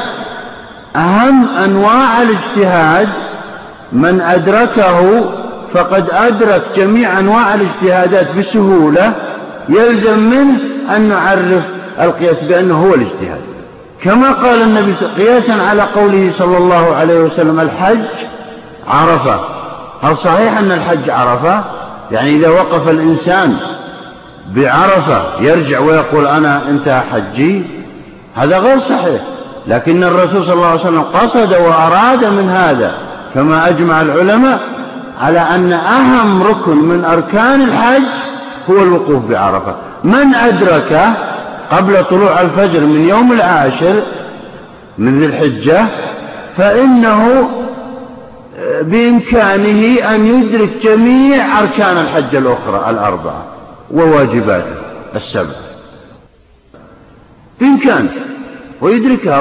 [0.95, 3.09] أهم أنواع الاجتهاد.
[3.91, 5.25] من أدركه
[5.73, 9.13] فقد أدرك جميع أنواع الاجتهادات بسهولة.
[9.69, 10.59] يلزم منه
[10.95, 11.63] أن نعرف
[12.01, 13.41] القياس بأنه هو الاجتهاد.
[14.03, 18.05] كما قال النبي قياسا على قوله صلى الله عليه وسلم الحج
[18.87, 19.39] عرفة.
[20.03, 21.63] هل صحيح أن الحج عرفة؟
[22.11, 23.57] يعني إذا وقف الإنسان
[24.55, 27.63] بعرفة يرجع ويقول أنا انتهى حجي
[28.35, 29.21] هذا غير صحيح.
[29.67, 32.93] لكن الرسول صلى الله عليه وسلم قصد وأراد من هذا
[33.33, 34.59] كما أجمع العلماء
[35.21, 38.03] على أن أهم ركن من أركان الحج
[38.69, 39.75] هو الوقوف بعرفة.
[40.03, 41.13] من أدركه
[41.71, 44.01] قبل طلوع الفجر من يوم العاشر
[44.97, 45.85] من ذي الحجة
[46.57, 47.49] فإنه
[48.81, 53.45] بإمكانه أن يدرك جميع أركان الحج الأخرى الأربعة
[53.91, 54.75] وواجباته
[55.15, 55.55] السبع.
[57.61, 58.11] بإمكانه
[58.81, 59.39] ويدركها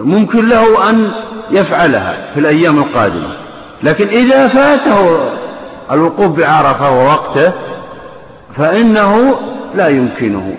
[0.00, 1.10] وممكن له أن
[1.50, 3.36] يفعلها في الأيام القادمة.
[3.82, 5.18] لكن إذا فاته
[5.90, 7.52] الوقوف بعرفة ووقته
[8.56, 9.34] فإنه
[9.74, 10.54] لا يمكنه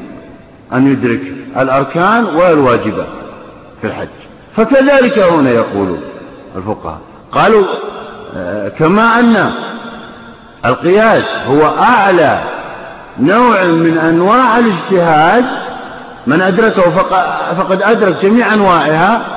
[0.74, 1.22] أن يدرك
[1.58, 3.08] الأركان والواجبات
[3.82, 4.08] في الحج.
[4.56, 6.02] فكذلك هنا يقولون
[6.56, 6.98] الفقهاء
[7.32, 7.66] قالوا
[8.36, 9.52] آه، كما أن
[10.66, 12.40] القياس هو أعلى
[13.20, 15.46] نوع من أنواع الاجتهاد
[16.28, 16.82] من أدركه
[17.58, 19.22] فقد أدرك جميع أنواعها.